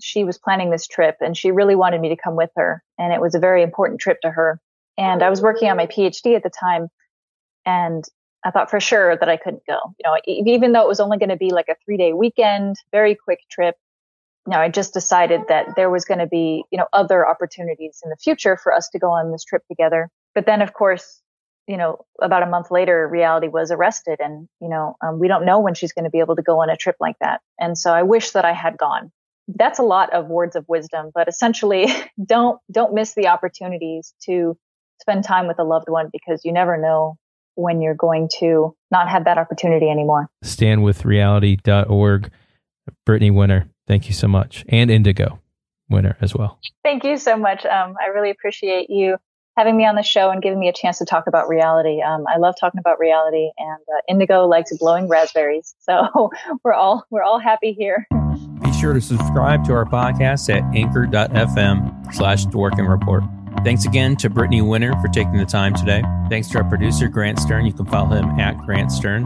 she 0.00 0.24
was 0.24 0.38
planning 0.38 0.70
this 0.70 0.86
trip 0.86 1.16
and 1.20 1.36
she 1.36 1.50
really 1.50 1.74
wanted 1.74 2.00
me 2.00 2.10
to 2.10 2.16
come 2.16 2.36
with 2.36 2.50
her. 2.56 2.82
And 2.98 3.12
it 3.12 3.20
was 3.20 3.34
a 3.34 3.38
very 3.38 3.62
important 3.62 4.00
trip 4.00 4.20
to 4.22 4.30
her. 4.30 4.60
And 4.98 5.22
I 5.22 5.30
was 5.30 5.40
working 5.40 5.68
on 5.70 5.76
my 5.76 5.86
PhD 5.86 6.36
at 6.36 6.42
the 6.42 6.50
time. 6.50 6.88
And 7.64 8.04
I 8.44 8.50
thought 8.50 8.70
for 8.70 8.80
sure 8.80 9.16
that 9.16 9.28
I 9.28 9.36
couldn't 9.36 9.62
go. 9.66 9.78
You 9.98 10.04
know, 10.04 10.16
even 10.26 10.72
though 10.72 10.82
it 10.82 10.88
was 10.88 11.00
only 11.00 11.18
going 11.18 11.30
to 11.30 11.36
be 11.36 11.50
like 11.50 11.68
a 11.68 11.76
three 11.84 11.96
day 11.96 12.12
weekend, 12.12 12.76
very 12.92 13.14
quick 13.14 13.40
trip. 13.50 13.76
Know, 14.46 14.58
I 14.58 14.68
just 14.68 14.94
decided 14.94 15.42
that 15.48 15.74
there 15.74 15.90
was 15.90 16.04
going 16.04 16.18
to 16.18 16.26
be, 16.26 16.64
you 16.70 16.78
know, 16.78 16.86
other 16.92 17.26
opportunities 17.26 18.00
in 18.04 18.10
the 18.10 18.16
future 18.16 18.56
for 18.56 18.72
us 18.72 18.88
to 18.90 18.98
go 18.98 19.10
on 19.10 19.32
this 19.32 19.44
trip 19.44 19.62
together. 19.68 20.08
But 20.34 20.46
then, 20.46 20.62
of 20.62 20.72
course, 20.72 21.20
you 21.66 21.76
know, 21.76 22.04
about 22.22 22.42
a 22.44 22.46
month 22.46 22.70
later, 22.70 23.08
reality 23.08 23.48
was 23.48 23.72
arrested, 23.72 24.20
and 24.20 24.48
you 24.60 24.68
know, 24.68 24.96
um, 25.04 25.18
we 25.18 25.26
don't 25.26 25.44
know 25.44 25.58
when 25.58 25.74
she's 25.74 25.92
going 25.92 26.04
to 26.04 26.10
be 26.10 26.20
able 26.20 26.36
to 26.36 26.42
go 26.42 26.60
on 26.60 26.70
a 26.70 26.76
trip 26.76 26.96
like 27.00 27.16
that. 27.20 27.40
And 27.58 27.76
so, 27.76 27.92
I 27.92 28.04
wish 28.04 28.30
that 28.32 28.44
I 28.44 28.52
had 28.52 28.78
gone. 28.78 29.10
That's 29.48 29.78
a 29.78 29.82
lot 29.82 30.12
of 30.12 30.28
words 30.28 30.54
of 30.54 30.64
wisdom, 30.68 31.10
but 31.12 31.28
essentially, 31.28 31.88
don't 32.24 32.60
don't 32.70 32.94
miss 32.94 33.14
the 33.14 33.26
opportunities 33.28 34.14
to 34.26 34.56
spend 35.00 35.24
time 35.24 35.48
with 35.48 35.58
a 35.58 35.64
loved 35.64 35.88
one 35.88 36.08
because 36.12 36.44
you 36.44 36.52
never 36.52 36.76
know 36.76 37.16
when 37.56 37.80
you're 37.80 37.94
going 37.94 38.28
to 38.38 38.76
not 38.90 39.08
have 39.08 39.24
that 39.24 39.38
opportunity 39.38 39.88
anymore. 39.88 40.28
Standwithreality.org. 40.44 42.30
Brittany 43.04 43.30
Winner, 43.30 43.68
thank 43.86 44.08
you 44.08 44.14
so 44.14 44.28
much, 44.28 44.64
and 44.68 44.90
Indigo 44.90 45.40
Winner 45.88 46.16
as 46.20 46.34
well. 46.34 46.58
Thank 46.82 47.04
you 47.04 47.16
so 47.16 47.36
much. 47.36 47.64
Um, 47.64 47.94
I 48.02 48.08
really 48.08 48.30
appreciate 48.30 48.90
you 48.90 49.16
having 49.56 49.76
me 49.76 49.86
on 49.86 49.94
the 49.94 50.02
show 50.02 50.30
and 50.30 50.42
giving 50.42 50.60
me 50.60 50.68
a 50.68 50.72
chance 50.72 50.98
to 50.98 51.04
talk 51.04 51.26
about 51.26 51.48
reality. 51.48 52.02
Um, 52.02 52.26
I 52.28 52.38
love 52.38 52.54
talking 52.58 52.78
about 52.78 52.98
reality, 52.98 53.50
and 53.58 53.78
uh, 53.88 54.00
Indigo 54.08 54.46
likes 54.46 54.76
blowing 54.78 55.08
raspberries, 55.08 55.74
so 55.80 56.30
we're 56.64 56.74
all 56.74 57.04
we're 57.10 57.22
all 57.22 57.38
happy 57.38 57.72
here. 57.72 58.06
Be 58.62 58.72
sure 58.72 58.92
to 58.92 59.00
subscribe 59.00 59.64
to 59.64 59.72
our 59.72 59.84
podcast 59.84 60.54
at 60.54 60.62
anchor.fm 60.76 62.14
slash 62.14 62.46
Dworkin 62.46 62.88
Report. 62.88 63.22
Thanks 63.64 63.84
again 63.84 64.16
to 64.16 64.30
Brittany 64.30 64.62
Winner 64.62 64.92
for 65.00 65.08
taking 65.08 65.38
the 65.38 65.46
time 65.46 65.74
today. 65.74 66.02
Thanks 66.28 66.48
to 66.48 66.58
our 66.58 66.64
producer, 66.64 67.08
Grant 67.08 67.38
Stern. 67.38 67.66
You 67.66 67.72
can 67.72 67.86
follow 67.86 68.16
him 68.16 68.38
at 68.38 68.58
Grant 68.58 68.92
Stern. 68.92 69.24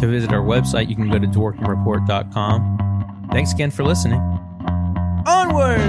To 0.00 0.06
visit 0.06 0.32
our 0.32 0.42
website, 0.42 0.88
you 0.88 0.96
can 0.96 1.10
go 1.10 1.18
to 1.18 1.26
dworkinreport.com. 1.26 2.95
Thanks 3.30 3.52
again 3.52 3.70
for 3.70 3.84
listening. 3.84 4.20
Onward! 5.26 5.80